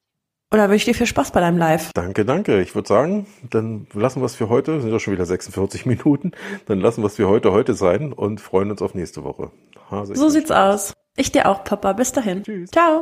Dann 0.51 0.69
wünsche 0.69 0.75
ich 0.75 0.85
dir 0.85 0.95
viel 0.95 1.07
Spaß 1.07 1.31
bei 1.31 1.39
deinem 1.39 1.57
Live. 1.57 1.91
Danke, 1.93 2.25
danke. 2.25 2.61
Ich 2.61 2.75
würde 2.75 2.87
sagen, 2.87 3.25
dann 3.49 3.87
lassen 3.93 4.21
wir 4.21 4.25
es 4.25 4.35
für 4.35 4.49
heute, 4.49 4.81
sind 4.81 4.91
ja 4.91 4.99
schon 4.99 5.13
wieder 5.13 5.25
46 5.25 5.85
Minuten, 5.85 6.31
dann 6.67 6.81
lassen 6.81 7.01
wir 7.01 7.07
es 7.07 7.15
für 7.15 7.29
heute 7.29 7.51
heute 7.53 7.73
sein 7.73 8.11
und 8.11 8.41
freuen 8.41 8.69
uns 8.69 8.81
auf 8.81 8.93
nächste 8.93 9.23
Woche. 9.23 9.51
Hase, 9.89 10.15
so 10.15 10.29
sieht's 10.29 10.51
aus. 10.51 10.93
Ich 11.15 11.31
dir 11.31 11.47
auch, 11.47 11.63
Papa. 11.63 11.93
Bis 11.93 12.11
dahin. 12.11 12.43
Tschüss. 12.43 12.71
Ciao. 12.71 12.99